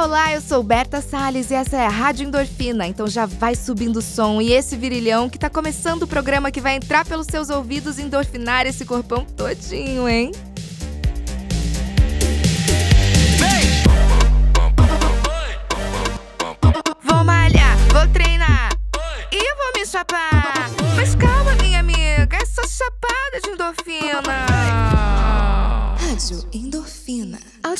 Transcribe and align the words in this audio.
Olá, 0.00 0.32
eu 0.32 0.40
sou 0.40 0.62
Berta 0.62 1.00
Salles 1.00 1.50
e 1.50 1.54
essa 1.54 1.76
é 1.76 1.84
a 1.84 1.88
Rádio 1.88 2.24
Endorfina. 2.24 2.86
Então 2.86 3.08
já 3.08 3.26
vai 3.26 3.56
subindo 3.56 3.96
o 3.96 4.02
som 4.02 4.40
e 4.40 4.52
esse 4.52 4.76
virilhão 4.76 5.28
que 5.28 5.36
tá 5.36 5.50
começando 5.50 6.04
o 6.04 6.06
programa 6.06 6.52
que 6.52 6.60
vai 6.60 6.76
entrar 6.76 7.04
pelos 7.04 7.26
seus 7.26 7.50
ouvidos 7.50 7.98
e 7.98 8.02
endorfinar 8.02 8.64
esse 8.64 8.84
corpão 8.84 9.24
todinho, 9.24 10.08
hein? 10.08 10.30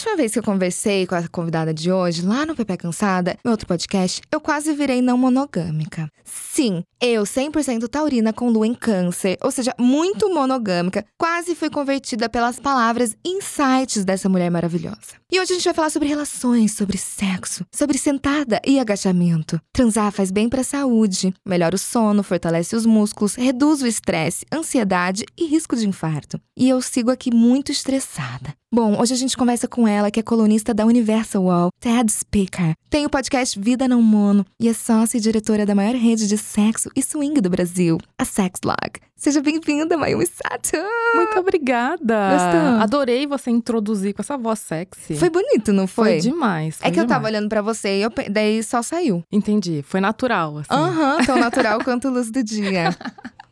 Última 0.09 0.17
vez 0.17 0.33
que 0.33 0.39
eu 0.39 0.43
conversei 0.43 1.07
com 1.07 1.15
a 1.15 1.29
convidada 1.29 1.75
de 1.75 1.93
hoje, 1.93 2.25
lá 2.25 2.47
no 2.47 2.57
Pepe 2.57 2.79
Cansada, 2.79 3.37
meu 3.45 3.53
outro 3.53 3.67
podcast, 3.67 4.23
eu 4.33 4.41
quase 4.41 4.73
virei 4.73 5.03
não 5.03 5.19
monogâmica. 5.19 6.09
Sim, 6.25 6.83
eu, 6.99 7.25
100% 7.25 7.87
taurina 7.89 8.33
com 8.33 8.49
lua 8.49 8.67
em 8.67 8.75
câncer, 8.75 9.37
ou 9.43 9.51
seja, 9.51 9.75
muito 9.79 10.33
monogâmica, 10.33 11.05
quase 11.19 11.55
fui 11.55 11.69
convertida 11.69 12.27
pelas 12.29 12.59
palavras 12.59 13.15
insights 13.23 14.03
dessa 14.03 14.31
mulher 14.31 14.51
maravilhosa. 14.51 15.18
E 15.31 15.39
hoje 15.39 15.53
a 15.53 15.57
gente 15.57 15.65
vai 15.67 15.75
falar 15.75 15.91
sobre 15.91 16.09
relações, 16.09 16.73
sobre 16.73 16.97
sexo, 16.97 17.63
sobre 17.71 17.99
sentada 17.99 18.63
e 18.67 18.81
agachamento. 18.81 19.61
Transar 19.75 20.11
faz 20.11 20.31
bem 20.31 20.49
pra 20.49 20.65
saúde, 20.65 21.35
melhora 21.47 21.77
o 21.77 21.79
sono, 21.79 22.23
fortalece 22.23 22.75
os 22.75 22.87
músculos, 22.87 23.35
reduz 23.35 23.83
o 23.83 23.87
estresse, 23.87 24.47
ansiedade 24.51 25.27
e 25.37 25.45
risco 25.45 25.77
de 25.77 25.87
infarto. 25.87 26.41
E 26.57 26.67
eu 26.67 26.81
sigo 26.81 27.11
aqui 27.11 27.31
muito 27.31 27.71
estressada. 27.71 28.55
Bom, 28.73 29.01
hoje 29.01 29.15
a 29.15 29.17
gente 29.17 29.37
conversa 29.37 29.69
com 29.69 29.87
ela, 29.87 30.11
que 30.11 30.21
é 30.21 30.23
colunista 30.23 30.73
da 30.75 30.85
Universal 30.87 31.45
Wall, 31.45 31.71
TED 31.79 32.11
Speaker. 32.11 32.75
Tem 32.91 33.05
o 33.05 33.11
podcast 33.11 33.59
Vida 33.59 33.87
Não 33.87 34.01
Mono 34.03 34.47
e 34.59 34.69
é 34.69 34.73
sócia 34.73 35.19
e 35.19 35.21
diretora 35.21 35.65
da 35.65 35.75
maior 35.75 35.95
rede 35.95 36.27
de 36.27 36.39
sexo 36.39 36.91
e 36.97 37.03
swing 37.03 37.41
do 37.41 37.51
Brasil, 37.51 37.99
a 38.19 38.25
Sexlog. 38.25 39.01
Seja 39.17 39.41
bem-vinda, 39.43 39.97
Mayumi 39.97 40.27
Sato! 40.27 40.77
Muito 41.15 41.41
obrigada! 41.41 42.31
Gostou? 42.31 42.83
Adorei 42.83 43.27
você 43.27 43.51
introduzir 43.51 44.15
com 44.15 44.23
essa 44.23 44.37
voz 44.37 44.61
sexy. 44.61 45.15
Foi 45.19 45.31
bonito, 45.31 45.73
não 45.73 45.87
foi? 45.87 46.13
Foi 46.13 46.19
demais. 46.21 46.77
é 46.81 46.85
foi 46.85 46.93
que 46.93 47.01
eu 47.01 47.07
tava 47.07 47.21
demais. 47.27 47.35
olhando 47.35 47.49
pra 47.49 47.63
você 47.63 47.99
e 47.99 48.03
eu, 48.03 48.11
daí 48.31 48.63
só 48.63 48.83
saiu. 48.83 49.23
Entendi. 49.31 49.85
Foi 49.87 50.01
natural, 50.01 50.59
assim. 50.59 50.69
Aham, 50.71 51.25
tão 51.25 51.37
natural 51.41 51.83
quanto 51.85 52.09
luz 52.09 52.31
do 52.31 52.43
dia. 52.43 52.97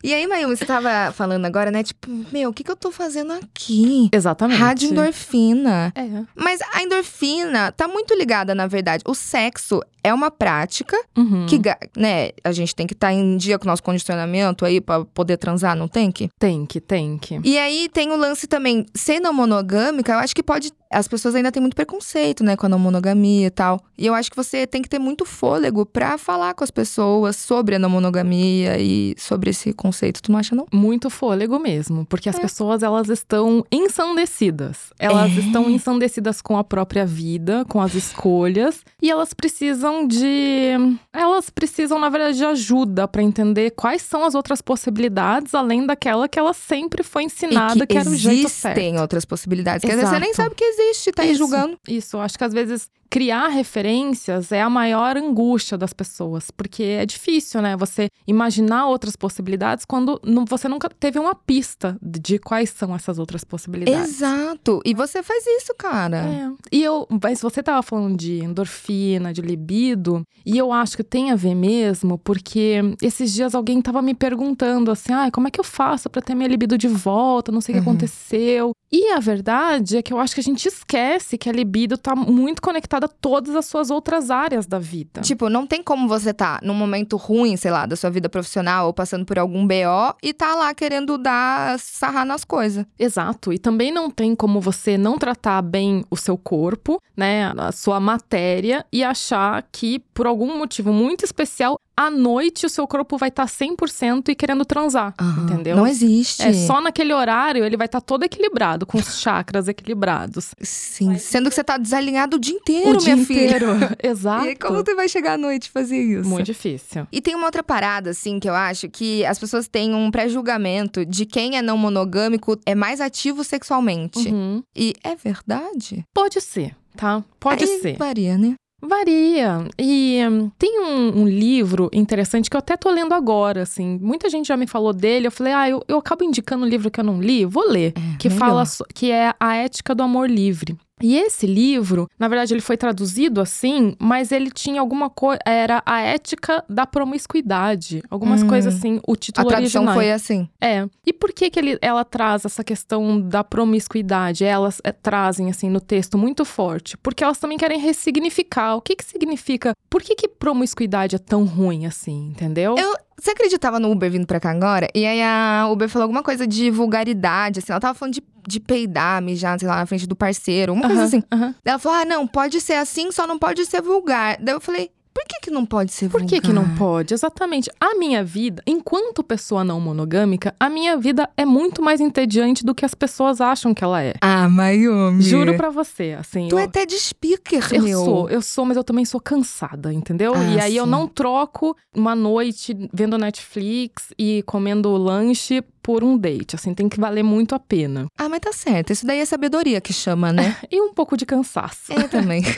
E 0.05 0.15
aí, 0.15 0.25
Mayumi, 0.27 0.57
você 0.57 0.65
tava 0.65 1.11
falando 1.13 1.45
agora, 1.47 1.71
né? 1.71 1.83
Tipo, 1.83 2.09
meu, 2.31 2.51
o 2.51 2.53
que, 2.53 2.63
que 2.63 2.71
eu 2.71 2.77
tô 2.77 2.93
fazendo 2.93 3.33
aqui? 3.33 4.09
Exatamente. 4.13 4.61
Rádio 4.61 4.91
endorfina. 4.91 5.93
É. 5.97 6.07
Mas 6.35 6.61
a 6.73 6.83
endorfina 6.83 7.73
tá 7.73 7.89
muito 7.89 8.15
ligada, 8.15 8.55
na 8.55 8.69
verdade. 8.69 9.03
O 9.07 9.15
sexo 9.15 9.83
é 10.07 10.15
uma 10.15 10.31
prática 10.31 10.97
Uhum. 11.17 11.47
que, 11.47 11.61
né, 11.97 12.31
a 12.45 12.53
gente 12.53 12.75
tem 12.75 12.87
que 12.87 12.95
estar 12.95 13.13
em 13.13 13.37
dia 13.37 13.59
com 13.59 13.65
o 13.65 13.69
nosso 13.69 13.83
condicionamento 13.83 14.65
aí 14.65 14.81
pra 14.81 15.05
poder 15.05 15.37
transar, 15.37 15.75
não 15.77 15.89
tem 15.89 16.11
que? 16.13 16.29
Tem 16.39 16.65
que, 16.67 16.81
tem 16.81 17.19
que. 17.19 17.41
E 17.45 17.59
aí 17.59 17.89
tem 17.93 18.11
o 18.13 18.17
lance 18.17 18.47
também, 18.47 18.87
ser 18.95 19.19
não 19.21 19.33
monogâmica, 19.33 20.13
eu 20.13 20.19
acho 20.19 20.35
que 20.35 20.43
pode. 20.43 20.71
As 20.89 21.09
pessoas 21.09 21.35
ainda 21.35 21.51
têm 21.51 21.61
muito 21.61 21.75
preconceito, 21.75 22.45
né, 22.45 22.57
com 22.57 22.65
a 22.67 22.69
não 22.69 22.79
monogamia 22.79 23.49
e 23.49 23.51
tal. 23.51 23.81
E 23.99 24.07
eu 24.07 24.15
acho 24.15 24.31
que 24.31 24.37
você 24.37 24.67
tem 24.69 24.81
que 24.81 24.89
ter 24.89 25.01
muito 25.01 25.25
fôlego 25.25 25.85
pra 25.85 26.17
falar 26.17 26.55
com 26.55 26.63
as 26.63 26.71
pessoas 26.71 27.35
sobre 27.37 27.75
a 27.75 27.79
não 27.79 27.91
monogamia 27.91 28.79
e 28.79 29.15
sobre 29.19 29.51
esse 29.51 29.73
conceito. 29.73 30.23
Tu 30.23 30.31
não 30.31 30.39
acha, 30.39 30.55
não? 30.55 30.65
Muito 30.73 31.11
fôlego 31.11 31.59
mesmo, 31.59 32.07
porque 32.07 32.29
É. 32.29 32.33
as 32.33 32.39
pessoas 32.39 32.85
elas 32.85 33.09
estão 33.09 33.65
ensandecidas. 33.73 34.93
Elas 34.99 35.33
É. 35.37 35.41
estão 35.41 35.69
ensandecidas 35.69 36.41
com 36.41 36.57
a 36.57 36.63
própria 36.65 37.05
vida, 37.05 37.65
com 37.69 37.81
as 37.81 37.95
escolhas, 37.95 38.81
e 39.03 39.11
elas 39.11 39.35
precisam 39.35 39.96
de 40.05 40.99
elas 41.13 41.49
precisam 41.49 41.97
na 42.01 42.09
verdade 42.09 42.39
de 42.39 42.45
ajuda 42.45 43.07
pra 43.07 43.23
entender 43.23 43.71
quais 43.71 44.03
são 44.03 44.25
as 44.25 44.35
outras 44.35 44.61
possibilidades 44.61 45.55
além 45.55 45.87
daquela 45.87 46.29
que 46.29 46.39
ela 46.39 46.53
sempre 46.53 47.05
foi 47.05 47.23
ensinada 47.23 47.85
e 47.85 47.87
que, 47.87 47.97
era 47.97 48.11
o 48.11 48.17
jeito 48.17 48.49
certo. 48.49 48.77
existem 48.79 49.01
outras 49.01 49.25
possibilidades. 49.25 49.89
Quer 49.89 49.95
dizer, 49.95 50.07
você 50.07 50.19
nem 50.19 50.31
Exato. 50.31 50.49
sabe 50.49 50.55
que 50.57 50.65
existe, 50.65 51.13
tá 51.13 51.23
aí 51.23 51.35
julgando. 51.35 51.79
Isso, 51.87 52.19
acho 52.19 52.37
que 52.37 52.43
às 52.43 52.53
vezes 52.53 52.91
criar 53.11 53.49
referências 53.49 54.53
é 54.53 54.61
a 54.61 54.69
maior 54.71 55.17
angústia 55.17 55.77
das 55.79 55.93
pessoas, 55.93 56.51
porque 56.51 56.83
é 56.83 57.07
difícil, 57.07 57.61
né? 57.63 57.77
Você 57.77 58.09
imaginar 58.27 58.87
outras 58.89 59.17
possibilidades 59.17 59.85
quando 59.85 60.21
você 60.49 60.69
nunca 60.69 60.89
teve 60.89 61.19
uma 61.19 61.35
pista 61.35 61.97
de- 62.03 62.39
quais 62.39 62.71
são 62.71 62.95
essas 62.95 63.19
outras 63.19 63.45
possibilidades. 63.45 64.17
Exato. 64.21 64.81
E 64.85 64.95
você 64.95 65.23
faz 65.23 65.45
isso, 65.47 65.75
cara. 65.79 66.17
É. 66.27 66.51
E 66.73 66.83
eu, 66.83 67.07
mas 67.23 67.41
você 67.41 67.63
tava 67.63 67.83
falando 67.83 68.17
de 68.17 68.43
endorfina, 68.43 69.33
de 69.33 69.41
libido, 69.43 70.23
e 70.45 70.57
eu 70.57 70.73
acho 70.73 70.97
que 70.97 71.05
tem 71.05 71.31
a 71.31 71.37
ver 71.37 71.55
mesmo, 71.55 72.19
porque 72.19 72.81
esses 73.03 73.33
dias 73.33 73.55
alguém 73.55 73.81
tava 73.83 74.01
me 74.03 74.15
perguntando 74.15 74.91
assim: 74.91 75.13
"Ai, 75.13 75.31
como 75.31 75.49
é 75.49 75.51
que 75.51 75.61
eu 75.61 75.65
faço 75.65 76.09
pra 76.09 76.23
ter 76.23 76.35
minha 76.35 76.49
libido 76.49 76.77
de 76.79 76.89
volta? 76.89 77.53
Não 77.53 77.61
sei 77.61 77.75
o 77.75 77.79
que 77.79 77.85
Uhum. 77.85 77.95
aconteceu". 77.95 78.71
E 78.93 79.11
a 79.13 79.19
verdade 79.19 79.97
é 79.97 80.03
que 80.03 80.13
eu 80.13 80.19
acho 80.21 80.33
que 80.35 80.41
a 80.41 80.45
gente 80.45 80.67
esquece 80.69 81.37
que 81.37 81.51
a 81.51 81.53
libido 81.53 81.99
tá 81.99 82.15
muito 82.15 82.63
conectada 82.63 82.96
a 83.05 83.09
todas 83.09 83.55
as 83.55 83.67
suas 83.67 83.91
outras 83.91 84.31
áreas 84.31 84.67
da 84.67 84.79
vida. 84.79 85.21
Tipo, 85.21 85.49
não 85.49 85.67
tem 85.67 85.83
como 85.83 86.09
você 86.09 86.33
tá 86.33 86.59
num 86.63 86.75
momento 86.75 87.17
ruim, 87.17 87.57
sei 87.57 87.71
lá, 87.71 87.87
da 87.87 87.97
sua 87.97 88.11
vida 88.11 88.29
profissional 88.29 88.87
ou 88.87 88.93
passando 88.93 89.25
por 89.25 89.39
algum 89.39 89.67
BO 89.67 90.17
e 90.23 90.33
tá 90.33 90.55
lá 90.55 90.75
querendo 90.75 91.19
dar 91.19 91.79
sarrar 91.79 92.25
nas 92.25 92.45
coisas. 92.45 92.85
Exato. 92.99 93.53
E 93.53 93.59
também 93.59 93.91
não 93.91 94.11
tem 94.11 94.35
como 94.35 94.61
você 94.61 94.97
não 94.97 95.19
tratar 95.19 95.63
bem 95.63 96.05
o 96.11 96.17
seu 96.17 96.37
corpo, 96.37 97.01
né, 97.17 97.53
a 97.57 97.73
sua 97.73 98.01
matéria 98.01 98.85
e 98.93 99.03
achar 99.03 99.63
que 99.71 99.99
por 100.13 100.27
algum 100.27 100.59
motivo 100.59 100.93
muito 100.93 101.25
especial 101.25 101.79
à 101.97 102.11
noite 102.11 102.67
o 102.67 102.69
seu 102.69 102.87
corpo 102.87 103.17
vai 103.17 103.31
estar 103.31 103.47
100% 103.47 104.29
e 104.29 104.35
querendo 104.35 104.65
transar, 104.65 105.15
entendeu? 105.43 105.77
Não 105.77 105.87
existe. 105.87 106.43
É 106.43 106.53
só 106.53 106.81
naquele 106.81 107.15
horário 107.15 107.65
ele 107.65 107.77
vai 107.77 107.87
estar 107.87 108.01
todo 108.01 108.23
equilibrado, 108.25 108.85
com 108.85 108.99
os 108.99 109.19
chakras 109.19 109.67
equilibrados. 109.69 110.55
Sim, 110.61 111.17
sendo 111.19 111.49
que 111.49 111.55
você 111.55 111.65
tá 111.65 111.79
desalinhado 111.79 112.37
o 112.37 112.41
dia 112.41 112.55
inteiro, 112.55 112.91
o 112.91 112.97
dia 112.97 113.15
minha 113.15 113.27
filha. 113.27 113.47
inteiro. 113.47 113.67
Exato. 114.03 114.47
E 114.47 114.57
como 114.57 114.85
você 114.85 114.95
vai 114.95 115.09
chegar 115.09 115.35
à 115.35 115.39
noite 115.39 115.67
e 115.67 115.71
fazer 115.71 115.99
isso? 115.99 116.29
Muito 116.29 116.47
difícil. 116.47 117.07
E 117.11 117.21
tem 117.21 117.35
uma 117.35 117.47
outra 117.47 117.63
parada, 117.63 118.11
assim, 118.11 118.39
que 118.39 118.49
eu 118.49 118.55
acho 118.55 118.89
que 118.89 119.25
as 119.25 119.39
pessoas 119.39 119.69
têm 119.69 119.95
um 119.95 120.11
pré-julgamento 120.11 121.05
de 121.05 121.25
quem 121.25 121.57
é 121.57 121.63
não 121.63 121.79
monogâmico 121.79 122.59
é 122.67 122.75
mais 122.75 123.01
ativo 123.01 123.43
sexualmente. 123.43 124.29
Uhum. 124.29 124.63
E 124.75 124.95
é 125.03 125.15
verdade? 125.15 126.05
Pode 126.13 126.41
ser, 126.41 126.77
tá? 126.97 127.25
Pode 127.41 127.65
Aí 127.65 127.81
ser. 127.81 127.97
Varia, 127.97 128.37
né? 128.37 128.55
Varia. 128.87 129.67
E 129.79 130.21
hum, 130.29 130.51
tem 130.59 130.81
um, 130.81 131.23
um 131.23 131.29
livro 131.29 131.91
interessante 131.93 132.49
que 132.49 132.57
eu 132.57 132.59
até 132.59 132.77
tô 132.77 132.91
lendo 132.91 133.13
agora, 133.13 133.63
assim. 133.63 133.99
Muita 134.01 134.29
gente 134.29 134.49
já 134.49 134.57
me 134.57 134.67
falou 134.67 134.93
dele. 134.93 135.27
Eu 135.27 135.33
falei, 135.33 135.53
ah, 135.53 135.69
eu, 135.69 135.83
eu 135.89 135.99
acabo 135.99 136.25
indicando 136.25 136.65
um 136.65 136.69
livro 136.69 136.91
que 136.91 137.01
eu 137.01 137.05
não 137.05 137.21
li, 137.21 137.45
vou 137.45 137.69
ler. 137.69 137.93
É, 137.97 138.17
que 138.19 138.29
melhor. 138.29 138.39
fala 138.39 138.65
que 138.95 139.11
é 139.11 139.35
A 139.39 139.57
Ética 139.57 139.95
do 139.95 140.03
Amor 140.03 140.31
Livre. 140.31 140.77
E 141.03 141.17
esse 141.19 141.47
livro, 141.47 142.09
na 142.19 142.27
verdade, 142.27 142.55
ele 142.55 142.61
foi 142.63 142.77
traduzido 142.77 143.41
assim, 143.41 143.95
mas 143.99 144.33
ele 144.33 144.51
tinha 144.51 144.81
alguma 144.81 145.11
coisa. 145.11 145.39
Era 145.45 145.83
a 145.85 146.01
ética 146.01 146.65
da 146.69 146.87
promiscuidade. 146.87 148.03
Algumas 148.11 148.43
Hum. 148.43 148.49
coisas 148.49 148.75
assim, 148.75 149.01
o 149.07 149.13
A 149.13 149.17
título 149.17 149.49
tradução 149.49 149.83
original. 149.83 149.95
foi 149.95 150.11
assim. 150.11 150.49
É. 150.61 150.89
E 151.05 151.13
por 151.13 151.33
que 151.33 151.51
que 151.51 151.59
ele, 151.59 151.79
ela 151.83 152.03
traz 152.05 152.45
essa 152.47 152.65
questão 152.65 153.21
da 153.21 153.45
promiscuidade? 153.45 154.45
Elas 154.45 154.81
é, 154.85 154.91
trazem, 154.91 155.51
assim, 155.51 155.69
no 155.69 155.81
texto 155.81 156.17
muito 156.17 156.45
forte. 156.47 156.97
Porque 156.97 157.23
elas 157.23 157.39
também 157.39 157.59
querem 157.59 157.79
ressignificar. 157.79 158.75
O 158.77 158.81
que 158.81 158.97
que 158.97 159.05
significa? 159.05 159.73
Por 159.91 160.03
que 160.03 160.15
que 160.15 160.29
promiscuidade 160.29 161.15
é 161.15 161.19
tão 161.19 161.45
ruim 161.45 161.85
assim, 161.87 162.29
entendeu? 162.29 162.75
Eu- 162.79 162.97
Você 163.19 163.31
acreditava 163.31 163.81
no 163.81 163.91
Uber 163.91 164.11
vindo 164.11 164.27
pra 164.27 164.39
cá 164.39 164.51
agora? 164.51 164.89
E 164.95 165.07
aí 165.07 165.23
a 165.23 165.67
Uber 165.71 165.89
falou 165.89 166.05
alguma 166.05 166.23
coisa 166.23 166.47
de 166.47 166.71
vulgaridade, 166.71 167.61
assim. 167.61 167.73
Ela 167.73 167.81
tava 167.81 167.95
falando 167.99 168.15
de, 168.15 168.23
de 168.47 168.61
peidar, 168.61 169.23
mijar, 169.23 169.59
sei 169.59 169.67
lá, 169.67 169.77
na 169.77 169.87
frente 169.87 170.07
do 170.07 170.15
parceiro. 170.15 170.73
Uma 170.73 170.87
coisa 170.87 171.05
assim. 171.05 171.23
aham. 171.33 171.55
Ela 171.65 171.79
falou, 171.79 171.99
ah, 171.99 172.05
não, 172.05 172.27
pode 172.27 172.61
ser 172.61 172.75
assim, 172.75 173.11
só 173.11 173.27
não 173.27 173.39
pode 173.39 173.65
ser 173.65 173.81
vulgar. 173.81 174.37
Daí 174.41 174.55
eu 174.55 174.61
falei, 174.61 174.91
por 175.17 175.25
que 175.27 175.41
que 175.41 175.51
não 175.51 175.65
pode 175.65 175.93
ser 175.93 176.11
Por 176.11 176.21
vulgar? 176.21 176.29
que 176.41 176.47
que 176.49 176.53
não 176.53 176.75
pode? 176.77 177.15
Exatamente. 177.15 177.71
A 177.81 177.95
minha 177.97 178.23
vida, 178.23 178.63
enquanto 178.67 179.25
pessoa 179.25 179.65
não 179.65 179.81
monogâmica, 179.81 180.55
a 180.61 180.69
minha 180.69 180.95
vida 180.99 181.27
é 181.39 181.47
muito 181.47 181.81
mais 181.81 182.03
entediante 182.03 182.63
do 182.63 182.75
que 182.75 182.85
as 182.85 182.93
pessoas 182.95 183.41
acham 183.41 183.73
que 183.73 183.83
ela 183.83 184.03
é. 184.03 184.13
Ah, 184.21 184.47
Mayumi. 184.47 185.23
Juro 185.23 185.57
pra 185.57 185.71
você, 185.71 186.15
assim. 186.21 186.49
Tu 186.49 186.57
eu- 186.57 186.59
é 186.59 186.65
até 186.65 186.85
de 186.85 186.99
speaker, 186.99 187.67
Eu 187.73 187.83
meu. 187.83 188.05
sou, 188.05 188.29
eu 188.29 188.43
sou, 188.43 188.67
mas 188.67 188.77
eu 188.77 188.85
também 188.85 189.07
sou 189.07 189.19
cansada, 189.19 189.91
entendeu? 189.91 190.35
Ah, 190.35 190.45
e 190.45 190.61
aí 190.61 190.77
eu 190.77 190.85
sim. 190.85 190.91
não 190.91 191.09
troco 191.09 191.75
uma 191.95 192.15
noite 192.15 192.77
vendo 192.93 193.17
Netflix 193.17 194.13
e 194.19 194.43
comendo 194.43 194.95
lanche 194.99 195.63
por 195.87 196.03
um 196.03 196.19
date. 196.19 196.57
Assim, 196.57 196.75
tem 196.75 196.89
que 196.89 196.99
valer 196.99 197.23
muito 197.23 197.55
a 197.55 197.61
pena. 197.61 198.07
Ah, 198.19 198.29
mas 198.29 198.41
tá 198.41 198.53
certo. 198.53 198.93
Isso 198.93 199.07
daí 199.07 199.21
é 199.21 199.25
sabedoria 199.25 199.81
que 199.81 199.93
chama, 199.93 200.33
né? 200.33 200.57
E 200.69 200.81
um 200.81 200.93
pouco 200.93 201.17
de 201.17 201.25
cansaço. 201.25 201.93
Eu 201.93 202.09
também. 202.09 202.43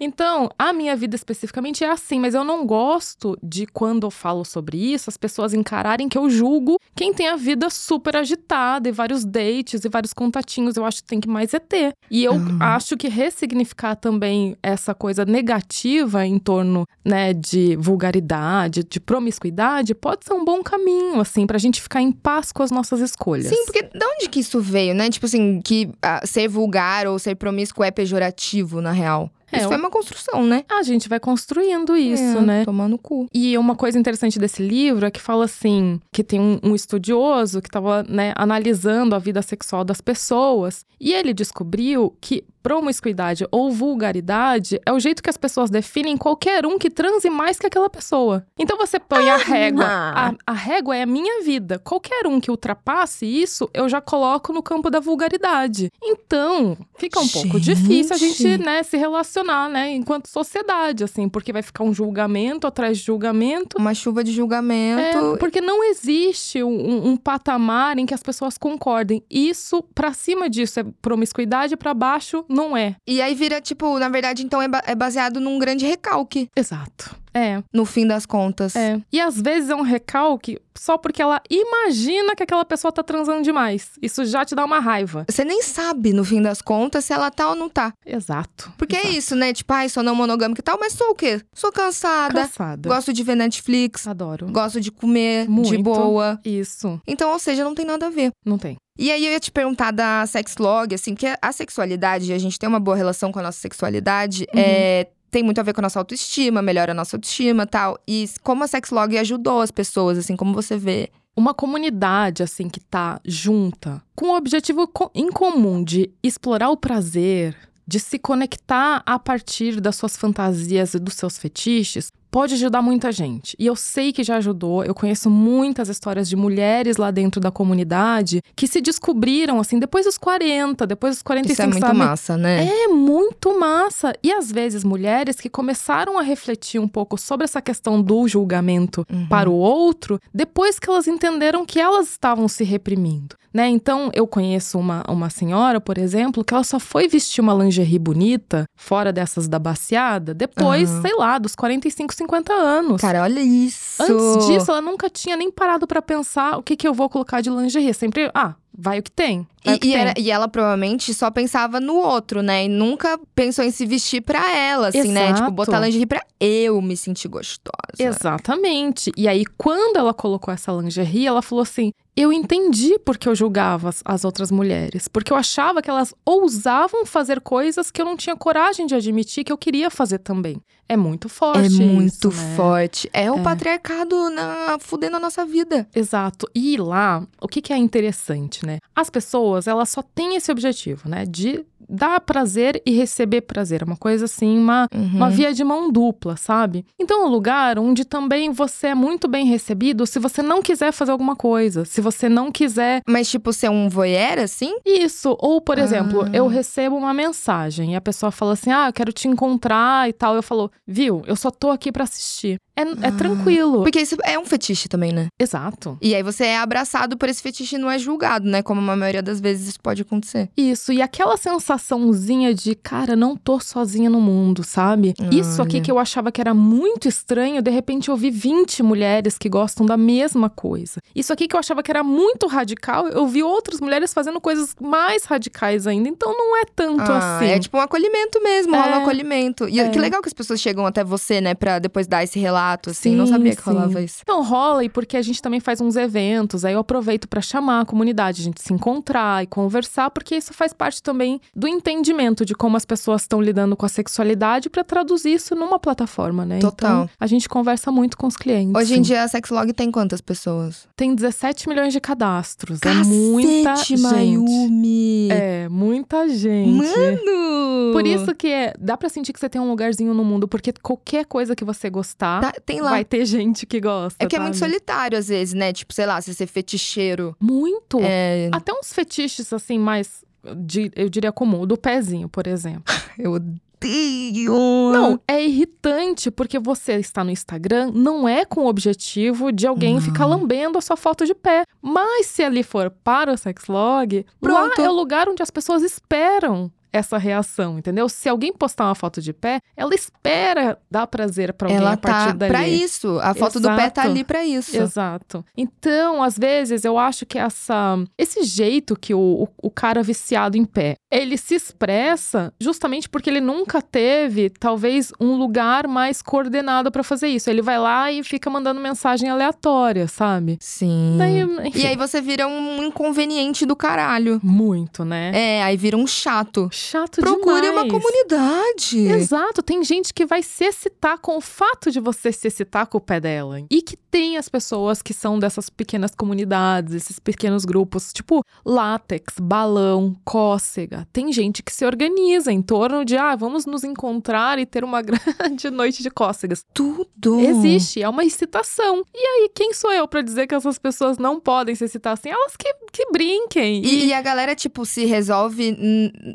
Então, 0.00 0.48
a 0.58 0.72
minha 0.72 0.94
vida 0.96 1.16
especificamente 1.16 1.82
é 1.84 1.88
assim. 1.90 1.98
assim, 2.08 2.20
mas 2.20 2.32
eu 2.32 2.44
não 2.44 2.64
gosto 2.64 3.36
de 3.42 3.66
quando 3.66 4.06
eu 4.06 4.10
falo 4.10 4.44
sobre 4.44 4.76
isso, 4.78 5.10
as 5.10 5.16
pessoas 5.16 5.52
encararem 5.52 6.08
que 6.08 6.16
eu 6.16 6.30
julgo 6.30 6.78
quem 6.94 7.12
tem 7.12 7.26
a 7.28 7.34
vida 7.36 7.68
super 7.68 8.16
agitada 8.16 8.88
e 8.88 8.92
vários 8.92 9.24
dates 9.24 9.84
e 9.84 9.88
vários 9.88 10.12
contatinhos. 10.14 10.76
Eu 10.76 10.84
acho 10.84 11.02
que 11.02 11.08
tem 11.08 11.20
que 11.20 11.28
mais 11.28 11.52
é 11.52 11.58
ter. 11.58 11.92
E 12.10 12.22
eu 12.24 12.34
Uhum. 12.34 12.58
acho 12.60 12.96
que 12.96 13.08
ressignificar 13.08 13.96
também 13.96 14.56
essa 14.62 14.94
coisa 14.94 15.24
negativa 15.24 16.24
em 16.24 16.38
torno, 16.38 16.86
né, 17.04 17.34
de 17.34 17.74
vulgaridade, 17.76 18.84
de 18.84 19.00
promiscuidade, 19.00 19.94
pode 19.94 20.24
ser 20.24 20.32
um 20.34 20.44
bom 20.44 20.62
caminho, 20.62 21.20
assim, 21.20 21.46
pra 21.46 21.58
gente 21.58 21.82
ficar 21.82 22.00
em 22.00 22.12
paz 22.12 22.47
com 22.52 22.62
as 22.62 22.70
nossas 22.70 23.00
escolhas. 23.00 23.46
Sim, 23.46 23.64
porque 23.64 23.82
de 23.82 24.04
onde 24.04 24.28
que 24.28 24.40
isso 24.40 24.60
veio, 24.60 24.94
né? 24.94 25.10
Tipo 25.10 25.26
assim, 25.26 25.60
que 25.62 25.90
ah, 26.02 26.20
ser 26.24 26.48
vulgar 26.48 27.06
ou 27.06 27.18
ser 27.18 27.34
promíscuo 27.34 27.84
é 27.84 27.90
pejorativo, 27.90 28.80
na 28.80 28.92
real. 28.92 29.30
É, 29.50 29.58
isso 29.58 29.68
foi 29.68 29.76
uma 29.78 29.90
construção, 29.90 30.44
né? 30.44 30.62
A 30.68 30.82
gente 30.82 31.08
vai 31.08 31.18
construindo 31.18 31.96
isso, 31.96 32.22
É, 32.22 32.40
né? 32.42 32.64
Tomando 32.64 32.98
cu. 32.98 33.26
E 33.32 33.56
uma 33.56 33.74
coisa 33.74 33.98
interessante 33.98 34.38
desse 34.38 34.62
livro 34.62 35.06
é 35.06 35.10
que 35.10 35.20
fala 35.20 35.46
assim, 35.46 36.00
que 36.12 36.22
tem 36.22 36.38
um, 36.38 36.60
um 36.62 36.74
estudioso 36.74 37.62
que 37.62 37.68
estava 37.68 38.02
né, 38.02 38.32
analisando 38.36 39.14
a 39.14 39.18
vida 39.18 39.40
sexual 39.40 39.84
das 39.84 40.00
pessoas 40.00 40.84
e 41.00 41.14
ele 41.14 41.32
descobriu 41.32 42.14
que 42.20 42.44
promiscuidade 42.62 43.46
ou 43.50 43.70
vulgaridade 43.70 44.80
é 44.84 44.92
o 44.92 44.98
jeito 45.00 45.22
que 45.22 45.30
as 45.30 45.36
pessoas 45.36 45.70
definem 45.70 46.16
qualquer 46.16 46.66
um 46.66 46.78
que 46.78 46.90
transe 46.90 47.28
mais 47.30 47.58
que 47.58 47.66
aquela 47.66 47.88
pessoa. 47.90 48.44
Então 48.58 48.76
você 48.76 48.98
põe 48.98 49.28
a 49.28 49.36
régua. 49.36 49.84
A, 49.86 50.34
a 50.46 50.52
régua 50.52 50.96
é 50.96 51.02
a 51.02 51.06
minha 51.06 51.42
vida. 51.42 51.78
Qualquer 51.78 52.26
um 52.26 52.40
que 52.40 52.50
ultrapasse 52.50 53.26
isso, 53.26 53.68
eu 53.74 53.88
já 53.88 54.00
coloco 54.00 54.52
no 54.52 54.62
campo 54.62 54.90
da 54.90 55.00
vulgaridade. 55.00 55.90
Então, 56.02 56.76
fica 56.96 57.20
um 57.20 57.28
pouco 57.28 57.58
Gente. 57.58 57.74
difícil 57.82 58.14
a 58.14 58.18
gente, 58.18 58.58
né, 58.58 58.82
se 58.82 58.96
relacionar, 58.96 59.68
né, 59.68 59.90
enquanto 59.92 60.26
sociedade, 60.28 61.04
assim, 61.04 61.28
porque 61.28 61.52
vai 61.52 61.62
ficar 61.62 61.84
um 61.84 61.92
julgamento 61.92 62.66
atrás 62.66 62.98
de 62.98 63.04
julgamento. 63.04 63.78
Uma 63.78 63.94
chuva 63.94 64.22
de 64.24 64.30
É, 64.30 64.34
julgamento. 64.34 65.36
porque 65.38 65.60
não 65.60 65.82
existe 65.84 66.62
um, 66.62 66.68
um- 66.70 67.08
um 67.10 67.16
patamar 67.16 67.98
em 67.98 68.06
que 68.06 68.14
as 68.14 68.22
pessoas 68.22 68.56
concordem. 68.58 69.22
Isso, 69.30 69.82
pra 69.94 70.12
cima 70.12 70.48
disso, 70.48 70.80
é 70.80 70.84
promiscuidade, 71.00 71.76
pra 71.76 71.94
baixo, 71.94 72.44
não 72.48 72.76
é. 72.76 72.96
E 73.06 73.20
aí 73.22 73.34
vira, 73.34 73.60
tipo, 73.60 73.98
na 73.98 74.08
verdade, 74.08 74.42
então 74.44 74.60
é, 74.62 74.68
ba- 74.68 74.82
é 74.86 74.94
baseado 74.94 75.40
num 75.40 75.58
grande 75.58 75.86
recalque, 75.86 76.48
Exato. 76.56 77.16
É, 77.34 77.62
no 77.72 77.84
fim 77.84 78.04
das 78.06 78.26
contas. 78.26 78.74
é. 78.74 79.00
E 79.12 79.20
às 79.20 79.40
vezes 79.40 79.70
é 79.70 79.74
um 79.76 79.82
recalque 79.82 80.58
só 80.76 80.96
porque 80.98 81.22
ela 81.22 81.40
imagina 81.48 82.34
que 82.34 82.42
aquela 82.42 82.64
pessoa 82.64 82.90
tá 82.90 83.02
transando 83.02 83.42
demais. 83.42 83.90
Isso 84.02 84.24
já 84.24 84.44
te 84.44 84.54
dá 84.56 84.64
uma 84.64 84.80
raiva. 84.80 85.24
Você 85.28 85.44
nem 85.44 85.62
sabe, 85.62 86.12
no 86.12 86.24
fim 86.24 86.42
das 86.42 86.60
contas, 86.60 87.04
se 87.04 87.12
ela 87.12 87.30
tá 87.30 87.50
ou 87.50 87.54
não 87.54 87.68
tá. 87.68 87.92
Exato. 88.04 88.72
Porque 88.76 88.96
é 88.96 89.00
exato. 89.02 89.14
isso, 89.16 89.36
né? 89.36 89.52
Tipo, 89.52 89.72
ai, 89.72 89.88
sou 89.88 90.02
não 90.02 90.14
monogâmica 90.16 90.60
e 90.60 90.64
tal, 90.64 90.78
mas 90.80 90.94
sou 90.94 91.10
o 91.10 91.14
quê? 91.14 91.40
Sou 91.54 91.70
cansada, 91.70 92.40
Cansada. 92.42 92.88
gosto 92.88 93.12
de 93.12 93.22
ver 93.22 93.36
Netflix, 93.36 94.06
Adoro. 94.08 94.46
gosto 94.50 94.80
de 94.80 94.90
comer 94.90 95.44
de 95.44 95.50
Muito. 95.50 95.82
boa. 95.82 96.40
Isso. 96.44 97.00
Então, 97.06 97.30
ou 97.30 97.38
seja, 97.38 97.62
não 97.62 97.74
tem 97.74 97.84
nada 97.84 98.06
a 98.06 98.10
ver. 98.10 98.30
Não 98.44 98.58
tem. 98.58 98.76
E 98.98 99.12
aí 99.12 99.24
eu 99.24 99.32
ia 99.32 99.38
te 99.40 99.50
perguntar 99.52 99.92
da 99.92 100.26
sexlog, 100.26 100.92
assim, 100.94 101.14
que 101.14 101.26
a 101.40 101.52
sexualidade, 101.52 102.32
a 102.32 102.38
gente 102.38 102.58
tem 102.58 102.68
uma 102.68 102.80
boa 102.80 102.96
relação 102.96 103.30
com 103.30 103.38
a 103.38 103.42
nossa 103.42 103.60
sexualidade, 103.60 104.42
Uhum. 104.52 104.60
é, 104.60 105.06
tem 105.30 105.42
muito 105.42 105.58
a 105.60 105.62
ver 105.62 105.72
com 105.72 105.80
a 105.80 105.82
nossa 105.82 105.98
autoestima, 106.00 106.60
melhora 106.60 106.90
a 106.92 106.94
nossa 106.94 107.16
autoestima 107.16 107.62
e 107.62 107.66
tal. 107.66 107.98
E 108.08 108.28
como 108.42 108.64
a 108.64 108.66
sexlog 108.66 109.16
ajudou 109.16 109.60
as 109.60 109.70
pessoas, 109.70 110.18
assim, 110.18 110.34
como 110.36 110.52
você 110.52 110.76
vê. 110.76 111.10
uma 111.36 111.54
comunidade 111.54 112.42
assim 112.42 112.68
que 112.68 112.80
tá 112.80 113.20
junta, 113.24 114.02
com 114.16 114.30
o 114.30 114.36
objetivo 114.36 114.90
em 115.14 115.30
comum 115.30 115.84
de 115.84 116.10
explorar 116.20 116.68
o 116.70 116.76
prazer, 116.76 117.54
de 117.86 118.00
se 118.00 118.18
conectar 118.18 119.04
a 119.06 119.18
partir 119.20 119.80
das 119.80 119.94
suas 119.94 120.16
fantasias 120.16 120.94
e 120.94 120.98
dos 120.98 121.14
seus 121.14 121.38
fetiches, 121.38 122.10
pode 122.30 122.54
ajudar 122.54 122.82
muita 122.82 123.10
gente. 123.12 123.56
E 123.58 123.66
eu 123.66 123.74
sei 123.76 124.12
que 124.12 124.22
já 124.22 124.36
ajudou. 124.36 124.84
Eu 124.84 124.94
conheço 124.94 125.30
muitas 125.30 125.88
histórias 125.88 126.28
de 126.28 126.36
mulheres 126.36 126.96
lá 126.96 127.10
dentro 127.10 127.40
da 127.40 127.50
comunidade 127.50 128.42
que 128.56 128.66
se 128.66 128.80
descobriram 128.80 129.58
assim 129.60 129.78
depois 129.78 130.04
dos 130.04 130.18
40, 130.18 130.86
depois 130.86 131.16
dos 131.16 131.22
45, 131.22 131.52
Isso 131.52 131.62
é 131.62 131.66
muito 131.66 131.80
sabe? 131.86 131.98
massa, 131.98 132.36
né? 132.36 132.66
É 132.66 132.88
muito 132.88 133.58
massa. 133.58 134.12
E 134.22 134.32
às 134.32 134.50
vezes 134.52 134.84
mulheres 134.84 135.40
que 135.40 135.48
começaram 135.48 136.18
a 136.18 136.22
refletir 136.22 136.80
um 136.80 136.88
pouco 136.88 137.16
sobre 137.18 137.44
essa 137.44 137.60
questão 137.62 138.00
do 138.02 138.26
julgamento 138.28 139.04
Uhum. 139.10 139.26
para 139.28 139.48
o 139.48 139.54
outro, 139.54 140.18
depois 140.34 140.78
que 140.78 140.88
elas 140.90 141.06
entenderam 141.06 141.64
que 141.64 141.78
elas 141.80 142.08
estavam 142.10 142.48
se 142.48 142.64
reprimindo. 142.64 143.36
Né? 143.54 143.66
Então, 143.68 144.10
eu 144.12 144.26
conheço 144.26 144.78
uma, 144.78 145.02
uma 145.08 145.30
senhora, 145.30 145.80
por 145.80 145.96
exemplo, 145.96 146.44
que 146.44 146.52
ela 146.52 146.62
só 146.62 146.78
foi 146.78 147.08
vestir 147.08 147.40
uma 147.40 147.54
lingerie 147.54 147.98
bonita, 147.98 148.64
fora 148.76 149.10
dessas 149.12 149.48
da 149.48 149.58
baciada, 149.58 150.34
depois, 150.34 150.90
Aham. 150.90 151.00
sei 151.02 151.14
lá, 151.16 151.38
dos 151.38 151.54
45, 151.56 152.14
50 152.18 152.52
anos. 152.52 153.00
Cara, 153.00 153.22
olha 153.22 153.40
isso. 153.40 154.02
Antes 154.02 154.46
disso, 154.46 154.70
ela 154.70 154.80
nunca 154.82 155.08
tinha 155.08 155.36
nem 155.36 155.50
parado 155.50 155.86
pra 155.86 156.02
pensar 156.02 156.58
o 156.58 156.62
que, 156.62 156.76
que 156.76 156.86
eu 156.86 156.92
vou 156.94 157.08
colocar 157.08 157.40
de 157.40 157.48
lingerie. 157.50 157.92
Sempre, 157.94 158.30
ah, 158.34 158.54
vai 158.76 158.98
o 158.98 159.02
que 159.02 159.10
tem. 159.10 159.46
Vai 159.64 159.74
o 159.74 159.76
E, 159.76 159.78
que 159.80 159.88
e 159.88 159.92
tem. 159.92 160.00
era- 160.00 160.14
e 160.18 160.30
ela 160.30 160.46
provavelmente 160.48 161.12
só 161.14 161.30
pensava 161.30 161.80
no 161.80 161.94
outro, 161.96 162.42
né? 162.42 162.64
E 162.64 162.68
nunca 162.68 163.18
pensou 163.34 163.64
em 163.64 163.70
se 163.70 163.84
vestir 163.86 164.20
pra 164.20 164.54
ela, 164.56 164.88
assim, 164.88 165.10
né? 165.12 165.26
Tipo, 165.28 165.38
Exato. 165.38 165.50
botar 165.52 165.80
lingerie 165.80 166.06
pra 166.06 166.22
eu 166.40 166.80
me 166.82 166.96
sentir 166.96 167.28
gostosa. 167.28 167.72
Exatamente. 167.98 169.10
E 169.16 169.26
aí, 169.26 169.44
quando 169.56 169.96
ela 169.96 170.14
colocou 170.14 170.52
essa 170.52 170.70
lingerie, 170.72 171.26
ela 171.26 171.42
falou 171.42 171.62
assim: 171.62 171.92
eu 172.16 172.32
entendi 172.32 172.98
porque 173.04 173.28
eu 173.28 173.34
julgava 173.34 173.88
as, 173.88 174.02
as 174.04 174.24
outras 174.24 174.50
mulheres. 174.50 175.08
Porque 175.08 175.32
eu 175.32 175.36
achava 175.36 175.80
que 175.82 175.90
elas 175.90 176.14
ousavam 176.24 177.04
fazer 177.06 177.40
coisas 177.40 177.90
que 177.90 178.00
eu 178.00 178.06
não 178.06 178.16
tinha 178.16 178.36
coragem 178.36 178.86
de 178.86 178.94
admitir 178.94 179.44
que 179.44 179.52
eu 179.52 179.58
queria 179.58 179.90
fazer 179.90 180.18
também. 180.18 180.60
É 180.88 180.96
muito 180.96 181.28
forte. 181.28 181.66
É 181.66 181.68
muito 181.86 182.28
isso, 182.28 182.42
né? 182.42 182.56
forte. 182.56 183.10
É 183.12 183.30
o 183.30 183.38
É. 183.38 183.42
patriarcado 183.42 184.30
na, 184.30 184.78
fudendo 184.80 185.16
a 185.16 185.20
nossa 185.20 185.44
vida. 185.44 185.86
Exato. 185.94 186.48
E 186.54 186.76
lá, 186.76 187.22
o 187.40 187.46
que, 187.48 187.60
que 187.60 187.72
é 187.72 187.76
interessante, 187.76 188.64
né? 188.64 188.78
As 188.94 189.10
pessoas, 189.10 189.66
elas 189.66 189.88
só 189.90 190.02
têm 190.02 190.36
esse 190.36 190.50
objetivo, 190.50 191.08
né? 191.08 191.24
De 191.26 191.64
dar 191.90 192.20
prazer 192.20 192.82
e 192.84 192.90
receber 192.90 193.40
prazer. 193.42 193.80
É 193.80 193.84
uma 193.84 193.96
coisa 193.96 194.26
assim, 194.26 194.58
uma, 194.58 194.88
Uhum. 194.94 195.10
uma 195.16 195.30
via 195.30 195.54
de 195.54 195.64
mão 195.64 195.90
dupla, 195.90 196.36
sabe? 196.36 196.84
Então, 196.98 197.24
um 197.26 197.28
lugar 197.30 197.78
onde 197.78 198.04
também 198.04 198.50
você 198.50 198.88
é 198.88 198.94
muito 198.94 199.26
bem 199.26 199.46
recebido 199.46 200.04
se 200.06 200.18
você 200.18 200.42
não 200.42 200.60
quiser 200.60 200.92
fazer 200.92 201.12
alguma 201.12 201.34
coisa, 201.34 201.86
se 201.86 202.02
você 202.02 202.28
não 202.28 202.52
quiser 202.52 203.00
Mas, 203.08 203.30
tipo, 203.30 203.52
ser 203.54 203.70
um 203.70 203.88
voyeur, 203.88 204.38
assim? 204.38 204.76
isso. 204.84 205.34
Ou, 205.40 205.62
por 205.62 205.78
exemplo, 205.78 206.24
Ah. 206.24 206.30
eu 206.34 206.46
recebo 206.46 206.94
uma 206.96 207.14
mensagem 207.14 207.92
e 207.92 207.96
a 207.96 208.00
pessoa 208.02 208.30
fala 208.30 208.52
assim: 208.52 208.70
ah, 208.70 208.88
eu 208.88 208.92
quero 208.92 209.12
te 209.12 209.26
encontrar 209.26 210.08
e 210.10 210.12
tal. 210.12 210.34
Eu 210.34 210.42
falo, 210.42 210.70
viu, 210.86 211.22
eu 211.26 211.36
só 211.36 211.50
tô 211.50 211.70
aqui 211.70 211.92
pra 211.92 212.04
assistir. 212.04 212.58
É, 212.78 213.06
é 213.06 213.08
Ah. 213.08 213.12
tranquilo. 213.12 213.82
Porque 213.82 214.00
isso 214.00 214.16
é 214.24 214.38
um 214.38 214.44
fetiche 214.44 214.88
também, 214.88 215.12
né? 215.12 215.28
Exato. 215.38 215.98
E 216.00 216.14
aí 216.14 216.22
você 216.22 216.44
é 216.44 216.58
abraçado 216.58 217.16
por 217.16 217.28
esse 217.28 217.42
fetiche 217.42 217.76
e 217.76 217.78
não 217.78 217.90
é 217.90 217.98
julgado, 217.98 218.46
né? 218.48 218.62
Como 218.62 218.80
a 218.90 218.96
maioria 218.96 219.22
das 219.22 219.40
vezes 219.40 219.68
isso 219.68 219.80
pode 219.80 220.02
acontecer. 220.02 220.48
Isso, 220.56 220.92
e 220.92 221.02
aquela 221.02 221.36
sensaçãozinha 221.36 222.54
de, 222.54 222.74
cara, 222.74 223.14
não 223.14 223.36
tô 223.36 223.60
sozinha 223.60 224.08
no 224.10 224.20
mundo, 224.20 224.62
sabe? 224.64 225.14
Isso 225.30 225.60
aqui 225.62 225.76
Olha. 225.76 225.84
que 225.84 225.90
eu 225.90 225.98
achava 225.98 226.32
que 226.32 226.40
era 226.40 226.54
muito 226.54 227.08
estranho, 227.08 227.60
de 227.62 227.70
repente 227.70 228.08
eu 228.08 228.16
vi 228.16 228.30
20 228.30 228.82
mulheres 228.82 229.36
que 229.38 229.48
gostam 229.48 229.84
da 229.86 229.96
mesma 229.96 230.48
coisa. 230.50 231.00
Isso 231.14 231.32
aqui 231.32 231.46
que 231.46 231.54
eu 231.54 231.60
achava 231.60 231.82
que 231.82 231.90
era 231.90 232.02
muito 232.02 232.46
radical, 232.46 233.08
eu 233.08 233.26
vi 233.26 233.42
outras 233.42 233.80
mulheres 233.80 234.12
fazendo 234.12 234.40
coisas 234.40 234.74
mais 234.80 235.24
radicais 235.24 235.86
ainda. 235.86 236.08
Então 236.08 236.36
não 236.36 236.56
é 236.56 236.62
tanto 236.74 237.10
Ah, 237.10 237.36
assim. 237.36 237.46
É 237.46 237.58
tipo 237.58 237.76
um 237.76 237.80
acolhimento 237.80 238.42
mesmo, 238.42 238.74
rola 238.74 238.96
um 238.96 239.00
É. 239.00 239.02
acolhimento. 239.02 239.68
E 239.68 239.80
É. 239.80 239.88
que 239.88 239.98
legal 239.98 240.22
que 240.22 240.28
as 240.28 240.34
pessoas 240.34 240.60
chegam 240.60 240.86
até 240.86 241.04
você, 241.04 241.40
né, 241.40 241.54
pra 241.54 241.78
depois 241.78 242.06
dar 242.06 242.22
esse 242.24 242.38
relato, 242.38 242.67
assim. 242.90 243.14
não 243.14 243.26
Sim, 243.26 243.32
sabia 243.32 243.56
que 243.56 243.62
sim. 243.62 243.70
rolava 243.70 244.02
isso. 244.02 244.18
Então 244.22 244.42
rola 244.42 244.84
e 244.84 244.88
porque 244.88 245.16
a 245.16 245.22
gente 245.22 245.40
também 245.40 245.60
faz 245.60 245.80
uns 245.80 245.96
eventos, 245.96 246.64
aí 246.64 246.74
eu 246.74 246.80
aproveito 246.80 247.28
pra 247.28 247.40
chamar 247.40 247.80
a 247.80 247.84
comunidade, 247.84 248.40
a 248.40 248.44
gente 248.44 248.60
se 248.62 248.72
encontrar 248.72 249.42
e 249.42 249.46
conversar, 249.46 250.10
porque 250.10 250.36
isso 250.36 250.52
faz 250.52 250.72
parte 250.72 251.02
também 251.02 251.40
do 251.54 251.66
entendimento 251.68 252.44
de 252.44 252.54
como 252.54 252.76
as 252.76 252.84
pessoas 252.84 253.22
estão 253.22 253.40
lidando 253.40 253.76
com 253.76 253.86
a 253.86 253.88
sexualidade 253.88 254.68
pra 254.70 254.82
traduzir 254.84 255.32
isso 255.34 255.54
numa 255.54 255.78
plataforma, 255.78 256.44
né? 256.44 256.58
Total. 256.58 257.04
Então, 257.04 257.10
a 257.18 257.26
gente 257.26 257.48
conversa 257.48 257.90
muito 257.92 258.16
com 258.16 258.26
os 258.26 258.36
clientes. 258.36 258.74
Hoje 258.74 258.96
em 258.98 259.02
dia 259.02 259.22
a 259.22 259.28
Sexlog 259.28 259.72
tem 259.72 259.90
quantas 259.90 260.20
pessoas? 260.20 260.86
tem 260.96 261.14
17 261.14 261.68
milhões 261.68 261.92
de 261.92 262.00
cadastros, 262.00 262.80
é 262.82 262.92
muita 263.04 263.70
Cacete, 263.70 263.96
gente. 263.96 264.02
Mayumi! 264.02 265.28
É, 265.30 265.68
muita 265.68 266.28
gente. 266.28 266.70
Mano! 266.70 267.92
Por 267.92 268.06
isso 268.06 268.34
que 268.34 268.48
é, 268.48 268.74
dá 268.78 268.96
pra 268.96 269.08
sentir 269.08 269.32
que 269.32 269.40
você 269.40 269.48
tem 269.48 269.60
um 269.60 269.68
lugarzinho 269.68 270.12
no 270.14 270.24
mundo, 270.24 270.46
porque 270.48 270.72
qualquer 270.82 271.24
coisa 271.26 271.54
que 271.54 271.64
você 271.64 271.88
gostar, 271.90 272.40
Tá- 272.40 272.52
tem 272.60 272.80
lá. 272.80 272.90
vai 272.90 273.04
ter 273.04 273.24
gente 273.24 273.64
que 273.66 273.80
gosta. 273.80 274.16
É 274.24 274.26
que 274.26 274.36
é 274.36 274.38
muito 274.38 274.56
solitário, 274.56 275.16
às 275.18 275.28
vezes, 275.28 275.54
né? 275.54 275.72
Tipo, 275.72 275.92
sei 275.92 276.06
lá, 276.06 276.20
você 276.20 276.32
ser 276.34 276.46
feticheiro. 276.46 277.36
Muito. 277.40 277.98
É, 278.02 278.48
Até 278.52 278.72
uns 278.72 278.92
fetiches, 278.92 279.52
assim, 279.52 279.78
mais, 279.78 280.24
de- 280.56 280.90
eu 280.96 281.08
diria 281.08 281.32
comum, 281.32 281.60
o 281.62 281.66
do 281.66 281.76
pezinho, 281.76 282.28
por 282.28 282.46
exemplo. 282.46 282.82
eu 283.18 283.32
odeio. 283.32 284.52
Não, 284.92 285.20
é 285.28 285.44
irritante, 285.44 286.30
porque 286.30 286.58
você 286.58 286.94
está 286.94 287.22
no 287.22 287.30
Instagram, 287.30 287.92
não 287.94 288.28
é 288.28 288.44
com 288.44 288.62
o 288.62 288.66
objetivo 288.66 289.52
de 289.52 289.66
alguém 289.66 289.94
Não. 289.94 290.00
ficar 290.00 290.26
lambendo 290.26 290.78
a 290.78 290.80
sua 290.80 290.96
foto 290.96 291.24
de 291.24 291.34
pé. 291.34 291.62
Mas 291.80 292.26
se 292.26 292.42
ali 292.42 292.62
for 292.64 292.90
para 292.90 293.32
o 293.32 293.36
sexlog, 293.36 294.26
Pronto. 294.40 294.78
lá 294.80 294.84
é 294.84 294.90
o 294.90 294.92
lugar 294.92 295.28
onde 295.28 295.42
as 295.42 295.50
pessoas 295.50 295.82
esperam 295.82 296.70
essa 296.92 297.18
reação, 297.18 297.78
entendeu? 297.78 298.08
Se 298.08 298.28
alguém 298.28 298.52
postar 298.52 298.84
uma 298.86 298.94
foto 298.94 299.20
de 299.20 299.32
pé, 299.32 299.60
ela 299.76 299.94
espera 299.94 300.78
dar 300.90 301.06
prazer 301.06 301.52
pra 301.52 301.66
alguém 301.68 301.78
Ela 301.80 301.92
a 301.92 301.96
partir 301.96 302.26
tá 302.28 302.32
dali. 302.32 302.50
pra 302.52 302.68
isso. 302.68 303.18
A 303.22 303.34
foto 303.34 303.60
do 303.60 303.68
pé 303.68 303.90
tá 303.90 304.02
Exato. 304.02 304.08
ali 304.08 304.24
pra 304.24 304.44
isso. 304.44 304.76
Exato. 304.76 305.44
Então, 305.56 306.22
às 306.22 306.38
vezes, 306.38 306.84
eu 306.84 306.98
acho 306.98 307.24
que 307.26 307.38
essa, 307.38 307.98
esse 308.16 308.42
jeito 308.44 308.96
que 308.98 309.14
o, 309.14 309.18
o, 309.44 309.48
o 309.64 309.70
cara 309.70 310.02
viciado 310.02 310.56
em 310.56 310.64
pé, 310.64 310.96
ele 311.10 311.36
se 311.36 311.54
expressa 311.54 312.52
justamente 312.60 313.08
porque 313.08 313.30
ele 313.30 313.40
nunca 313.40 313.80
teve, 313.80 314.50
talvez, 314.50 315.12
um 315.20 315.36
lugar 315.36 315.86
mais 315.86 316.20
coordenado 316.22 316.90
pra 316.90 317.02
fazer 317.02 317.28
isso. 317.28 317.48
Ele 317.50 317.62
vai 317.62 317.78
lá 317.78 318.10
e 318.12 318.22
fica 318.22 318.50
mandando 318.50 318.80
mensagem 318.80 319.28
aleatória, 319.28 320.06
sabe? 320.08 320.58
Sim. 320.60 321.16
Daí, 321.18 321.38
E 321.74 321.86
aí 321.86 321.96
você 321.96 322.20
vira 322.20 322.46
um 322.46 322.82
inconveniente 322.82 323.64
do 323.66 323.76
caralho. 323.76 324.40
muito, 324.42 325.04
né? 325.04 325.30
É, 325.34 325.62
aí 325.62 325.76
vira 325.76 325.96
um 325.96 326.06
chato. 326.06 326.68
Chato 326.78 327.20
Procure 327.20 327.60
demais. 327.60 327.90
uma 327.90 328.00
comunidade. 328.00 328.98
Exato, 328.98 329.62
tem 329.62 329.82
gente 329.82 330.14
que 330.14 330.24
vai 330.24 330.42
se 330.42 330.64
excitar 330.64 331.18
com 331.18 331.36
o 331.36 331.40
fato 331.40 331.90
de 331.90 332.00
você 332.00 332.30
se 332.32 332.46
excitar 332.48 332.86
com 332.86 332.98
o 332.98 333.00
pé 333.00 333.20
dela. 333.20 333.60
E 333.70 333.82
que 333.82 333.96
tem 333.96 334.36
as 334.36 334.48
pessoas 334.48 335.02
que 335.02 335.12
são 335.12 335.38
dessas 335.38 335.68
pequenas 335.68 336.14
comunidades, 336.14 336.94
esses 336.94 337.18
pequenos 337.18 337.64
grupos, 337.64 338.12
tipo 338.12 338.42
látex, 338.64 339.34
balão, 339.40 340.14
cócega. 340.24 341.06
Tem 341.12 341.32
gente 341.32 341.62
que 341.62 341.72
se 341.72 341.84
organiza 341.84 342.52
em 342.52 342.62
torno 342.62 343.04
de, 343.04 343.16
ah, 343.16 343.34
vamos 343.36 343.66
nos 343.66 343.84
encontrar 343.84 344.58
e 344.58 344.66
ter 344.66 344.84
uma 344.84 345.02
grande 345.02 345.70
noite 345.70 346.02
de 346.02 346.10
cócegas. 346.10 346.64
Tudo. 346.72 347.40
Existe, 347.40 348.02
é 348.02 348.08
uma 348.08 348.24
excitação. 348.24 349.02
E 349.14 349.18
aí, 349.18 349.50
quem 349.54 349.72
sou 349.74 349.92
eu 349.92 350.06
pra 350.06 350.22
dizer 350.22 350.46
que 350.46 350.54
essas 350.54 350.78
pessoas 350.78 351.18
não 351.18 351.40
podem 351.40 351.74
se 351.74 351.84
excitar 351.84 352.12
assim? 352.12 352.30
Elas 352.30 352.56
que, 352.56 352.72
que 352.92 353.06
brinquem. 353.12 353.82
E, 353.84 354.06
e 354.06 354.12
a 354.12 354.20
galera, 354.22 354.54
tipo, 354.54 354.84
se 354.84 355.04
resolve 355.04 355.76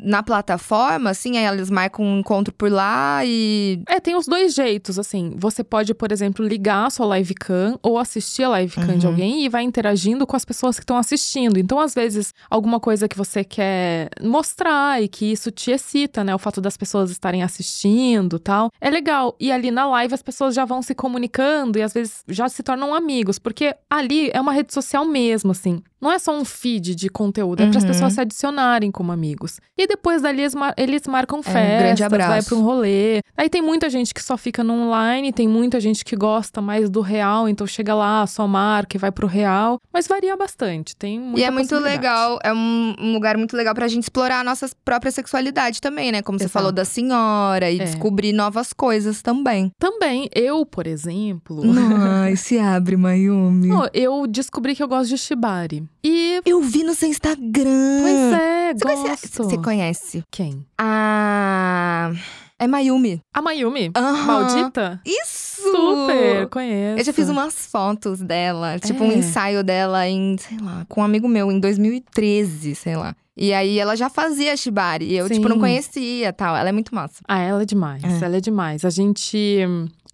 na 0.02 0.22
plataforma, 0.22 1.10
assim, 1.10 1.36
aí 1.36 1.46
eles 1.46 1.70
marcam 1.70 2.04
um 2.04 2.18
encontro 2.20 2.52
por 2.54 2.70
lá 2.70 3.20
e. 3.24 3.80
É, 3.88 4.00
tem 4.00 4.16
os 4.16 4.26
dois 4.26 4.54
jeitos, 4.54 4.98
assim. 4.98 5.32
Você 5.36 5.62
pode, 5.64 5.94
por 5.94 6.12
exemplo, 6.12 6.44
ligar 6.46 6.86
a 6.86 6.90
sua 6.90 7.06
live 7.06 7.34
cam 7.34 7.78
ou 7.82 7.98
assistir 7.98 8.44
a 8.44 8.48
live 8.50 8.74
cam 8.74 8.96
de 8.98 9.06
Uhum. 9.06 9.12
alguém 9.12 9.44
e 9.44 9.48
vai 9.48 9.62
interagindo 9.62 10.26
com 10.26 10.36
as 10.36 10.44
pessoas 10.44 10.76
que 10.76 10.82
estão 10.82 10.96
assistindo. 10.96 11.58
Então, 11.58 11.78
às 11.78 11.94
vezes, 11.94 12.32
alguma 12.48 12.78
coisa 12.80 13.08
que 13.08 13.16
você 13.16 13.42
quer 13.44 14.08
mostrar 14.22 15.02
e 15.02 15.08
que 15.08 15.30
isso 15.32 15.50
te 15.50 15.70
excita, 15.70 16.22
né? 16.24 16.34
O 16.34 16.38
fato 16.38 16.60
das 16.60 16.76
pessoas 16.76 17.10
estarem 17.10 17.42
assistindo 17.42 18.38
tal. 18.38 18.70
É 18.80 18.90
legal. 18.90 19.34
E 19.38 19.50
ali 19.50 19.70
na 19.70 19.86
live 19.86 20.14
as 20.14 20.22
pessoas 20.22 20.54
já 20.54 20.64
vão 20.64 20.82
se 20.82 20.94
comunicando 20.94 21.78
e 21.78 21.82
às 21.82 21.92
vezes 21.92 22.22
já 22.28 22.48
se 22.48 22.62
tornam 22.62 22.94
amigos, 22.94 23.38
porque 23.38 23.74
ali 23.90 24.30
é 24.32 24.40
uma 24.40 24.52
rede 24.52 24.72
social 24.72 25.04
mesmo, 25.04 25.50
assim. 25.50 25.82
Não 26.00 26.12
é 26.12 26.18
só 26.18 26.36
um 26.38 26.43
feed 26.44 26.94
de 26.94 27.08
conteúdo, 27.08 27.62
é 27.62 27.66
para 27.66 27.78
as 27.78 27.82
Uhum. 27.84 27.88
pessoas 27.88 28.12
se 28.14 28.20
adicionarem 28.20 28.90
como 28.90 29.12
amigos. 29.12 29.58
E 29.76 29.86
depois 29.86 30.22
dali 30.22 30.40
eles, 30.42 30.54
mar- 30.54 30.74
eles 30.76 31.02
marcam 31.06 31.38
É, 31.38 31.40
um 31.40 31.42
festas, 31.42 32.08
vai 32.08 32.42
para 32.42 32.54
um 32.56 32.62
rolê. 32.62 33.20
Aí 33.36 33.48
tem 33.48 33.60
muita 33.62 33.88
gente 33.90 34.12
que 34.14 34.22
só 34.22 34.36
fica 34.36 34.62
no 34.62 34.72
online, 34.74 35.32
tem 35.32 35.48
muita 35.48 35.80
gente 35.80 36.04
que 36.04 36.14
gosta 36.16 36.60
mais 36.60 36.88
do 36.90 37.00
real, 37.00 37.48
então 37.48 37.66
chega 37.66 37.94
lá, 37.94 38.26
só 38.26 38.46
marca 38.46 38.96
e 38.96 39.00
vai 39.00 39.10
pro 39.10 39.26
real. 39.26 39.78
Mas 39.92 40.06
varia 40.06 40.36
bastante, 40.36 40.94
tem 40.96 41.18
muita 41.18 41.40
E 41.40 41.44
é 41.44 41.50
muito 41.50 41.76
legal, 41.78 42.38
é 42.42 42.52
um, 42.52 42.94
um 42.98 43.12
lugar 43.12 43.36
muito 43.36 43.56
legal 43.56 43.74
pra 43.74 43.88
gente 43.88 44.02
explorar 44.04 44.40
a 44.40 44.44
nossa 44.44 44.68
própria 44.84 45.10
sexualidade 45.10 45.80
também, 45.80 46.12
né? 46.12 46.22
Como 46.22 46.38
você 46.38 46.44
Exato. 46.44 46.52
falou 46.52 46.72
da 46.72 46.84
senhora 46.84 47.70
e 47.70 47.80
É. 47.80 47.84
descobrir 47.84 48.32
novas 48.32 48.72
coisas 48.72 49.22
também. 49.22 49.70
Também, 49.78 50.28
eu, 50.34 50.64
por 50.66 50.86
exemplo, 50.86 51.62
Ai, 52.22 52.36
se 52.36 52.58
abre, 52.58 52.96
Mayumi. 52.96 53.70
ó, 53.72 53.88
eu 53.92 54.26
descobri 54.26 54.74
que 54.74 54.82
eu 54.82 54.88
gosto 54.88 55.08
de 55.10 55.18
shibari. 55.18 55.84
E, 56.02 56.33
Eu 56.44 56.60
vi 56.60 56.82
no 56.84 56.94
seu 56.94 57.08
Instagram. 57.08 58.00
pois 58.02 58.32
é, 58.40 58.74
Você 58.74 58.84
conhece, 58.84 59.28
gosto. 59.28 59.44
você 59.44 59.58
conhece 59.58 60.24
Quem? 60.30 60.66
a. 60.78 62.12
É 62.58 62.66
Mayumi. 62.68 63.20
A 63.34 63.42
Mayumi? 63.42 63.90
Aham. 63.96 64.24
Maldita? 64.26 65.00
Isso! 65.04 65.60
Super, 65.62 66.46
conheço. 66.48 67.00
Eu 67.00 67.04
já 67.04 67.12
fiz 67.12 67.28
umas 67.28 67.66
fotos 67.66 68.20
dela, 68.20 68.78
tipo 68.78 69.02
um 69.04 69.10
É. 69.10 69.16
ensaio 69.16 69.64
dela 69.64 70.06
em, 70.08 70.36
sei 70.38 70.58
lá, 70.58 70.86
com 70.88 71.00
um 71.00 71.04
amigo 71.04 71.26
meu, 71.28 71.50
em 71.50 71.58
2013, 71.58 72.74
sei 72.76 72.96
lá. 72.96 73.14
E 73.36 73.52
aí 73.52 73.78
ela 73.78 73.96
já 73.96 74.08
fazia 74.08 74.56
shibari, 74.56 75.06
e 75.06 75.16
eu, 75.16 75.28
tipo, 75.28 75.48
não 75.48 75.56
Sim. 75.56 75.60
conhecia 75.62 76.32
tal. 76.32 76.54
Ela 76.56 76.68
é 76.68 76.72
muito 76.72 76.94
massa. 76.94 77.16
Ah, 77.26 77.40
ela 77.40 77.62
é 77.62 77.64
demais, 77.66 78.04
É. 78.04 78.24
ela 78.24 78.36
é 78.36 78.40
demais. 78.40 78.84
A 78.84 78.90
gente 78.90 79.58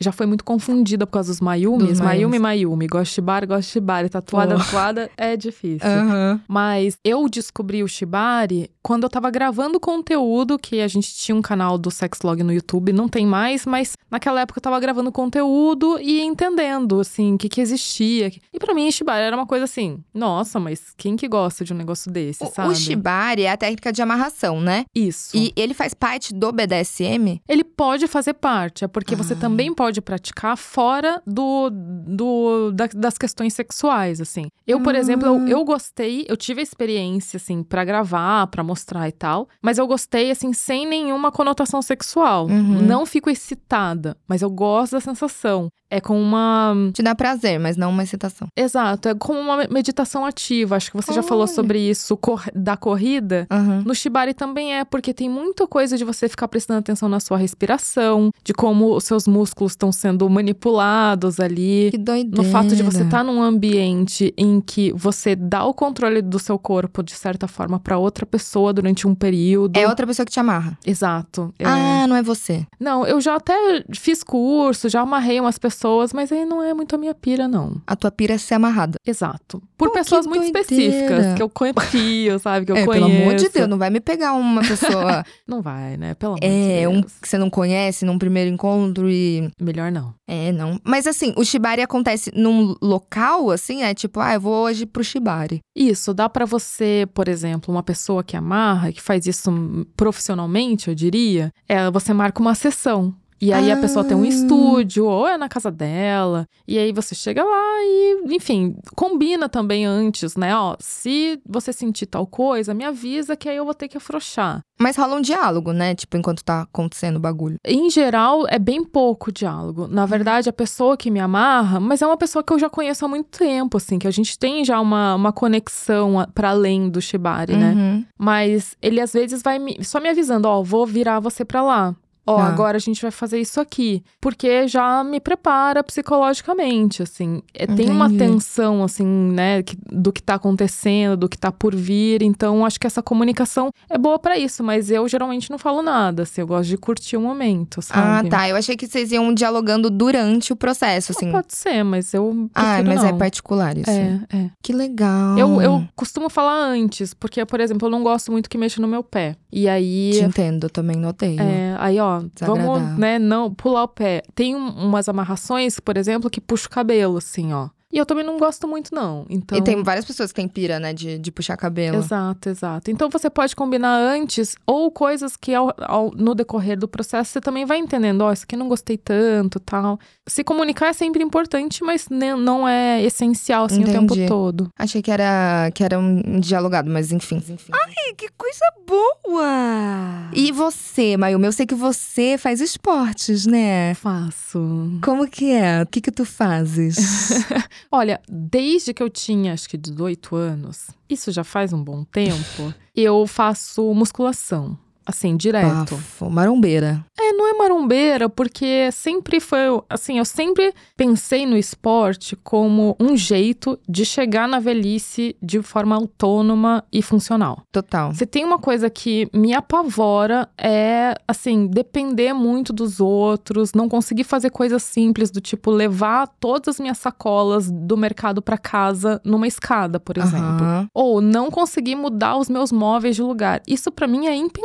já 0.00 0.12
foi 0.12 0.26
muito 0.26 0.44
confundida 0.44 1.06
por 1.06 1.12
causa 1.12 1.30
dos 1.32 1.40
Mayumis. 1.40 1.88
Dos 1.88 2.00
Mayumi. 2.00 2.38
Mayumi. 2.38 2.86
Gosto 2.86 3.04
de 3.10 3.14
Shibari, 3.14 3.46
gosto 3.46 3.66
de 3.66 3.72
Shibari. 3.72 4.08
Tatuada, 4.08 4.54
Pô. 4.56 4.60
tatuada 4.64 5.10
é 5.16 5.36
difícil. 5.36 5.86
Aham. 5.88 6.40
Mas 6.48 6.96
eu 7.04 7.28
descobri 7.28 7.82
o 7.82 7.88
Shibari 7.88 8.70
quando 8.82 9.02
eu 9.04 9.10
tava 9.10 9.30
gravando 9.30 9.78
conteúdo, 9.78 10.58
que 10.58 10.80
a 10.80 10.88
gente 10.88 11.14
tinha 11.14 11.34
um 11.36 11.42
canal 11.42 11.76
do 11.76 11.90
Sexlog 11.90 12.42
no 12.42 12.52
YouTube, 12.52 12.92
não 12.92 13.08
tem 13.08 13.26
mais, 13.26 13.66
mas 13.66 13.92
naquela 14.10 14.40
época 14.40 14.58
eu 14.58 14.62
tava 14.62 14.80
gravando 14.80 15.12
conteúdo 15.12 15.98
e 16.00 16.20
entendendo, 16.22 17.00
assim, 17.00 17.34
o 17.34 17.38
que 17.38 17.48
que 17.48 17.60
existia. 17.60 18.32
E 18.52 18.58
pra 18.58 18.72
mim, 18.74 18.90
Shibari 18.90 19.22
era 19.24 19.36
uma 19.36 19.46
coisa 19.46 19.64
assim, 19.64 19.98
nossa, 20.14 20.58
mas 20.58 20.80
quem 20.96 21.16
que 21.16 21.28
gosta 21.28 21.64
de 21.64 21.72
um 21.72 21.76
negócio 21.76 22.10
desse, 22.10 22.42
O, 22.44 22.46
sabe? 22.46 22.68
o 22.70 22.74
shibari 22.74 23.42
é 23.42 23.50
a 23.50 23.56
técnica 23.56 23.92
de 23.92 24.00
amarração, 24.00 24.60
né? 24.60 24.84
Isso. 24.94 25.36
E 25.36 25.52
ele 25.56 25.74
faz 25.74 25.92
parte 25.94 26.32
do 26.34 26.50
BDSM? 26.52 27.40
Ele 27.48 27.64
pode 27.64 28.06
fazer 28.06 28.34
parte, 28.34 28.84
é 28.84 28.88
porque 28.88 29.14
você 29.14 29.34
Ah. 29.34 29.36
também 29.36 29.72
pode 29.74 29.89
praticar 29.98 30.54
fora 30.58 31.22
do, 31.26 31.70
do 31.70 32.70
da- 32.72 32.88
das 32.94 33.16
questões 33.16 33.54
sexuais, 33.54 34.20
assim. 34.20 34.48
Eu, 34.66 34.80
por 34.82 34.94
Ah. 34.94 34.98
exemplo, 34.98 35.26
eu, 35.26 35.48
eu 35.48 35.64
gostei, 35.64 36.26
eu 36.28 36.36
tive 36.36 36.60
a 36.60 36.62
experiência, 36.62 37.38
assim, 37.38 37.62
pra 37.62 37.82
gravar, 37.84 38.46
pra 38.48 38.62
mostrar 38.62 39.08
e 39.08 39.12
tal, 39.12 39.48
mas 39.62 39.78
eu 39.78 39.86
gostei, 39.86 40.30
assim, 40.30 40.52
sem 40.52 40.86
nenhuma 40.86 41.32
conotação 41.32 41.80
sexual. 41.80 42.46
Uhum. 42.46 42.82
Não 42.82 43.06
fico 43.06 43.30
excitada, 43.30 44.16
mas 44.28 44.42
eu 44.42 44.50
gosto 44.50 44.92
da 44.92 45.00
sensação. 45.00 45.68
É 45.92 46.00
com 46.00 46.20
uma. 46.22 46.72
Te 46.92 47.02
dá 47.02 47.16
prazer, 47.16 47.58
mas 47.58 47.76
não 47.76 47.90
uma 47.90 48.04
excitação. 48.04 48.46
Exato, 48.56 49.08
é 49.08 49.14
como 49.14 49.40
uma 49.40 49.66
meditação 49.68 50.24
ativa. 50.24 50.76
Acho 50.76 50.88
que 50.90 50.96
você 50.96 51.12
já 51.12 51.20
falou 51.22 51.48
sobre 51.48 51.80
isso 51.80 52.16
cor- 52.16 52.44
da 52.54 52.76
corrida. 52.76 53.44
Aham. 53.50 53.82
No 53.84 53.92
Shibari 53.92 54.32
também 54.32 54.72
é, 54.76 54.84
porque 54.84 55.12
tem 55.12 55.28
muita 55.28 55.66
coisa 55.66 55.96
de 55.98 56.04
você 56.04 56.28
ficar 56.28 56.46
prestando 56.46 56.78
atenção 56.78 57.08
na 57.08 57.18
sua 57.18 57.36
respiração, 57.36 58.30
de 58.44 58.52
como 58.52 58.94
os 58.94 59.02
seus 59.04 59.26
músculos 59.26 59.74
estão 59.80 59.90
sendo 59.90 60.28
manipulados 60.28 61.40
ali. 61.40 61.88
Que 61.90 61.98
doideira. 61.98 62.42
No 62.42 62.44
fato 62.50 62.76
de 62.76 62.82
você 62.82 63.02
estar 63.02 63.24
num 63.24 63.40
ambiente 63.40 64.34
em 64.36 64.60
que 64.60 64.92
você 64.92 65.34
dá 65.34 65.64
o 65.64 65.72
controle 65.72 66.20
do 66.20 66.38
seu 66.38 66.58
corpo, 66.58 67.02
de 67.02 67.12
certa 67.12 67.48
forma, 67.48 67.80
pra 67.80 67.96
outra 67.96 68.26
pessoa 68.26 68.72
durante 68.72 69.08
um 69.08 69.14
período. 69.14 69.76
É 69.76 69.88
outra 69.88 70.06
pessoa 70.06 70.26
que 70.26 70.32
te 70.32 70.38
amarra. 70.38 70.78
Exato. 70.86 71.52
É. 71.58 71.64
Ah, 71.64 72.06
não 72.06 72.16
é 72.16 72.22
você. 72.22 72.66
Não, 72.78 73.06
eu 73.06 73.20
já 73.20 73.36
até 73.36 73.54
fiz 73.94 74.22
curso, 74.22 74.88
já 74.88 75.00
amarrei 75.00 75.40
umas 75.40 75.58
pessoas, 75.58 76.12
mas 76.12 76.30
aí 76.30 76.44
não 76.44 76.62
é 76.62 76.74
muito 76.74 76.94
a 76.94 76.98
minha 76.98 77.14
pira, 77.14 77.48
não. 77.48 77.80
A 77.86 77.96
tua 77.96 78.10
pira 78.10 78.34
é 78.34 78.38
ser 78.38 78.54
amarrada. 78.54 78.98
Exato. 79.06 79.62
Por 79.78 79.88
Pô, 79.88 79.94
pessoas 79.94 80.26
muito 80.26 80.42
doideira. 80.42 80.60
específicas, 80.60 81.34
que 81.34 81.42
eu 81.42 81.48
confio, 81.48 82.38
sabe? 82.38 82.66
Que 82.66 82.72
eu 82.72 82.76
é, 82.76 82.84
conheço. 82.84 83.06
pelo 83.06 83.22
amor 83.22 83.34
de 83.34 83.48
Deus, 83.48 83.68
não 83.68 83.78
vai 83.78 83.88
me 83.88 84.00
pegar 84.00 84.34
uma 84.34 84.60
pessoa 84.60 85.24
Não 85.46 85.62
vai, 85.62 85.96
né? 85.96 86.14
Pelo 86.14 86.32
amor 86.32 86.44
é, 86.44 86.80
de 86.80 86.86
um 86.86 87.00
Deus. 87.00 87.12
que 87.20 87.28
você 87.28 87.38
não 87.38 87.50
conhece 87.50 88.04
num 88.04 88.18
primeiro 88.18 88.50
encontro 88.50 89.10
e. 89.10 89.50
Melhor 89.60 89.92
não. 89.92 90.14
É, 90.26 90.52
não. 90.52 90.80
Mas 90.84 91.06
assim, 91.06 91.34
o 91.36 91.44
shibari 91.44 91.82
acontece 91.82 92.32
num 92.34 92.74
local, 92.80 93.50
assim, 93.50 93.82
é 93.82 93.94
tipo, 93.94 94.20
ah, 94.20 94.34
eu 94.34 94.40
vou 94.40 94.64
hoje 94.64 94.86
pro 94.86 95.04
shibari. 95.04 95.60
Isso, 95.76 96.14
dá 96.14 96.28
pra 96.28 96.44
você, 96.44 97.06
por 97.12 97.28
exemplo, 97.28 97.72
uma 97.72 97.82
pessoa 97.82 98.24
que 98.24 98.36
amarra, 98.36 98.92
que 98.92 99.00
faz 99.02 99.26
isso 99.26 99.50
profissionalmente, 99.96 100.88
eu 100.88 100.94
diria, 100.94 101.52
é, 101.68 101.90
você 101.90 102.12
marca 102.14 102.40
uma 102.40 102.54
sessão. 102.54 103.14
E 103.40 103.52
aí 103.52 103.70
a 103.72 103.76
pessoa 103.76 104.04
tem 104.04 104.16
um 104.16 104.22
Ah. 104.22 104.28
estúdio, 104.28 105.06
ou 105.06 105.26
é 105.26 105.38
na 105.38 105.48
casa 105.48 105.70
dela. 105.70 106.46
E 106.68 106.78
aí 106.78 106.92
você 106.92 107.14
chega 107.14 107.42
lá 107.42 107.82
e, 107.82 108.34
enfim, 108.34 108.76
combina 108.94 109.48
também 109.48 109.86
antes, 109.86 110.36
né? 110.36 110.54
Ó, 110.54 110.76
se 110.78 111.40
você 111.48 111.72
sentir 111.72 112.06
tal 112.06 112.26
coisa, 112.26 112.74
me 112.74 112.84
avisa 112.84 113.34
que 113.36 113.48
aí 113.48 113.56
eu 113.56 113.64
vou 113.64 113.72
ter 113.74 113.88
que 113.88 113.96
afrouxar. 113.96 114.60
Mas 114.78 114.96
rola 114.96 115.16
um 115.16 115.20
diálogo, 115.20 115.72
né? 115.72 115.94
Tipo, 115.94 116.16
enquanto 116.16 116.42
tá 116.44 116.62
acontecendo 116.62 117.16
o 117.16 117.20
bagulho. 117.20 117.56
Em 117.64 117.88
geral, 117.90 118.46
é 118.48 118.58
bem 118.58 118.84
pouco 118.84 119.30
diálogo. 119.32 119.86
Na 119.88 120.04
verdade, 120.06 120.48
a 120.48 120.52
pessoa 120.52 120.96
que 120.96 121.10
me 121.10 121.20
amarra, 121.20 121.78
mas 121.80 122.00
é 122.02 122.06
uma 122.06 122.16
pessoa 122.16 122.42
que 122.42 122.52
eu 122.52 122.58
já 122.58 122.68
conheço 122.70 123.04
há 123.04 123.08
muito 123.08 123.38
tempo, 123.38 123.76
assim, 123.76 123.98
que 123.98 124.06
a 124.06 124.10
gente 124.10 124.38
tem 124.38 124.64
já 124.64 124.80
uma, 124.80 125.14
uma 125.14 125.32
conexão 125.32 126.18
a- 126.20 126.26
pra 126.26 126.50
além 126.50 126.88
do 126.88 127.00
Shibari, 127.00 127.56
né? 127.56 127.72
Uhum. 127.74 128.04
Mas 128.18 128.76
ele 128.82 129.00
às 129.00 129.12
vezes 129.12 129.42
vai 129.42 129.58
me- 129.58 129.82
só 129.84 130.00
me 130.00 130.08
avisando, 130.08 130.48
ó, 130.48 130.62
vou 130.62 130.86
virar 130.86 131.20
você 131.20 131.44
pra 131.44 131.62
lá. 131.62 131.94
Ó, 132.30 132.38
Ah. 132.38 132.46
agora 132.48 132.76
a 132.76 132.80
gente 132.80 133.02
vai 133.02 133.10
fazer 133.10 133.40
isso 133.40 133.60
aqui. 133.60 134.02
Porque 134.20 134.66
já 134.68 135.02
me 135.04 135.18
prepara 135.20 135.82
psicologicamente, 135.82 137.02
assim. 137.02 137.42
É, 137.54 137.66
tem 137.66 137.90
uma 137.90 138.08
tensão, 138.10 138.82
assim, 138.84 139.04
né, 139.06 139.62
que- 139.62 139.76
do 139.90 140.12
que 140.12 140.22
tá 140.22 140.34
acontecendo, 140.34 141.16
do 141.16 141.28
que 141.28 141.36
tá 141.38 141.50
por 141.50 141.74
vir. 141.74 142.22
Então, 142.22 142.64
acho 142.64 142.78
que 142.78 142.86
essa 142.86 143.02
comunicação 143.02 143.70
é 143.88 143.98
boa 143.98 144.18
pra 144.18 144.38
isso. 144.38 144.62
Mas 144.62 144.90
eu 144.90 145.08
geralmente 145.08 145.50
não 145.50 145.58
falo 145.58 145.82
nada, 145.82 146.22
assim. 146.22 146.40
Eu 146.40 146.46
gosto 146.46 146.68
de 146.68 146.76
curtir 146.76 147.16
o 147.16 147.20
momento, 147.20 147.80
Ah, 147.80 147.82
sabe? 147.82 148.28
tá. 148.28 148.48
Eu 148.48 148.56
achei 148.56 148.76
que 148.76 148.86
vocês 148.86 149.10
iam 149.12 149.32
dialogando 149.34 149.90
durante 149.90 150.52
o 150.52 150.56
processo, 150.56 151.12
assim. 151.12 151.30
Pode 151.30 151.54
ser, 151.54 151.82
mas 151.82 152.12
eu 152.14 152.48
Ah, 152.54 152.82
mas 152.84 153.02
é 153.04 153.10
não. 153.12 153.18
particular 153.18 153.76
isso. 153.76 153.90
É, 153.90 154.20
é. 154.32 154.50
Que 154.62 154.72
legal. 154.72 155.38
Eu, 155.38 155.60
eu 155.60 155.84
costumo 155.96 156.28
falar 156.28 156.54
antes, 156.54 157.14
porque, 157.14 157.44
por 157.44 157.60
exemplo, 157.60 157.86
eu 157.86 157.90
não 157.90 158.02
gosto 158.02 158.30
muito 158.30 158.48
que 158.48 158.58
mexa 158.58 158.80
no 158.80 158.88
meu 158.88 159.02
pé. 159.02 159.36
E 159.52 159.68
aí. 159.68 160.12
Te 160.14 160.24
entendo, 160.24 160.64
eu 160.64 160.70
também 160.70 160.96
notei. 160.96 161.36
É, 161.38 161.74
aí, 161.78 161.98
ó, 161.98 162.19
vamos, 162.46 162.80
né, 162.98 163.18
não 163.18 163.52
pular 163.54 163.84
o 163.84 163.88
pé. 163.88 164.22
Tem 164.34 164.54
um- 164.56 164.68
umas 164.86 165.08
amarrações, 165.08 165.78
por 165.80 165.96
exemplo, 165.96 166.28
que 166.30 166.40
puxa 166.40 166.66
o 166.66 166.70
cabelo, 166.70 167.16
assim, 167.18 167.52
ó. 167.52 167.68
E 167.92 167.98
eu 167.98 168.06
também 168.06 168.24
não 168.24 168.38
gosto 168.38 168.68
muito, 168.68 168.94
não. 168.94 169.26
Então. 169.28 169.58
E 169.58 169.62
tem 169.64 169.82
várias 169.82 170.04
pessoas 170.04 170.30
que 170.30 170.36
têm 170.36 170.46
pira, 170.46 170.78
né, 170.78 170.92
de, 170.94 171.18
de 171.18 171.32
puxar 171.32 171.56
cabelo. 171.56 171.96
Exato, 171.98 172.48
exato. 172.48 172.90
Então 172.90 173.10
você 173.10 173.28
pode 173.28 173.56
combinar 173.56 173.96
antes, 173.96 174.54
ou 174.64 174.90
coisas 174.92 175.36
que 175.36 175.52
ao- 175.52 175.74
ao- 175.80 176.10
no 176.12 176.34
decorrer 176.34 176.78
do 176.78 176.86
processo 176.86 177.32
você 177.32 177.40
também 177.40 177.64
vai 177.66 177.78
entendendo, 177.78 178.20
ó, 178.22 178.32
isso 178.32 178.44
aqui 178.44 178.54
eu 178.54 178.58
não 178.60 178.68
gostei 178.68 178.96
tanto 178.96 179.58
tal. 179.58 179.98
Se 180.28 180.44
comunicar 180.44 180.86
é 180.88 180.92
sempre 180.92 181.22
importante, 181.24 181.82
mas 181.82 182.06
não 182.10 182.66
é 182.68 183.02
essencial 183.02 183.64
assim 183.64 183.80
o 183.80 183.88
Entendi. 183.88 184.14
tempo 184.14 184.28
todo. 184.28 184.68
Achei 184.78 185.02
que 185.02 185.10
era, 185.10 185.70
que 185.74 185.82
era 185.82 185.98
um 185.98 186.38
dialogado, 186.38 186.88
mas 186.88 187.10
enfim. 187.10 187.36
enfim. 187.38 187.72
Ai, 187.72 188.14
que 188.16 188.28
coisa 188.38 188.64
boa! 188.86 190.30
E 190.32 190.52
você, 190.52 191.16
Mayumi? 191.16 191.46
Eu 191.46 191.52
sei 191.52 191.66
que 191.66 191.74
você 191.74 192.36
faz 192.38 192.60
esportes, 192.60 193.46
né? 193.46 193.94
Faço. 193.94 194.98
Como 195.02 195.26
que 195.28 195.50
é? 195.52 195.82
O 195.82 195.86
que 195.86 196.00
que 196.00 196.10
tu 196.12 196.24
fazes? 196.24 196.96
Olha, 197.90 198.20
desde 198.28 198.92
que 198.92 199.02
eu 199.02 199.10
tinha 199.10 199.52
acho 199.52 199.68
que 199.68 199.76
18 199.76 200.34
anos, 200.34 200.88
isso 201.08 201.30
já 201.32 201.44
faz 201.44 201.72
um 201.72 201.82
bom 201.82 202.04
tempo, 202.04 202.74
eu 202.94 203.26
faço 203.26 203.94
musculação. 203.94 204.78
Assim, 205.10 205.36
direto. 205.36 205.96
Bafo, 205.96 206.30
marombeira. 206.30 207.04
É, 207.18 207.32
não 207.32 207.48
é 207.48 207.52
marombeira, 207.52 208.28
porque 208.28 208.90
sempre 208.92 209.40
foi. 209.40 209.58
Assim, 209.88 210.18
eu 210.18 210.24
sempre 210.24 210.72
pensei 210.96 211.44
no 211.44 211.56
esporte 211.56 212.36
como 212.36 212.96
um 213.00 213.16
jeito 213.16 213.76
de 213.88 214.04
chegar 214.04 214.46
na 214.46 214.60
velhice 214.60 215.34
de 215.42 215.60
forma 215.62 215.96
autônoma 215.96 216.84
e 216.92 217.02
funcional. 217.02 217.62
Total. 217.72 218.14
Se 218.14 218.24
tem 218.24 218.44
uma 218.44 218.58
coisa 218.58 218.88
que 218.88 219.28
me 219.34 219.52
apavora 219.52 220.48
é, 220.56 221.16
assim, 221.26 221.66
depender 221.66 222.32
muito 222.32 222.72
dos 222.72 223.00
outros, 223.00 223.72
não 223.74 223.88
conseguir 223.88 224.22
fazer 224.22 224.50
coisas 224.50 224.84
simples 224.84 225.28
do 225.32 225.40
tipo 225.40 225.72
levar 225.72 226.28
todas 226.38 226.76
as 226.76 226.80
minhas 226.80 226.98
sacolas 226.98 227.68
do 227.68 227.96
mercado 227.96 228.40
pra 228.40 228.56
casa 228.56 229.20
numa 229.24 229.48
escada, 229.48 229.98
por 229.98 230.16
exemplo. 230.16 230.64
Aham. 230.64 230.88
Ou 230.94 231.20
não 231.20 231.50
conseguir 231.50 231.96
mudar 231.96 232.36
os 232.36 232.48
meus 232.48 232.70
móveis 232.70 233.16
de 233.16 233.22
lugar. 233.22 233.60
Isso 233.66 233.90
pra 233.90 234.06
mim 234.06 234.28
é 234.28 234.36
impensável, 234.36 234.60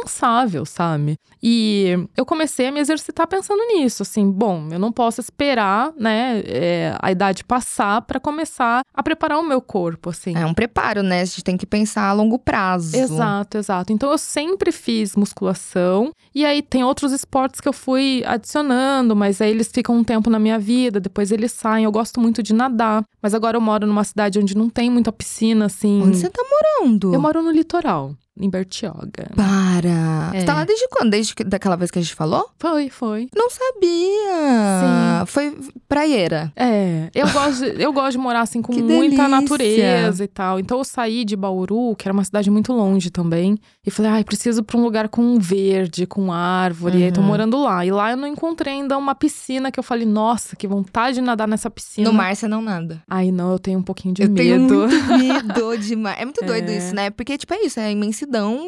sabe? 0.65 1.17
E 1.41 1.95
eu 2.17 2.25
comecei 2.25 2.67
a 2.67 2.71
me 2.71 2.79
exercitar 2.79 3.27
pensando 3.27 3.61
nisso, 3.67 4.03
assim, 4.03 4.29
bom, 4.29 4.67
eu 4.71 4.79
não 4.79 4.91
posso 4.91 5.21
esperar, 5.21 5.93
né, 5.97 6.41
é, 6.45 6.95
a 6.99 7.11
idade 7.11 7.43
passar 7.43 8.01
pra 8.01 8.19
começar 8.19 8.81
a 8.93 9.03
preparar 9.03 9.39
o 9.39 9.43
meu 9.43 9.61
corpo, 9.61 10.09
assim. 10.09 10.35
É 10.35 10.45
um 10.45 10.53
preparo, 10.53 11.03
né? 11.03 11.21
A 11.21 11.25
gente 11.25 11.43
tem 11.43 11.57
que 11.57 11.65
pensar 11.65 12.09
a 12.09 12.13
longo 12.13 12.39
prazo. 12.39 12.95
Exato, 12.95 13.57
exato. 13.57 13.93
Então 13.93 14.11
eu 14.11 14.17
sempre 14.17 14.71
fiz 14.71 15.15
musculação 15.15 16.11
e 16.33 16.45
aí 16.45 16.61
tem 16.61 16.83
outros 16.83 17.11
esportes 17.11 17.61
que 17.61 17.67
eu 17.67 17.73
fui 17.73 18.23
adicionando, 18.25 19.15
mas 19.15 19.41
aí 19.41 19.51
eles 19.51 19.69
ficam 19.71 19.95
um 19.95 20.03
tempo 20.03 20.29
na 20.29 20.39
minha 20.39 20.57
vida, 20.57 20.99
depois 20.99 21.31
eles 21.31 21.51
saem. 21.51 21.85
Eu 21.85 21.91
gosto 21.91 22.19
muito 22.19 22.41
de 22.41 22.53
nadar, 22.53 23.03
mas 23.21 23.33
agora 23.33 23.57
eu 23.57 23.61
moro 23.61 23.85
numa 23.85 24.03
cidade 24.03 24.39
onde 24.39 24.57
não 24.57 24.69
tem 24.69 24.89
muita 24.89 25.11
piscina 25.11 25.65
assim. 25.65 26.01
Onde 26.01 26.17
você 26.17 26.29
tá 26.29 26.43
morando? 26.49 27.13
Eu 27.13 27.21
moro 27.21 27.41
no 27.41 27.51
litoral, 27.51 28.13
em 28.39 28.49
Bertioga. 28.49 29.31
Para. 29.35 30.31
É. 30.33 30.39
Você 30.39 30.45
tá 30.45 30.53
lá 30.53 30.65
desde 30.65 30.87
quando? 30.89 31.11
Desde 31.11 31.33
que- 31.33 31.43
daquela 31.43 31.75
vez 31.75 31.89
que 31.89 31.99
a 31.99 32.01
gente 32.01 32.13
falou? 32.15 32.49
Foi, 32.59 32.89
foi. 32.89 33.29
Não 33.35 33.49
sabia. 33.49 35.21
Sim. 35.21 35.25
Foi 35.27 35.57
praieira. 35.87 36.51
É, 36.55 37.09
eu 37.13 37.27
gosto, 37.31 37.61
de, 37.61 37.81
eu 37.81 37.93
gosto 37.93 38.11
de 38.11 38.17
morar 38.17 38.41
assim 38.41 38.61
com 38.61 38.73
Que 38.73 38.81
muita 38.81 39.01
delícia. 39.23 39.27
natureza 39.27 40.23
e 40.23 40.27
tal. 40.27 40.59
Então 40.59 40.77
eu 40.79 40.83
saí 40.83 41.23
de 41.23 41.35
Bauru, 41.35 41.95
que 41.95 42.07
era 42.07 42.13
uma 42.13 42.23
cidade 42.23 42.49
muito 42.51 42.73
longe 42.73 43.09
também, 43.09 43.57
e 43.85 43.91
falei, 43.91 44.11
ai, 44.11 44.23
preciso 44.23 44.63
pra 44.63 44.77
um 44.77 44.83
lugar 44.83 45.07
com 45.09 45.37
verde, 45.39 46.05
com 46.05 46.31
árvore. 46.33 46.99
E 46.99 47.03
aí 47.03 47.11
tô 47.11 47.21
Uhum. 47.21 47.27
morando 47.27 47.61
lá. 47.61 47.85
E 47.85 47.91
lá 47.91 48.11
eu 48.11 48.17
não 48.17 48.27
encontrei 48.27 48.73
ainda 48.73 48.97
uma 48.97 49.13
piscina 49.15 49.71
que 49.71 49.79
eu 49.79 49.83
falei, 49.83 50.05
nossa, 50.05 50.55
que 50.55 50.67
vontade 50.67 51.15
de 51.15 51.21
nadar 51.21 51.47
nessa 51.47 51.69
piscina. 51.69 52.09
No 52.09 52.13
mar 52.15 52.35
você 52.35 52.47
não 52.47 52.61
nada. 52.61 53.01
Ai, 53.07 53.31
não, 53.31 53.51
eu 53.51 53.59
tenho 53.59 53.79
um 53.79 53.83
pouquinho 53.83 54.13
de 54.13 54.23
eu 54.23 54.29
medo. 54.29 54.87
tenho 54.87 54.87
muito 54.87 55.05
medo 55.17 55.77
de 55.77 55.95
mar. 55.95 56.15
É 56.19 56.25
muito 56.25 56.43
doido 56.45 56.69
É. 56.69 56.77
isso, 56.77 56.95
né? 56.95 57.09
Porque, 57.09 57.37
tipo, 57.37 57.53
é 57.53 57.61
isso. 57.65 57.79
É 57.79 57.85
a 57.85 57.91
imensidão, 57.91 58.59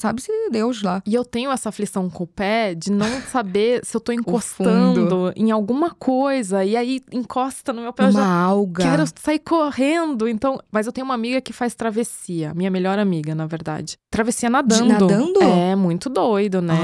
sabe-se 0.00 0.30
Deus 0.50 0.82
lá. 0.82 1.02
E 1.06 1.14
eu 1.14 1.24
tenho 1.24 1.50
essa 1.50 1.68
aflição 1.68 2.08
com 2.10 2.24
o 2.24 2.26
pé 2.26 2.74
de 2.74 2.90
não 2.92 3.06
saber 3.30 3.80
se 3.84 3.96
eu 3.96 4.00
tô 4.00 4.12
encostando 4.12 5.32
em 5.36 5.50
alguma 5.50 5.90
coisa. 5.90 6.64
E 6.64 6.76
aí 6.76 7.00
encosta 7.12 7.72
no 7.72 7.82
meu 7.82 7.92
pé. 7.92 8.04
eu 8.04 8.10
Uma 8.10 8.20
já 8.20 8.26
alga. 8.26 8.82
Quero 8.84 9.04
sair 9.22 9.38
correndo, 9.38 10.28
então. 10.28 10.58
Mas 10.70 10.86
eu 10.86 10.92
tenho 10.92 11.04
uma 11.04 11.14
amiga 11.14 11.40
que 11.40 11.52
faz 11.52 11.74
travessia, 11.74 12.52
minha 12.54 12.70
melhor 12.70 12.98
amiga, 12.98 13.34
na 13.34 13.46
verdade. 13.46 13.96
Travessia 14.10 14.48
nadando. 14.66 15.06
nadando? 15.08 15.42
É 15.42 15.74
muito 15.76 16.08
doido, 16.08 16.60
né? 16.60 16.74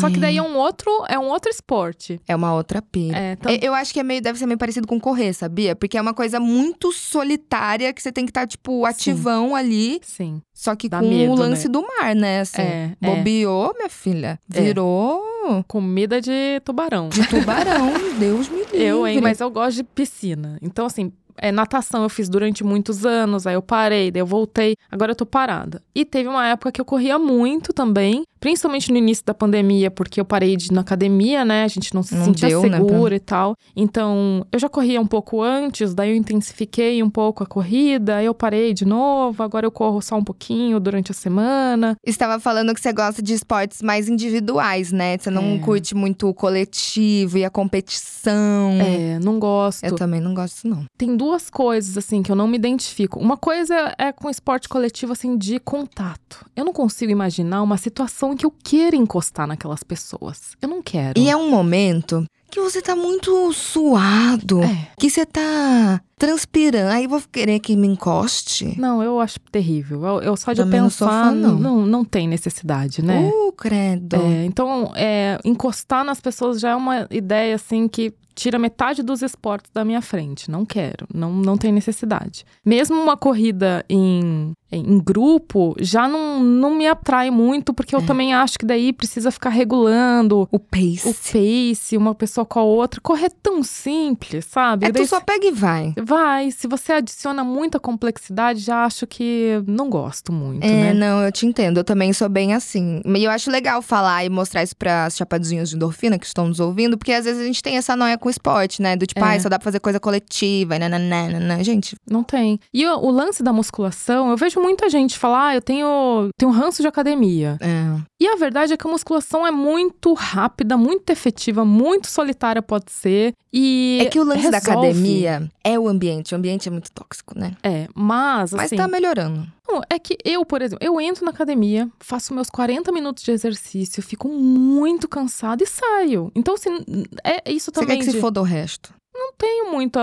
Só 0.00 0.08
que 0.10 0.18
daí 0.18 0.36
é 0.36 0.40
Ai. 0.40 0.46
um 0.46 0.56
outro, 0.56 0.90
é 1.08 1.18
um 1.18 1.28
outro 1.28 1.50
esporte. 1.50 2.20
É 2.26 2.34
uma 2.36 2.54
outra 2.54 2.80
pira. 2.82 3.16
É, 3.18 3.36
Eu- 3.60 3.74
acho 3.74 3.92
que 3.92 4.00
é 4.00 4.02
meio, 4.02 4.20
deve 4.20 4.38
ser 4.38 4.46
meio 4.46 4.58
parecido 4.58 4.86
com 4.86 4.98
correr, 5.00 5.32
sabia? 5.32 5.74
Porque 5.76 5.96
é 5.96 6.00
uma 6.00 6.14
coisa 6.14 6.38
muito 6.40 6.92
solitária 6.92 7.92
que 7.92 8.02
você 8.02 8.10
tem 8.12 8.24
que 8.24 8.30
estar, 8.30 8.46
tipo, 8.46 8.84
ativão 8.84 9.54
ali. 9.54 10.00
Sim. 10.02 10.40
Só 10.54 10.74
que 10.74 10.88
Dá 10.88 11.00
com 11.00 11.08
medo, 11.08 11.32
o 11.32 11.36
lance 11.36 11.68
né? 11.68 11.72
do 11.72 11.82
mar, 11.82 12.14
né? 12.14 12.40
Assim, 12.40 12.62
É, 12.62 12.92
é. 13.00 13.16
bobeou, 13.16 13.72
minha 13.76 13.88
filha. 13.88 14.38
É. 14.52 14.60
Virou 14.60 15.22
Comida 15.66 16.20
de 16.20 16.60
tubarão. 16.64 17.08
de 17.08 17.26
tubarão. 17.26 17.92
Deus 18.18 18.48
me 18.48 18.58
livre. 18.58 18.82
Eu, 18.82 19.06
hein? 19.06 19.20
Mas 19.22 19.40
eu 19.40 19.50
gosto 19.50 19.76
de 19.76 19.84
piscina. 19.84 20.58
Então, 20.60 20.84
assim, 20.86 21.12
é, 21.40 21.52
natação 21.52 22.02
eu 22.02 22.08
fiz 22.08 22.28
durante 22.28 22.64
muitos 22.64 23.04
anos, 23.06 23.46
aí 23.46 23.54
eu 23.54 23.62
parei, 23.62 24.10
daí 24.10 24.20
eu 24.20 24.26
voltei, 24.26 24.76
agora 24.90 25.12
eu 25.12 25.16
tô 25.16 25.26
parada. 25.26 25.82
E 25.94 26.04
teve 26.04 26.28
uma 26.28 26.46
época 26.46 26.72
que 26.72 26.80
eu 26.80 26.84
corria 26.84 27.18
muito 27.18 27.72
também, 27.72 28.24
principalmente 28.40 28.90
no 28.90 28.96
início 28.98 29.24
da 29.24 29.34
pandemia, 29.34 29.90
porque 29.90 30.20
eu 30.20 30.24
parei 30.24 30.56
de 30.56 30.66
ir 30.66 30.72
na 30.72 30.80
academia, 30.80 31.44
né? 31.44 31.64
A 31.64 31.68
gente 31.68 31.94
não 31.94 32.02
se 32.02 32.14
Não 32.14 32.24
sentia 32.26 32.48
deu, 32.48 32.62
né, 32.62 32.78
segura 32.78 33.14
e 33.16 33.20
tal. 33.20 33.56
Então, 33.76 34.46
eu 34.52 34.58
já 34.58 34.68
corria 34.68 35.00
um 35.00 35.06
pouco 35.06 35.42
antes, 35.42 35.94
daí 35.94 36.10
eu 36.10 36.16
intensifiquei 36.16 37.02
um 37.02 37.10
pouco 37.10 37.42
a 37.42 37.46
corrida, 37.46 38.16
aí 38.16 38.26
eu 38.26 38.34
parei 38.34 38.72
de 38.74 38.84
novo, 38.84 39.42
agora 39.42 39.66
eu 39.66 39.70
corro 39.70 40.00
só 40.00 40.16
um 40.16 40.24
pouquinho 40.24 40.78
durante 40.80 41.10
a 41.10 41.14
semana. 41.14 41.96
Estava 42.04 42.38
falando 42.40 42.74
que 42.74 42.80
você 42.80 42.92
gosta 42.92 43.22
de 43.22 43.34
esportes 43.34 43.82
mais 43.82 44.08
individuais, 44.08 44.92
né? 44.92 45.16
Você 45.18 45.30
não 45.30 45.54
É. 45.54 45.58
curte 45.58 45.94
muito 45.94 46.28
o 46.28 46.34
coletivo 46.34 47.38
e 47.38 47.44
a 47.44 47.50
competição. 47.50 48.70
É, 48.80 49.18
não 49.20 49.38
gosto. 49.38 49.84
Eu 49.84 49.94
também 49.96 50.20
não 50.20 50.34
gosto, 50.34 50.66
não. 50.68 50.84
Tem 50.96 51.16
duas 51.16 51.50
coisas, 51.50 51.96
assim, 51.96 52.22
que 52.22 52.30
eu 52.30 52.36
não 52.36 52.46
me 52.48 52.56
identifico. 52.56 53.18
Uma 53.18 53.36
coisa 53.36 53.94
é 53.98 54.12
com 54.12 54.28
esporte 54.30 54.68
coletivo, 54.68 55.12
assim, 55.12 55.36
de 55.36 55.58
contato. 55.58 56.44
Eu 56.56 56.64
não 56.64 56.72
consigo 56.72 57.10
imaginar 57.10 57.62
uma 57.62 57.76
situação 57.76 58.27
em 58.32 58.36
que 58.36 58.46
eu 58.46 58.50
queira 58.50 58.96
encostar 58.96 59.46
naquelas 59.46 59.82
pessoas. 59.82 60.56
Eu 60.60 60.68
não 60.68 60.82
quero. 60.82 61.18
E 61.18 61.28
é 61.28 61.36
um 61.36 61.50
momento 61.50 62.24
que 62.50 62.60
você 62.60 62.80
tá 62.80 62.96
muito 62.96 63.52
suado. 63.52 64.62
É. 64.62 64.88
Que 64.98 65.10
você 65.10 65.26
tá 65.26 66.00
transpirando. 66.18 66.90
Aí 66.90 67.04
eu 67.04 67.10
vou 67.10 67.22
querer 67.30 67.60
que 67.60 67.76
me 67.76 67.86
encoste. 67.86 68.74
Não, 68.78 69.02
eu 69.02 69.20
acho 69.20 69.38
terrível. 69.52 70.04
Eu, 70.04 70.22
eu 70.22 70.36
só 70.36 70.52
de 70.52 70.62
Também 70.62 70.80
não 70.80 70.88
pensar, 70.88 71.06
fã, 71.06 71.34
não. 71.34 71.58
não, 71.58 71.86
não 71.86 72.04
tem 72.04 72.26
necessidade, 72.26 73.02
né? 73.02 73.30
Uh, 73.32 73.52
credo. 73.52 74.16
É, 74.16 74.44
então, 74.44 74.92
é, 74.96 75.38
encostar 75.44 76.04
nas 76.04 76.20
pessoas 76.20 76.60
já 76.60 76.70
é 76.70 76.76
uma 76.76 77.06
ideia, 77.10 77.54
assim, 77.54 77.86
que 77.86 78.12
tira 78.34 78.58
metade 78.58 79.02
dos 79.02 79.20
esportes 79.20 79.70
da 79.74 79.84
minha 79.84 80.00
frente. 80.00 80.50
Não 80.50 80.64
quero, 80.64 81.06
não, 81.12 81.32
não 81.32 81.58
tem 81.58 81.72
necessidade. 81.72 82.44
Mesmo 82.64 82.96
uma 82.96 83.16
corrida 83.16 83.84
em, 83.88 84.52
em 84.70 84.98
grupo 84.98 85.74
já 85.80 86.06
não, 86.08 86.40
não 86.40 86.74
me 86.74 86.86
atrai 86.86 87.30
muito, 87.30 87.72
porque 87.72 87.94
eu 87.94 88.00
É. 88.00 88.06
também 88.06 88.34
acho 88.34 88.58
que 88.58 88.66
daí 88.66 88.92
precisa 88.92 89.30
ficar 89.30 89.50
regulando 89.50 90.46
O 90.50 90.58
pace. 90.58 91.08
o 91.08 91.14
pace, 91.14 91.96
uma 91.96 92.14
pessoa 92.14 92.44
com 92.44 92.58
a 92.60 92.62
outra. 92.62 93.00
Correr 93.00 93.30
tão 93.42 93.62
simples, 93.62 94.44
sabe? 94.44 94.86
É 94.86 94.92
Daí 94.92 95.02
tu 95.04 95.08
só 95.08 95.20
pega 95.20 95.46
e 95.46 95.50
vai. 95.50 95.94
Vai, 96.02 96.50
se 96.50 96.66
você 96.66 96.92
adiciona 96.92 97.42
muita 97.42 97.80
complexidade, 97.80 98.60
já 98.60 98.84
acho 98.84 99.06
que 99.06 99.62
não 99.66 99.88
gosto 99.88 100.32
muito, 100.32 100.64
É, 100.64 100.92
né? 100.92 100.94
não, 100.94 101.22
eu 101.22 101.32
te 101.32 101.46
entendo. 101.46 101.78
Eu 101.78 101.84
também 101.84 102.12
sou 102.12 102.28
bem 102.28 102.54
assim. 102.54 103.00
E 103.06 103.24
eu 103.24 103.30
acho 103.30 103.50
legal 103.50 103.80
falar 103.82 104.24
e 104.24 104.28
mostrar 104.28 104.62
isso 104.62 104.76
pras 104.76 105.16
chapadinhos 105.16 105.70
de 105.70 105.76
endorfina 105.76 106.18
que 106.18 106.26
estão 106.26 106.46
nos 106.48 106.60
ouvindo, 106.60 106.96
porque 106.98 107.12
às 107.12 107.24
vezes 107.24 107.40
a 107.42 107.44
gente 107.46 107.62
tem 107.62 107.76
essa 107.76 107.96
noia 107.96 108.18
com 108.18 108.28
o 108.28 108.30
esporte, 108.30 108.82
né? 108.82 108.96
Do 108.96 109.06
tipo, 109.06 109.20
É. 109.20 109.24
ai, 109.24 109.40
só 109.40 109.48
dá 109.48 109.58
pra 109.58 109.64
fazer 109.64 109.80
coisa 109.80 109.98
coletiva, 109.98 110.76
e 110.76 110.78
nananana. 110.78 111.62
Gente, 111.64 111.96
Não 112.10 112.22
tem. 112.22 112.58
E 112.72 112.86
o, 112.86 112.98
o 112.98 113.10
lance 113.10 113.42
da 113.42 113.52
musculação, 113.52 114.30
eu 114.30 114.36
vejo 114.36 114.57
muita 114.58 114.88
gente 114.88 115.18
falar, 115.18 115.48
ah, 115.48 115.54
eu 115.54 115.62
tenho, 115.62 116.28
tenho 116.38 116.50
ranço 116.52 116.82
de 116.82 116.88
academia. 116.88 117.56
é. 117.60 117.98
E 118.20 118.26
a 118.26 118.34
verdade 118.34 118.72
é 118.72 118.76
que 118.76 118.84
a 118.84 118.90
musculação 118.90 119.46
é 119.46 119.50
muito 119.52 120.12
rápida, 120.12 120.76
muito 120.76 121.08
efetiva, 121.10 121.64
muito 121.64 122.08
solitária 122.08 122.60
pode 122.60 122.90
ser. 122.90 123.32
E 123.52 123.98
É 124.02 124.06
que 124.06 124.18
o 124.18 124.24
lance 124.24 124.50
da 124.50 124.58
resolve. 124.58 124.88
academia 124.88 125.48
é 125.62 125.78
o 125.78 125.86
ambiente. 125.88 126.34
O 126.34 126.36
ambiente 126.36 126.68
é 126.68 126.72
muito 126.72 126.90
tóxico, 126.90 127.38
né? 127.38 127.52
É, 127.62 127.86
mas 127.94 128.52
Mas 128.52 128.64
assim, 128.66 128.76
tá 128.76 128.88
melhorando. 128.88 129.46
não, 129.68 129.80
é 129.88 130.00
que 130.00 130.18
eu, 130.24 130.44
por 130.44 130.62
exemplo, 130.62 130.84
eu 130.84 131.00
entro 131.00 131.24
na 131.24 131.30
academia, 131.30 131.88
faço 132.00 132.34
meus 132.34 132.50
40 132.50 132.90
minutos 132.90 133.22
de 133.22 133.30
exercício, 133.30 134.02
fico 134.02 134.28
muito 134.28 135.06
cansada 135.06 135.62
e 135.62 135.66
saio. 135.66 136.32
Então, 136.34 136.54
assim, 136.54 136.76
é 137.22 137.50
isso 137.52 137.66
Você 137.66 137.70
quer 137.72 137.80
também 137.86 137.98
que 138.00 138.04
se 138.06 138.12
de- 138.12 138.20
foda 138.20 138.40
o 138.40 138.44
resto. 138.44 138.92
Não 139.18 139.32
tenho 139.32 139.70
muita 139.72 140.00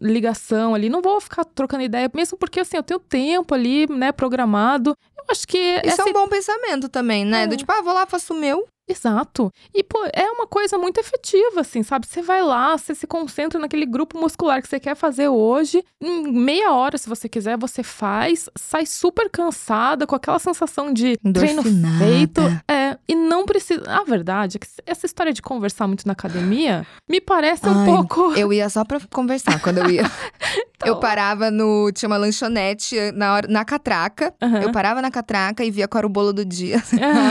ligação 0.00 0.74
ali, 0.74 0.88
não 0.88 1.02
vou 1.02 1.20
ficar 1.20 1.44
trocando 1.44 1.82
ideia, 1.82 2.10
mesmo 2.14 2.38
porque 2.38 2.60
assim, 2.60 2.76
eu 2.76 2.82
tenho 2.82 2.98
tempo 3.00 3.54
ali, 3.54 3.86
né, 3.86 4.10
programado. 4.10 4.96
Eu 5.16 5.24
acho 5.30 5.46
que 5.46 5.58
Isso 5.58 5.80
essa 5.84 6.02
é 6.02 6.04
um 6.06 6.12
bom 6.12 6.28
pensamento 6.28 6.88
também, 6.88 7.24
né? 7.24 7.44
É. 7.44 7.46
Do 7.46 7.56
tipo, 7.56 7.70
ah, 7.70 7.82
vou 7.82 7.92
lá, 7.92 8.06
faço 8.06 8.32
o 8.32 8.36
meu. 8.36 8.66
Exato. 8.88 9.52
E, 9.74 9.84
pô, 9.84 9.98
é 10.12 10.24
uma 10.30 10.46
coisa 10.46 10.78
muito 10.78 10.98
efetiva, 10.98 11.60
assim, 11.60 11.82
sabe? 11.82 12.06
Você 12.06 12.22
vai 12.22 12.42
lá, 12.42 12.76
você 12.76 12.94
se 12.94 13.06
concentra 13.06 13.60
naquele 13.60 13.84
grupo 13.84 14.18
muscular 14.18 14.62
que 14.62 14.68
você 14.68 14.80
quer 14.80 14.96
fazer 14.96 15.28
hoje. 15.28 15.84
Em 16.00 16.32
meia 16.32 16.72
hora, 16.72 16.96
se 16.96 17.08
você 17.08 17.28
quiser, 17.28 17.58
você 17.58 17.82
faz, 17.82 18.48
sai 18.56 18.86
super 18.86 19.28
cansada, 19.28 20.06
com 20.06 20.14
aquela 20.14 20.38
sensação 20.38 20.92
de 20.92 21.18
treino 21.34 21.62
feito. 21.98 22.40
É, 22.66 22.96
e 23.06 23.14
não 23.14 23.44
precisa. 23.44 23.82
A 23.86 24.04
verdade 24.04 24.56
é 24.56 24.60
que 24.60 24.66
essa 24.86 25.04
história 25.04 25.32
de 25.32 25.42
conversar 25.42 25.86
muito 25.86 26.06
na 26.06 26.12
academia 26.12 26.86
me 27.08 27.20
parece 27.20 27.66
um 27.66 27.80
Ai, 27.80 27.86
pouco. 27.86 28.32
Eu 28.32 28.52
ia 28.52 28.68
só 28.70 28.84
pra 28.84 29.00
conversar 29.10 29.60
quando 29.60 29.78
eu 29.78 29.90
ia. 29.90 30.10
Eu 30.84 31.00
parava 31.00 31.50
no. 31.50 31.90
Tinha 31.92 32.08
uma 32.08 32.16
lanchonete 32.16 32.96
na, 33.12 33.34
hora, 33.34 33.48
na 33.48 33.64
catraca. 33.64 34.32
Aham. 34.40 34.62
Eu 34.62 34.70
parava 34.70 35.02
na 35.02 35.10
catraca 35.10 35.64
e 35.64 35.70
via 35.70 35.88
qual 35.88 35.98
era 35.98 36.06
o 36.06 36.10
bolo 36.10 36.32
do 36.32 36.44
dia. 36.44 36.80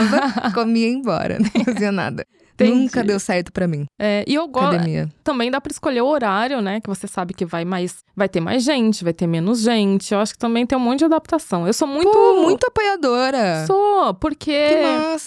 Comia 0.54 0.86
e 0.86 0.90
ia 0.90 0.96
embora. 0.96 1.38
Não 1.54 1.64
fazia 1.74 1.92
nada. 1.92 2.26
Entendi. 2.54 2.72
Nunca 2.72 3.04
deu 3.04 3.20
certo 3.20 3.52
pra 3.52 3.68
mim. 3.68 3.86
É, 4.00 4.24
e 4.26 4.34
eu 4.34 4.48
gosto. 4.48 4.80
Também 5.22 5.48
dá 5.48 5.60
pra 5.60 5.70
escolher 5.70 6.00
o 6.02 6.06
horário, 6.08 6.60
né? 6.60 6.80
Que 6.80 6.88
você 6.88 7.06
sabe 7.06 7.32
que 7.32 7.44
vai 7.44 7.64
mais. 7.64 7.98
Vai 8.16 8.28
ter 8.28 8.40
mais 8.40 8.64
gente, 8.64 9.04
vai 9.04 9.12
ter 9.12 9.28
menos 9.28 9.60
gente. 9.60 10.12
Eu 10.12 10.18
acho 10.18 10.32
que 10.32 10.38
também 10.40 10.66
tem 10.66 10.76
um 10.76 10.80
monte 10.80 10.98
de 10.98 11.04
adaptação. 11.04 11.68
Eu 11.68 11.72
sou 11.72 11.86
muito. 11.86 12.10
Pô, 12.10 12.42
muito 12.42 12.66
apoiadora. 12.66 13.64
Sou, 13.64 14.12
porque. 14.14 14.50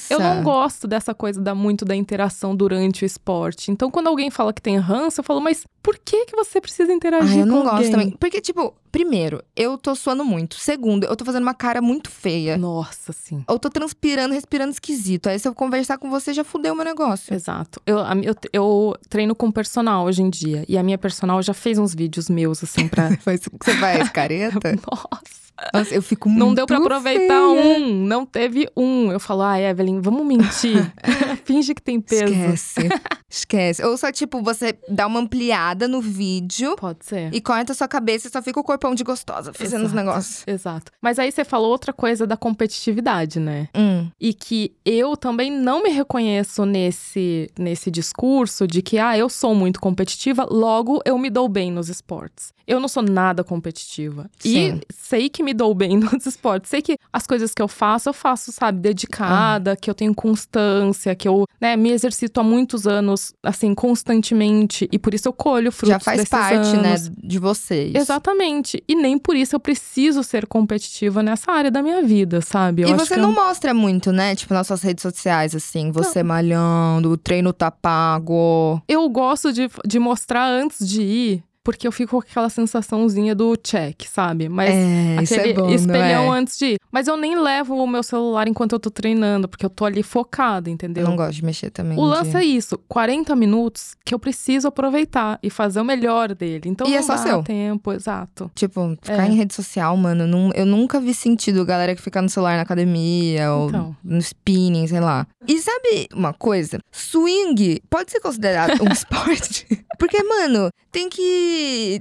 Eu 0.10 0.19
não 0.19 0.43
gosto 0.43 0.88
dessa 0.88 1.13
coisa 1.13 1.39
da 1.39 1.55
muito 1.55 1.86
da 1.86 1.95
interação 1.95 2.53
durante 2.53 3.03
o 3.03 3.05
esporte. 3.05 3.71
Então, 3.71 3.89
quando 3.89 4.07
alguém 4.07 4.29
fala 4.29 4.51
que 4.51 4.62
tem 4.62 4.77
ranço, 4.77 5.21
eu 5.21 5.23
falo, 5.23 5.39
mas 5.39 5.65
por 5.81 5.97
que 5.97 6.25
que 6.25 6.36
você 6.36 6.60
precisa 6.60 6.91
interagir 6.91 7.38
Ah, 7.38 7.39
eu 7.41 7.45
não 7.45 7.60
com 7.60 7.63
gosto 7.63 7.75
alguém? 7.77 7.91
também. 7.91 8.12
Porque, 8.19 8.41
tipo, 8.41 8.73
primeiro, 8.91 9.43
eu 9.56 9.77
tô 9.77 9.95
suando 9.95 10.25
muito. 10.25 10.56
Segundo, 10.56 11.06
eu 11.06 11.15
tô 11.15 11.23
fazendo 11.23 11.43
uma 11.43 11.54
cara 11.54 11.82
muito 11.82 12.10
feia. 12.10 12.58
Nossa, 12.58 13.13
sim. 13.13 13.43
Ou 13.47 13.58
tô 13.58 13.69
transpirando, 13.69 14.34
respirando 14.34 14.71
esquisito. 14.71 15.27
Aí 15.27 15.39
se 15.39 15.47
eu 15.47 15.56
conversar 15.56 15.97
com 15.97 16.10
você, 16.10 16.34
já 16.34 16.43
fudeu 16.43 16.73
o 16.73 16.75
meu 16.75 16.86
negócio. 16.86 17.34
Exato. 17.34 17.82
Eu, 17.86 17.97
eu, 18.23 18.36
eu 18.51 18.95
treino 19.10 19.36
com 19.36 19.51
personal 19.51 20.06
hoje 20.06 20.21
em 20.21 20.30
dia. 20.30 20.65
E 20.67 20.77
a 20.77 20.84
minha 20.84 20.97
personal 20.97 21.41
já 21.41 21.54
fez 21.54 21.77
uns 21.77 21.95
vídeos 21.95 22.30
meus, 22.30 22.63
assim, 22.63 22.88
pra. 22.88 23.10
Você 23.23 23.73
faz 23.75 24.10
careta? 24.10 24.71
Nossa. 24.89 25.51
Nossa, 25.74 25.93
eu 25.93 26.02
fico 26.02 26.28
muito 26.30 26.39
Não 26.45 26.54
deu 26.54 26.65
pra 26.65 26.78
aproveitar 26.78 27.28
feia. 27.28 27.78
um, 27.80 28.06
não 28.06 28.26
teve 28.26 28.67
um. 28.76 29.12
Eu 29.12 29.19
falo, 29.19 29.41
ah, 29.43 29.60
Evelyn, 29.60 30.02
vamos 30.02 30.26
mentir. 30.26 30.91
Finge 31.45 31.74
que 31.74 31.82
tem 31.82 32.00
peso. 32.00 32.26
Esquece. 32.26 32.89
Esquece. 33.30 33.84
Ou 33.86 33.95
só, 33.97 34.12
tipo, 34.12 34.41
você 34.41 34.78
dá 34.89 35.08
uma 35.08 35.19
ampliada 35.19 35.88
no 35.88 36.02
vídeo 36.02 36.76
Pode 36.76 37.06
ser. 37.06 37.34
e 37.34 37.39
corta 37.39 37.71
a 37.71 37.76
sua 37.76 37.88
cabeça 37.88 38.28
e 38.28 38.32
só 38.32 38.41
fica 38.41 38.60
o 38.60 38.63
corpão 38.63 38.93
de 38.93 39.04
gostosa 39.04 39.54
fazendo 39.54 39.86
os 39.86 39.91
Exato. 39.91 39.95
negócios. 39.95 40.43
Exato. 40.47 40.91
Mas 41.02 41.17
aí 41.17 41.32
você 41.32 41.45
falou 41.45 41.71
outra 41.71 41.93
coisa 41.93 42.28
da 42.28 42.36
competitividade, 42.36 43.39
né? 43.39 43.69
Hum. 43.76 44.10
E 44.19 44.34
que 44.34 44.74
eu 44.86 45.15
também 45.15 45.50
não 45.52 45.82
me 45.84 45.89
reconheço 45.89 46.65
nesse, 46.65 47.50
nesse 47.58 47.89
discurso 47.89 48.67
de 48.67 48.82
que, 48.82 48.97
ah, 48.97 49.17
eu 49.17 49.30
sou 49.30 49.56
muito 49.56 49.80
competitiva, 49.80 50.45
logo 50.50 51.02
eu 51.06 51.17
me 51.17 51.30
dou 51.30 51.47
bem 51.47 51.71
nos 51.71 51.89
esportes. 51.89 52.54
Eu 52.71 52.79
não 52.79 52.88
sou 52.88 53.03
nada 53.03 53.43
competitiva. 53.43 54.29
Sim. 54.39 54.79
E 54.79 54.93
sei 54.93 55.29
que 55.29 55.43
me 55.43 55.53
dou 55.53 55.75
bem 55.75 55.97
nos 55.99 56.25
esportes. 56.25 56.69
Sei 56.69 56.81
que 56.81 56.97
as 57.12 57.27
coisas 57.27 57.53
que 57.53 57.62
eu 57.62 57.67
faço, 57.67 58.07
eu 58.07 58.13
faço, 58.13 58.49
sabe, 58.53 58.79
dedicada, 58.79 59.75
que 59.75 59.89
eu 59.89 59.93
tenho 59.93 60.15
constância, 60.15 61.13
que 61.13 61.27
eu, 61.27 61.45
né, 61.60 61.75
me 61.75 61.91
exercito 61.91 62.39
há 62.39 62.43
muitos 62.43 62.88
anos, 62.88 63.34
assim, 63.43 63.75
constantemente. 63.75 64.88
E 64.89 64.97
por 64.97 65.13
isso 65.13 65.27
eu 65.27 65.34
colho 65.34 65.69
frutos 65.69 65.89
Já 65.89 65.99
faz 65.99 66.23
parte, 66.29 66.77
né, 66.77 66.91
anos. 66.91 67.12
de 67.21 67.39
vocês. 67.39 67.93
Exatamente. 67.93 68.81
E 68.88 68.95
nem 68.95 69.17
por 69.17 69.36
isso 69.36 69.53
eu 69.53 69.60
preciso 69.60 70.23
ser 70.23 70.47
competitiva 70.47 71.21
nessa 71.21 71.51
área 71.51 71.69
da 71.69 71.84
minha 71.84 72.01
vida, 72.01 72.39
sabe? 72.39 72.84
Eu 72.84 72.89
e 72.89 72.93
você 72.93 73.17
não 73.17 73.31
eu... 73.31 73.36
mostra 73.36 73.73
muito, 73.73 74.13
né? 74.13 74.34
Tipo, 74.34 74.53
nas 74.53 74.67
suas 74.67 74.81
redes 74.81 75.01
sociais, 75.01 75.53
assim, 75.53 75.91
você 75.91 76.23
malhando, 76.23 77.12
o 77.12 77.17
treino 77.17 77.51
tá 77.51 77.69
pago. 77.69 78.81
eu 78.88 79.10
gosto 79.10 79.51
de, 79.51 79.69
de 79.86 79.99
mostrar 79.99 80.47
antes 80.47 80.88
de 80.88 81.01
ir, 81.01 81.43
porque 81.63 81.88
eu 81.88 81.91
fico 81.91 82.12
com 82.12 82.19
aquela 82.19 82.50
sensaçãozinha 82.50 83.36
do 83.36 83.56
check, 83.56 84.04
sabe? 84.08 84.50
Mas 84.50 84.71
é, 84.74 85.21
isso 85.21 85.34
aquele 85.36 85.50
é 85.52 85.54
bom, 85.54 85.69
espelhão 85.69 86.34
é? 86.36 86.39
antes 86.39 86.58
de 86.58 86.65
ir. 86.74 86.78
Mas 86.91 87.08
eu 87.08 87.15
nem 87.15 87.39
levo 87.39 87.76
o 87.76 87.88
meu 87.88 88.04
celular 88.04 88.47
enquanto 88.47 88.74
eu 88.74 88.80
tô 88.80 88.89
treinando, 88.89 89.47
porque 89.47 89.65
eu 89.65 89.69
tô 89.69 89.86
ali 89.86 90.04
focada, 90.04 90.69
entendeu? 90.69 91.04
Eu 91.04 91.10
não 91.10 91.15
gosto 91.15 91.34
de 91.36 91.45
mexer 91.45 91.69
também. 91.69 91.97
O 91.97 92.02
lance 92.04 92.36
é 92.36 92.43
isso, 92.43 92.78
40 92.88 93.36
minutos 93.36 93.95
que 94.04 94.13
eu 94.13 94.19
preciso 94.19 94.67
aproveitar 94.67 95.39
e 95.41 95.50
fazer 95.50 95.80
o 95.80 95.86
melhor 95.86 96.34
dele. 96.36 96.63
Então 96.69 96.86
E 96.88 96.91
não 96.91 96.97
é 96.97 97.02
só 97.02 97.15
dá 97.15 97.21
seu. 97.24 97.43
tempo, 97.43 97.93
exato. 97.93 98.52
Tipo, 98.56 98.97
ficar 99.02 99.26
É. 99.26 99.28
em 99.32 99.36
rede 99.36 99.54
social, 99.54 99.95
mano, 99.95 100.28
não- 100.28 100.52
eu 100.54 100.65
nunca 100.65 101.00
vi 101.00 101.13
sentido 101.13 101.63
galera 101.65 101.95
que 101.95 102.02
fica 102.02 102.21
no 102.21 102.30
celular 102.30 102.56
na 102.58 102.63
academia 102.63 103.52
ou 103.54 103.69
Então. 103.69 103.95
no 104.04 104.17
spinning, 104.17 104.88
sei 104.88 105.00
lá. 105.00 105.26
E 105.47 105.58
sabe 105.60 106.08
uma 106.13 106.34
coisa? 106.34 106.80
Swing 106.91 107.80
pode 107.89 108.12
ser 108.12 108.19
considerado 108.19 108.82
um 108.84 108.91
esporte? 108.91 109.65
Porque, 109.97 110.21
mano, 110.24 110.69
tem 110.91 111.08
que. 111.10 111.51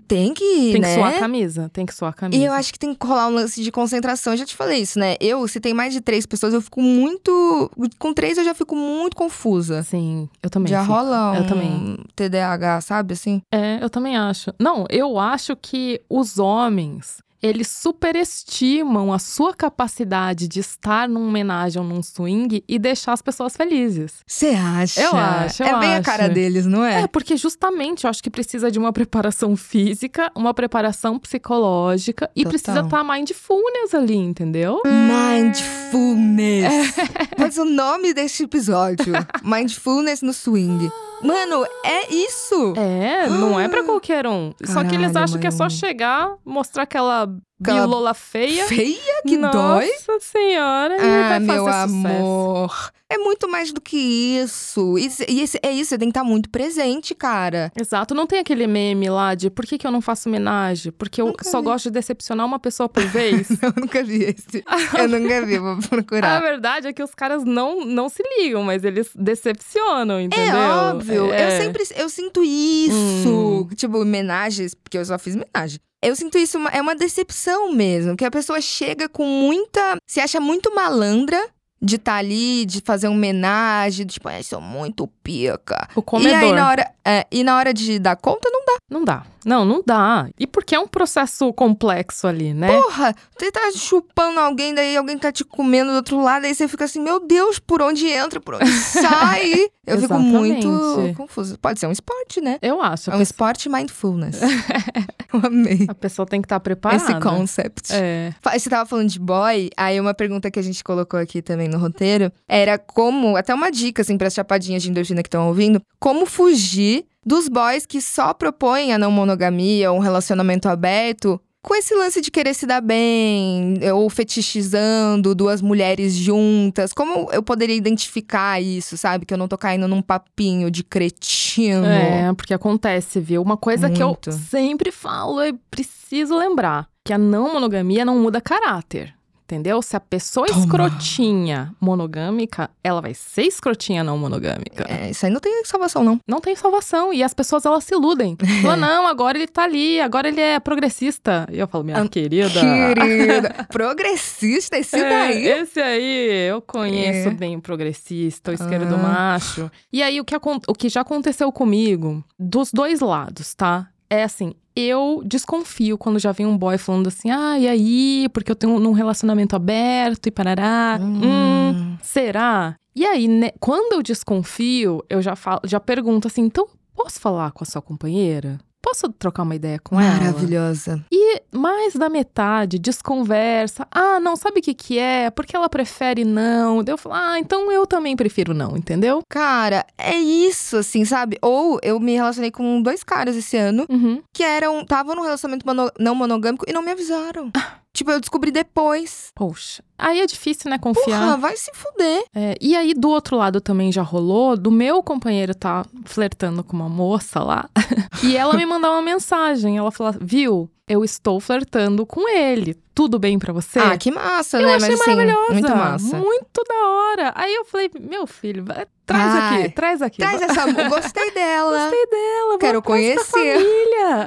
Tem 0.07 0.35
que. 0.35 0.73
Tem 0.73 0.81
né? 0.81 0.89
que 0.89 0.95
suar 0.95 1.15
a 1.15 1.19
camisa, 1.19 1.71
tem 1.73 1.87
que 1.87 1.95
suar 1.95 2.11
a 2.11 2.15
camisa. 2.15 2.43
E 2.43 2.45
eu 2.45 2.53
acho 2.53 2.73
que 2.73 2.79
tem 2.79 2.95
que 2.95 3.07
rolar 3.07 3.29
um 3.29 3.35
lance 3.35 3.63
de 3.63 3.71
concentração. 3.71 4.33
Eu 4.33 4.39
já 4.39 4.47
te 4.47 4.57
falei 4.57 4.81
isso, 4.81 4.99
né? 4.99 5.17
Eu, 5.21 5.47
se 5.49 5.61
tem 5.61 5.75
mais 5.75 5.93
de 5.93 6.01
três 6.01 6.27
pessoas, 6.27 6.55
eu 6.55 6.61
fico 6.61 6.81
muito. 6.81 7.71
Com 7.99 8.13
três, 8.13 8.39
eu 8.39 8.45
já 8.45 8.55
fico 8.55 8.75
muito 8.77 9.17
confusa. 9.17 9.83
Sim, 9.83 10.29
eu 10.43 10.51
também. 10.51 10.71
já 10.71 10.83
fico. 10.83 10.93
rola 10.93 11.33
um 11.33 11.35
Eu 11.37 11.47
também. 11.47 11.99
TDAH, 12.15 12.81
sabe 12.81 13.15
assim? 13.15 13.43
É, 13.53 13.83
eu 13.83 13.91
também 13.91 14.17
acho. 14.17 14.53
Não, 14.59 14.87
eu 14.89 15.19
acho 15.19 15.57
que 15.57 16.01
os 16.09 16.39
homens, 16.39 17.19
eles 17.43 17.69
superestimam 17.69 19.13
a 19.13 19.19
sua 19.19 19.55
capacidade 19.55 20.47
de 20.47 20.61
estar 20.61 21.09
numa 21.09 21.27
homenagem 21.27 21.81
ou 21.81 21.87
num 21.89 22.03
swing 22.03 22.63
e 22.69 22.79
deixar 22.79 23.13
as 23.13 23.23
pessoas 23.23 23.57
felizes. 23.57 24.13
Você 24.27 24.49
acha? 24.49 25.01
Eu 25.01 25.17
acho, 25.17 25.63
eu 25.63 25.67
É 25.67 25.79
bem 25.81 25.95
a 25.95 25.99
acho. 25.99 26.05
cara 26.05 26.29
deles, 26.29 26.67
não 26.67 26.85
é? 26.85 27.03
É, 27.03 27.07
porque 27.07 27.37
justamente 27.37 28.05
eu 28.05 28.11
acho 28.11 28.23
que 28.23 28.31
precisa 28.31 28.71
de 28.71 28.79
uma 28.79 28.93
preparação 28.93 29.57
física, 29.57 30.31
uma 30.35 30.53
preparação 30.53 31.19
psicológica 31.19 32.31
e 32.37 32.45
Total. 32.45 32.51
precisa 32.51 32.81
estar 32.85 33.05
mindfulness 33.05 33.95
ali, 33.95 34.17
entendeu? 34.17 34.83
Mindfulness. 34.85 36.95
Mas 37.39 37.57
o 37.59 37.65
nome 37.65 38.13
deste 38.15 38.45
episódio: 38.45 39.13
Mindfulness 39.43 40.23
no 40.23 40.33
swing. 40.33 40.91
Mano, 41.23 41.67
é 41.85 42.13
isso! 42.13 42.75
É, 42.77 43.29
não 43.29 43.59
é 43.59 43.69
pra 43.69 43.83
qualquer 43.85 44.27
um. 44.27 44.53
Só 44.65 44.83
que 44.85 44.95
eles 44.95 45.09
Caralho, 45.13 45.25
acham 45.25 45.41
que 45.41 45.47
é 45.47 45.51
só 45.51 45.69
chegar, 45.69 46.35
mostrar 46.45 46.85
Aquela 46.85 47.29
bilola 47.61 48.15
feia. 48.15 48.67
Feia 48.67 49.23
que 49.27 49.37
Nossa 49.37 49.59
dói. 49.59 49.91
senhora, 50.21 50.97
e 50.97 51.01
Ah, 51.01 51.29
vai 51.29 51.41
meu 51.41 51.65
sucesso. 51.65 51.83
amor. 51.85 52.91
É 53.13 53.19
muito 53.19 53.49
mais 53.49 53.73
do 53.73 53.81
que 53.81 53.97
isso. 53.97 54.97
Isso- 54.97 55.25
E 55.29 55.41
esse- 55.41 55.59
é 55.65 55.73
isso, 55.73 55.91
você 55.91 55.99
tem 55.99 56.09
que 56.09 56.17
estar 56.19 56.23
muito 56.23 56.49
presente, 56.49 57.13
cara. 57.13 57.73
Exato, 57.79 58.15
não 58.15 58.25
tem 58.25 58.39
aquele 58.39 58.69
meme 58.69 59.11
lá 59.11 59.35
de 59.35 59.51
por 59.51 59.67
que, 59.67 59.77
que 59.79 59.85
eu 59.87 59.91
não 59.91 60.01
faço 60.01 60.29
homenagem? 60.29 60.93
Porque 60.93 61.21
eu 61.21 61.27
Nunca 61.27 61.43
só 61.45 61.59
vi. 61.59 61.65
gosto 61.65 61.85
de 61.87 61.91
decepcionar 61.91 62.47
uma 62.47 62.61
pessoa 62.61 62.89
por 62.89 63.03
vez. 63.11 63.51
Eu 63.51 63.73
nunca 63.77 64.03
vi 64.05 64.23
esse. 64.23 64.65
Eu 64.97 65.09
nunca 65.09 65.45
vi, 65.45 65.59
vou 65.59 65.73
A 65.83 65.89
procurar. 65.89 66.41
verdade 66.41 66.87
é 66.87 66.93
que 66.93 67.03
os 67.03 67.13
caras 67.13 67.43
não, 67.45 67.85
não 67.85 68.09
se 68.09 68.23
ligam, 68.39 68.63
mas 68.63 68.85
eles 68.85 69.11
decepcionam, 69.17 70.21
entendeu? 70.21 70.55
É 70.57 70.69
óbvio. 70.91 71.33
É. 71.33 71.47
Eu 71.59 71.63
sempre 71.63 71.85
eu 71.97 72.09
sinto 72.09 72.45
isso. 72.45 73.29
Hum. 73.29 73.69
Tipo, 73.75 73.99
homenagens, 74.03 74.73
porque 74.75 74.97
eu 74.99 75.05
só 75.05 75.19
fiz 75.19 75.35
homenagem. 75.35 75.81
Eu 76.03 76.17
sinto 76.17 76.39
isso, 76.39 76.59
é 76.73 76.81
uma 76.81 76.95
decepção 76.95 77.73
mesmo. 77.73 78.17
Que 78.17 78.25
a 78.25 78.31
pessoa 78.31 78.61
chega 78.61 79.09
com 79.09 79.25
muita. 79.25 79.97
Se 80.07 80.21
acha 80.21 80.41
muito 80.41 80.75
malandra, 80.75 81.39
de 81.83 81.97
estar 81.97 82.17
ali, 82.17 82.67
de 82.67 82.83
fazer 82.83 83.09
um 83.09 83.13
homenagem, 83.13 84.07
tipo, 84.07 84.29
ai, 84.29 84.43
sou 84.43 84.61
muito 84.61 85.07
pica. 85.23 85.89
O 85.95 86.03
comedor. 86.03 86.39
E 86.39 86.45
aí, 86.45 86.53
na 86.53 86.69
hora, 86.69 86.91
é, 87.05 87.27
e 87.31 87.43
na 87.43 87.57
hora 87.57 87.73
de 87.73 87.99
dar 87.99 88.17
conta, 88.17 88.51
não 88.51 88.61
dá. 88.67 88.77
Não 88.91 89.05
dá. 89.05 89.27
Não, 89.45 89.65
não 89.65 89.83
dá. 89.85 90.29
E 90.39 90.47
porque 90.47 90.75
é 90.75 90.79
um 90.79 90.87
processo 90.87 91.51
complexo 91.55 92.27
ali, 92.27 92.53
né? 92.53 92.69
Porra, 92.69 93.15
você 93.39 93.51
tá 93.51 93.71
chupando 93.75 94.39
alguém, 94.39 94.75
daí 94.75 94.97
alguém 94.97 95.17
tá 95.17 95.33
te 95.33 95.45
comendo 95.45 95.91
do 95.91 95.97
outro 95.97 96.21
lado, 96.23 96.45
aí 96.45 96.55
você 96.55 96.69
fica 96.69 96.85
assim, 96.85 97.01
meu 97.01 97.21
Deus, 97.21 97.59
por 97.59 97.81
onde 97.81 98.07
entra, 98.09 98.41
por 98.41 98.57
onde 98.57 98.69
sai? 98.77 99.71
Eu 99.91 100.01
fico 100.01 100.19
muito 100.19 100.69
Exatamente. 100.69 101.15
confusa. 101.17 101.59
Pode 101.61 101.81
ser 101.81 101.87
um 101.87 101.93
esporte, 101.93 102.41
né? 102.41 102.59
Eu 102.63 102.81
acho. 102.81 103.11
É 103.11 103.15
um 103.15 103.19
pe- 103.19 103.23
esporte 103.23 103.69
mindfulness. 103.69 104.41
Eu 105.33 105.41
amei. 105.47 105.87
a 105.89 105.95
pessoa 105.95 106.27
tem 106.27 106.41
que 106.41 106.47
estar 106.47 106.59
preparada. 106.61 107.03
Esse 107.03 107.21
concept. 107.21 107.93
É. 107.93 108.33
Você 108.53 108.69
tava 108.69 108.85
falando 108.89 109.09
de 109.09 109.19
boy, 109.21 109.71
aí 109.77 110.01
uma 110.01 110.13
pergunta 110.15 110.51
que 110.51 110.59
a 110.59 110.63
gente 110.63 110.83
colocou 110.83 111.19
aqui 111.21 111.41
também 111.41 111.69
no 111.69 111.79
roteiro 111.79 112.33
era 112.49 112.77
como, 112.79 113.37
até 113.37 113.55
uma 113.55 113.71
dica 113.71 114.03
assim 114.03 114.19
para 114.19 114.27
as 114.27 114.35
chapadinhas 114.35 114.83
de 114.83 114.91
endorfina 114.91 115.23
que 115.23 115.29
estão 115.29 115.47
ouvindo, 115.49 115.81
como 116.01 116.27
fugir 116.27 117.05
dos 117.25 117.49
boys 117.49 117.87
que 117.87 118.01
só 118.01 118.33
propõem 118.35 118.93
a 118.93 118.99
não 118.99 119.11
monogamia 119.13 119.93
ou 119.93 119.99
um 119.99 120.01
relacionamento 120.01 120.69
aberto. 120.69 121.41
Com 121.63 121.75
esse 121.75 121.95
lance 121.95 122.23
de 122.23 122.31
querer 122.31 122.55
se 122.55 122.67
dar 122.67 122.81
bem, 122.81 123.75
ou 123.93 124.09
fetichizando 124.09 125.35
duas 125.35 125.61
mulheres 125.61 126.15
juntas, 126.15 126.93
como 126.93 127.31
eu 127.33 127.43
poderia 127.43 127.77
identificar 127.77 128.61
isso, 128.63 128.97
sabe? 128.97 129.27
Que 129.27 129.35
eu 129.35 129.39
não 129.39 129.47
tô 129.47 129.59
caindo 129.59 129.87
num 129.87 130.01
papinho 130.01 130.71
de 130.71 130.83
cretino. 130.83 131.85
É, 131.85 132.33
porque 132.33 132.55
acontece, 132.55 133.21
viu? 133.21 133.43
Uma 133.43 133.59
coisa 133.59 133.91
que 133.91 134.03
eu 134.03 134.09
Muito. 134.09 134.33
sempre 134.33 134.91
falo 134.91 135.45
e 135.45 135.53
preciso 135.71 136.35
lembrar: 136.39 136.89
que 137.05 137.13
a 137.13 137.19
não 137.19 137.53
monogamia 137.53 138.07
não 138.07 138.19
muda 138.19 138.41
caráter. 138.41 139.15
Entendeu? 139.51 139.83
Se 139.83 139.97
a 139.97 140.01
pessoa 140.01 140.47
é 140.47 140.51
escrotinha 140.53 141.75
monogâmica, 141.81 142.71
ela 142.85 143.01
vai 143.01 143.15
ser 143.15 143.43
escrotinha 143.43 144.05
não 144.05 144.17
monogâmica. 144.17 144.87
É, 144.89 145.11
isso 145.11 145.27
aí 145.27 145.33
não 145.33 145.41
tem 145.41 145.65
salvação, 145.65 146.05
não. 146.05 146.21
Não 146.25 146.41
tem 146.41 146.55
salvação. 146.55 147.13
E 147.13 147.21
as 147.21 147.35
pessoas, 147.35 147.67
elas 147.67 147.83
se 147.83 147.93
iludem. 147.93 148.37
Falam, 148.63 148.77
não, 148.77 149.07
agora 149.09 149.37
ele 149.37 149.49
tá 149.49 149.65
ali, 149.65 150.01
agora 150.01 150.29
ele 150.29 150.41
é 150.41 150.61
progressista. 150.61 151.49
E 151.51 151.59
eu 151.59 151.67
falo, 151.67 151.83
minha 151.83 152.01
Ah, 152.01 152.09
querida. 152.09 152.49
Querida, 152.49 153.67
progressista, 153.73 154.79
esse 154.79 154.97
É, 154.97 155.09
daí. 155.09 155.45
Esse 155.49 155.81
aí, 155.81 156.49
eu 156.49 156.63
conheço 156.63 157.29
É. 157.31 157.33
bem 157.33 157.57
o 157.57 157.61
progressista, 157.61 158.53
o 158.53 158.55
esquerdo 158.55 158.95
Ah. 158.95 158.99
macho. 158.99 159.69
E 159.93 160.01
aí, 160.01 160.21
o 160.21 160.25
que, 160.25 160.37
o 160.37 160.75
que 160.75 160.89
já 160.89 161.01
aconteceu 161.01 161.51
comigo, 161.51 162.23
dos 162.39 162.71
dois 162.73 163.01
lados, 163.01 163.53
tá? 163.53 163.89
É 164.09 164.23
assim, 164.23 164.55
eu 164.81 165.23
desconfio 165.25 165.97
quando 165.99 166.19
já 166.19 166.33
vem 166.33 166.47
um 166.47 166.57
boy 166.57 166.77
falando 166.79 167.07
assim, 167.09 167.31
ah, 167.31 167.59
e 167.59 167.69
aí, 167.69 168.29
porque 168.33 168.51
eu 168.51 168.57
tenho 168.57 168.73
um 168.75 168.93
relacionamento 168.93 169.55
aberto 169.57 170.27
e 170.27 170.31
parará. 170.31 170.99
Hum, 171.01 171.21
Hum. 171.23 171.97
será? 172.03 172.75
E 172.95 173.05
aí, 173.07 173.29
né, 173.29 173.51
quando 173.61 173.93
eu 173.95 174.03
desconfio, 174.03 175.03
eu 175.09 175.23
já, 175.23 175.37
falo, 175.37 175.61
já 175.65 175.79
pergunto 175.79 176.27
assim, 176.27 176.43
então, 176.43 176.67
posso 176.95 177.21
falar 177.21 177.53
com 177.53 177.63
a 177.63 177.67
sua 177.67 177.81
companheira? 177.81 178.59
Posso 178.91 179.09
trocar 179.13 179.45
uma 179.45 179.55
ideia 179.55 179.79
com 179.79 180.01
ela? 180.01 180.17
Maravilhosa. 180.17 181.01
E 181.13 181.41
mais 181.53 181.95
da 181.95 182.09
metade 182.09 182.77
desconversa. 182.77 183.87
Ah, 183.91 184.19
não, 184.19 184.35
sabe 184.35 184.59
o 184.59 184.63
que 184.63 184.75
que 184.75 184.99
é? 184.99 185.31
Porque 185.31 185.55
ela 185.55 185.69
prefere 185.69 186.25
não. 186.25 186.83
Daí 186.83 186.93
eu 186.93 186.99
falo, 186.99 187.15
ah, 187.15 187.39
então 187.39 187.71
eu 187.71 187.87
também 187.87 188.17
prefiro 188.17 188.53
não, 188.53 188.77
entendeu? 188.77 189.23
Cara, 189.29 189.87
é 189.97 190.15
isso, 190.17 190.77
assim, 190.79 191.05
sabe? 191.05 191.39
Ou 191.41 191.79
eu 191.85 192.01
me 192.01 192.15
relacionei 192.15 192.51
com 192.51 192.83
dois 192.83 193.05
caras 193.05 193.37
esse 193.37 193.57
ano 193.57 193.87
Uhum. 193.89 194.21
que 194.33 194.43
eram. 194.43 194.81
estavam 194.81 195.15
num 195.15 195.23
relacionamento 195.23 195.65
mono- 195.65 195.93
não 195.99 196.15
monogâmico 196.17 196.65
e 196.69 196.73
não 196.73 196.83
me 196.83 196.91
avisaram. 196.91 197.51
tipo, 197.95 198.11
eu 198.11 198.19
descobri 198.21 198.51
depois. 198.51 199.29
Poxa, 199.37 199.83
aí 200.01 200.21
é 200.21 200.27
difícil, 200.27 200.71
né, 200.71 200.79
Porra, 200.79 200.95
confiar. 200.95 201.37
vai 201.39 201.57
se 201.57 201.71
fuder. 201.75 202.25
É, 202.35 202.55
e 202.61 202.75
aí, 202.77 202.95
do 202.95 203.11
outro 203.11 203.37
lado 203.37 203.61
também 203.61 203.93
já 203.93 204.03
rolou, 204.03 204.57
do 204.57 204.71
meu 204.71 205.03
companheiro 205.03 205.55
tá 205.55 205.85
flertando 206.05 206.65
com 206.65 206.77
uma 206.77 206.89
moça 206.89 207.41
lá, 207.41 207.69
e 208.25 208.37
ela 208.37 208.55
me 208.55 208.67
mandou 208.67 208.91
uma 208.91 209.03
mensagem. 209.03 209.77
Ela 209.79 209.91
falou, 209.91 210.15
viu, 210.21 210.69
eu 210.89 211.05
estou 211.05 211.39
flertando 211.41 212.05
com 212.07 212.29
ele. 212.29 212.77
Tudo 212.93 213.19
bem 213.19 213.39
pra 213.39 213.53
você? 213.53 213.79
Ah, 213.79 213.97
que 213.97 214.11
massa, 214.11 214.59
Eu 214.61 214.67
né? 214.67 214.75
achei 214.75 214.91
Mas 214.91 215.01
assim, 215.01 215.11
maravilhosa. 215.15 215.53
muito 215.55 215.69
massa. 215.77 216.17
Muito 216.19 216.63
da 216.69 216.89
hora. 216.89 217.33
Aí 217.35 217.55
eu 217.55 217.65
falei, 217.65 217.91
meu 217.99 218.27
filho, 218.27 218.63
vai- 218.65 218.85
traz 219.07 219.35
Ai, 219.35 219.63
aqui, 219.63 219.75
traz 219.75 220.03
aqui. 220.03 220.19
Traz 220.19 220.43
essa. 220.43 220.71
Gostei 220.89 221.31
dela. 221.33 221.79
Gostei 221.79 222.07
dela, 222.07 222.59
Quero 222.59 222.83
conhecer. 222.83 223.25
família. 223.25 224.27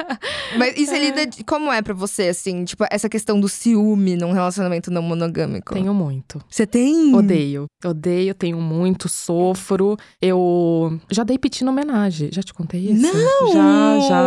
Mas 0.56 0.76
isso 0.76 0.94
lida. 0.94 1.26
de- 1.26 1.44
Como 1.44 1.70
é 1.70 1.82
pra 1.82 1.92
você, 1.92 2.28
assim? 2.28 2.64
Tipo, 2.64 2.86
essa 2.90 3.08
questão 3.10 3.38
do 3.38 3.48
ciúme 3.48 4.16
num 4.16 4.32
relacionamento 4.32 4.90
não 4.90 5.02
monogâmico? 5.14 5.72
Tenho 5.74 5.94
muito. 5.94 6.40
Você 6.48 6.66
tem? 6.66 7.14
Odeio. 7.14 7.66
Odeio, 7.84 8.34
tenho 8.34 8.60
muito, 8.60 9.08
sofro. 9.08 9.96
Eu 10.20 10.98
já 11.10 11.22
dei 11.24 11.38
piti 11.38 11.64
na 11.64 11.70
homenagem. 11.70 12.30
Já 12.32 12.42
te 12.42 12.52
contei 12.54 12.80
isso? 12.90 13.02
Não! 13.02 13.52
Já, 13.52 14.08
já. 14.08 14.22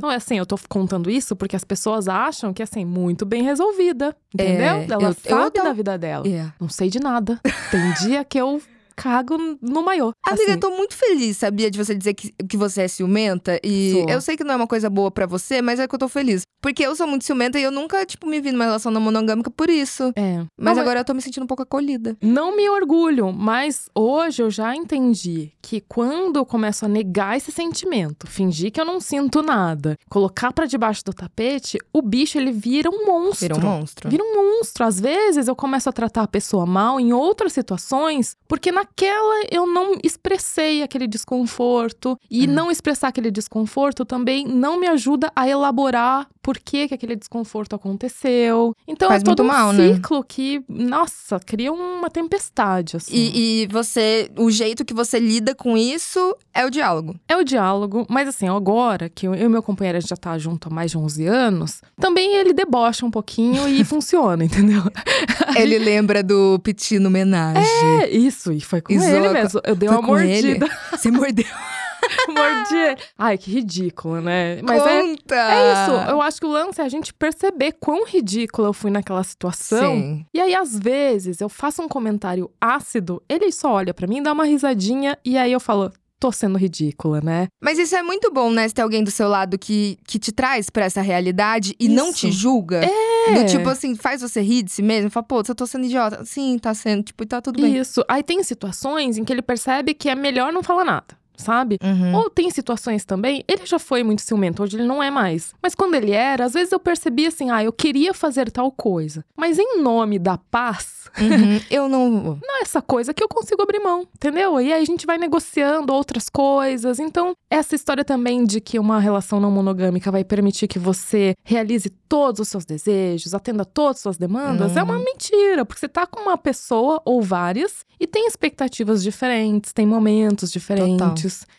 Não, 0.00 0.10
é 0.10 0.16
assim, 0.16 0.38
eu 0.38 0.46
tô 0.46 0.56
contando 0.68 1.10
isso 1.10 1.36
porque 1.36 1.56
as 1.56 1.64
pessoas 1.64 2.08
acham 2.08 2.52
que 2.52 2.62
é 2.62 2.64
assim, 2.64 2.84
muito 2.84 3.24
bem 3.26 3.42
resolvida. 3.42 4.14
Entendeu? 4.34 4.64
É, 4.64 4.84
Ela 4.90 5.02
eu- 5.02 5.08
eu 5.08 5.14
sabe 5.14 5.50
tô- 5.58 5.62
da 5.64 5.72
vida 5.72 5.98
dela. 5.98 6.26
É. 6.26 6.50
Não 6.60 6.68
sei 6.68 6.88
de 6.88 6.98
nada. 7.00 7.38
Tem 7.70 7.92
dia 8.08 8.24
que 8.24 8.38
eu 8.38 8.60
cago 8.94 9.36
no 9.60 9.82
maiô. 9.82 10.12
Amiga, 10.26 10.42
assim. 10.44 10.52
eu 10.52 10.60
tô 10.60 10.70
muito 10.70 10.94
feliz, 10.94 11.36
sabia, 11.36 11.70
de 11.70 11.78
você 11.78 11.94
dizer 11.94 12.14
que, 12.14 12.32
que 12.48 12.56
você 12.56 12.82
é 12.82 12.88
ciumenta. 12.88 13.58
E 13.62 13.92
Sou. 13.92 14.08
eu 14.08 14.20
sei 14.20 14.36
que 14.36 14.44
não 14.44 14.54
é 14.54 14.56
uma 14.56 14.66
coisa 14.66 14.88
boa 14.88 15.10
pra 15.10 15.26
você, 15.26 15.60
mas 15.62 15.80
é 15.80 15.88
que 15.88 15.94
eu 15.94 15.98
tô 15.98 16.08
feliz. 16.08 16.42
Porque 16.60 16.84
eu 16.86 16.94
sou 16.94 17.06
muito 17.06 17.24
ciumenta 17.24 17.58
e 17.58 17.62
eu 17.62 17.72
nunca, 17.72 18.06
tipo, 18.06 18.26
me 18.26 18.40
vi 18.40 18.52
numa 18.52 18.64
relação 18.64 18.92
não 18.92 19.00
monogâmica 19.00 19.50
por 19.50 19.68
isso. 19.68 20.12
É. 20.14 20.44
Mas 20.56 20.78
agora 20.78 21.00
eu 21.00 21.04
tô 21.04 21.12
me 21.12 21.20
sentindo 21.20 21.42
um 21.42 21.46
pouco 21.46 21.64
acolhida. 21.64 22.16
Não 22.22 22.56
me 22.56 22.68
orgulho, 22.68 23.32
mas 23.32 23.88
hoje 23.94 24.42
eu 24.42 24.50
já 24.50 24.74
entendi 24.76 25.52
que 25.60 25.80
quando 25.80 26.36
eu 26.36 26.46
começo 26.46 26.84
a 26.84 26.88
negar 26.88 27.36
esse 27.36 27.50
sentimento, 27.50 28.26
fingir 28.26 28.70
que 28.70 28.80
eu 28.80 28.84
não 28.84 29.00
sinto 29.00 29.42
nada, 29.42 29.98
colocar 30.08 30.52
pra 30.52 30.66
debaixo 30.66 31.04
do 31.04 31.12
tapete, 31.12 31.78
o 31.92 32.00
bicho 32.00 32.38
ele 32.38 32.52
vira 32.52 32.88
um 32.90 33.06
monstro. 33.06 33.54
Vira 33.54 33.66
um 33.66 33.70
monstro. 33.70 34.10
Vira 34.10 34.22
um 34.22 34.56
monstro. 34.56 34.84
Às 34.84 35.00
vezes 35.00 35.48
eu 35.48 35.56
começo 35.56 35.88
a 35.88 35.92
tratar 35.92 36.22
a 36.22 36.28
pessoa 36.28 36.64
mal 36.64 37.00
em 37.00 37.12
outras 37.12 37.52
situações, 37.52 38.36
porque 38.46 38.70
naquela 38.82 39.44
eu 39.50 39.66
não 39.66 39.96
expressei 40.02 40.82
aquele 40.82 41.06
desconforto. 41.06 42.18
E 42.30 42.46
Hum. 42.46 42.52
não 42.52 42.70
expressar 42.70 43.08
aquele 43.08 43.30
desconforto 43.30 44.04
também 44.04 44.44
não 44.46 44.78
me 44.78 44.86
ajuda 44.86 45.30
a 45.34 45.48
elaborar 45.48 46.26
por 46.42 46.58
que, 46.58 46.88
que 46.88 46.94
aquele 46.94 47.14
desconforto 47.14 47.74
aconteceu. 47.74 48.74
Então 48.86 49.08
Faz 49.08 49.22
é 49.22 49.24
todo 49.24 49.42
um 49.42 49.46
mal, 49.46 49.72
né? 49.72 49.94
ciclo 49.94 50.24
que, 50.24 50.62
nossa, 50.68 51.38
cria 51.38 51.72
uma 51.72 52.10
tempestade, 52.10 52.96
assim. 52.96 53.14
E, 53.14 53.62
e 53.62 53.66
você, 53.68 54.28
o 54.36 54.50
jeito 54.50 54.84
que 54.84 54.92
você 54.92 55.18
lida 55.20 55.54
com 55.54 55.76
isso 55.78 56.36
é 56.52 56.66
o 56.66 56.70
diálogo. 56.70 57.14
É 57.28 57.36
o 57.36 57.44
diálogo, 57.44 58.04
mas 58.08 58.28
assim, 58.28 58.48
agora 58.48 59.08
que 59.08 59.26
eu 59.26 59.34
e 59.34 59.48
meu 59.48 59.62
companheiro 59.62 60.00
já 60.00 60.16
tá 60.16 60.36
junto 60.36 60.68
há 60.68 60.70
mais 60.70 60.90
de 60.90 60.98
11 60.98 61.26
anos, 61.26 61.80
também 62.00 62.34
ele 62.34 62.52
debocha 62.52 63.06
um 63.06 63.10
pouquinho 63.10 63.68
e 63.68 63.84
funciona, 63.84 64.44
entendeu? 64.44 64.82
Ele 65.54 65.78
lembra 65.78 66.22
do 66.22 66.58
Pitino 66.60 67.08
Homenagem. 67.08 67.62
É 68.00 68.10
isso, 68.10 68.52
e 68.52 68.60
foi 68.60 68.80
com 68.80 68.92
Isou 68.92 69.06
ele 69.06 69.28
mesmo. 69.28 69.60
Eu 69.64 69.76
dei 69.76 69.88
uma 69.88 70.02
com 70.02 70.18
ele? 70.18 70.58
mordida. 70.58 70.78
Você 70.90 71.10
mordeu. 71.10 71.44
Mordi 72.28 72.76
ele. 72.76 73.00
Ai, 73.16 73.38
que 73.38 73.50
ridículo, 73.50 74.20
né? 74.20 74.60
Mas 74.62 74.82
é, 74.86 75.02
Conta! 75.02 75.34
é 75.34 75.72
isso. 75.72 76.10
Eu 76.10 76.20
acho 76.20 76.40
que 76.40 76.46
o 76.46 76.50
lance 76.50 76.80
é 76.80 76.84
a 76.84 76.88
gente 76.88 77.12
perceber 77.14 77.72
quão 77.72 78.04
ridícula 78.06 78.68
eu 78.68 78.72
fui 78.72 78.90
naquela 78.90 79.22
situação. 79.22 79.94
Sim. 79.94 80.26
E 80.32 80.40
aí, 80.40 80.54
às 80.54 80.78
vezes, 80.78 81.40
eu 81.40 81.48
faço 81.48 81.82
um 81.82 81.88
comentário 81.88 82.50
ácido, 82.60 83.22
ele 83.28 83.50
só 83.52 83.72
olha 83.72 83.94
pra 83.94 84.06
mim, 84.06 84.22
dá 84.22 84.32
uma 84.32 84.44
risadinha, 84.44 85.18
e 85.24 85.36
aí 85.36 85.52
eu 85.52 85.60
falo, 85.60 85.92
tô 86.22 86.30
sendo 86.30 86.56
ridícula, 86.56 87.20
né? 87.20 87.48
Mas 87.60 87.80
isso 87.80 87.96
é 87.96 88.02
muito 88.02 88.30
bom, 88.32 88.48
né? 88.48 88.68
Se 88.68 88.74
tem 88.74 88.84
alguém 88.84 89.02
do 89.02 89.10
seu 89.10 89.28
lado 89.28 89.58
que, 89.58 89.98
que 90.06 90.20
te 90.20 90.30
traz 90.30 90.70
pra 90.70 90.84
essa 90.84 91.02
realidade 91.02 91.74
e 91.80 91.88
não 91.88 92.12
te 92.12 92.28
Isso. 92.28 92.38
julga. 92.38 92.80
É. 92.84 93.34
Do 93.34 93.44
tipo 93.46 93.68
assim, 93.68 93.96
faz 93.96 94.20
você 94.20 94.40
rir 94.40 94.62
de 94.62 94.70
si 94.70 94.82
mesmo. 94.82 95.10
Fala, 95.10 95.26
pô, 95.26 95.42
eu 95.46 95.54
tô 95.54 95.66
sendo 95.66 95.84
idiota. 95.84 96.24
Sim, 96.24 96.58
tá 96.58 96.72
sendo. 96.74 97.02
Tipo, 97.02 97.24
e 97.24 97.26
tá 97.26 97.40
tudo 97.40 97.60
bem. 97.60 97.76
Isso. 97.76 98.04
Aí 98.08 98.22
tem 98.22 98.40
situações 98.44 99.18
em 99.18 99.24
que 99.24 99.32
ele 99.32 99.42
percebe 99.42 99.94
que 99.94 100.08
é 100.08 100.14
melhor 100.14 100.52
não 100.52 100.62
falar 100.62 100.84
nada, 100.84 101.06
sabe? 101.36 101.78
Uhum. 101.82 102.14
Ou 102.14 102.30
tem 102.30 102.50
situações 102.50 103.04
também, 103.04 103.44
ele 103.48 103.66
já 103.66 103.78
foi 103.78 104.02
muito 104.02 104.22
ciumento, 104.22 104.62
hoje 104.62 104.76
ele 104.76 104.86
não 104.86 105.02
é 105.02 105.10
mais. 105.10 105.54
Mas 105.62 105.74
quando 105.74 105.94
ele 105.94 106.12
era, 106.12 106.44
às 106.44 106.52
vezes 106.54 106.72
eu 106.72 106.80
percebia 106.80 107.28
assim, 107.28 107.50
ah, 107.50 107.62
eu 107.62 107.72
queria 107.72 108.14
fazer 108.14 108.50
tal 108.50 108.70
coisa. 108.70 109.24
Mas 109.36 109.58
em 109.58 109.80
nome 109.82 110.18
da 110.18 110.38
paz, 110.38 111.02
Uhum. 111.20 111.60
Eu 111.70 111.88
não. 111.88 112.08
não 112.42 112.58
é 112.58 112.62
essa 112.62 112.80
coisa 112.80 113.12
que 113.12 113.22
eu 113.22 113.28
consigo 113.28 113.60
abrir 113.62 113.80
mão, 113.80 114.06
entendeu? 114.16 114.58
E 114.60 114.72
aí 114.72 114.80
a 114.82 114.84
gente 114.84 115.04
vai 115.04 115.18
negociando 115.18 115.92
outras 115.92 116.28
coisas. 116.28 116.98
Então, 116.98 117.34
essa 117.50 117.74
história 117.74 118.04
também 118.04 118.44
de 118.44 118.60
que 118.62 118.78
uma 118.78 118.98
relação 118.98 119.38
não 119.40 119.50
monogâmica 119.50 120.10
vai 120.10 120.24
permitir 120.24 120.68
que 120.68 120.78
você 120.78 121.34
realize 121.44 121.90
todos 122.08 122.40
os 122.40 122.48
seus 122.48 122.64
desejos, 122.64 123.34
atenda 123.34 123.64
todas 123.64 123.96
as 123.96 124.02
suas 124.02 124.16
demandas, 124.16 124.72
Hum. 124.72 124.78
é 124.78 124.82
uma 124.82 124.98
mentira, 124.98 125.64
porque 125.66 125.80
você 125.80 125.88
tá 125.88 126.06
com 126.06 126.20
uma 126.20 126.38
pessoa 126.38 127.00
ou 127.04 127.20
várias 127.20 127.84
e 128.00 128.06
tem 128.06 128.26
expectativas 128.26 129.02
diferentes, 129.02 129.72
tem 129.72 129.86
momentos 129.86 130.50
diferentes. 130.50 130.96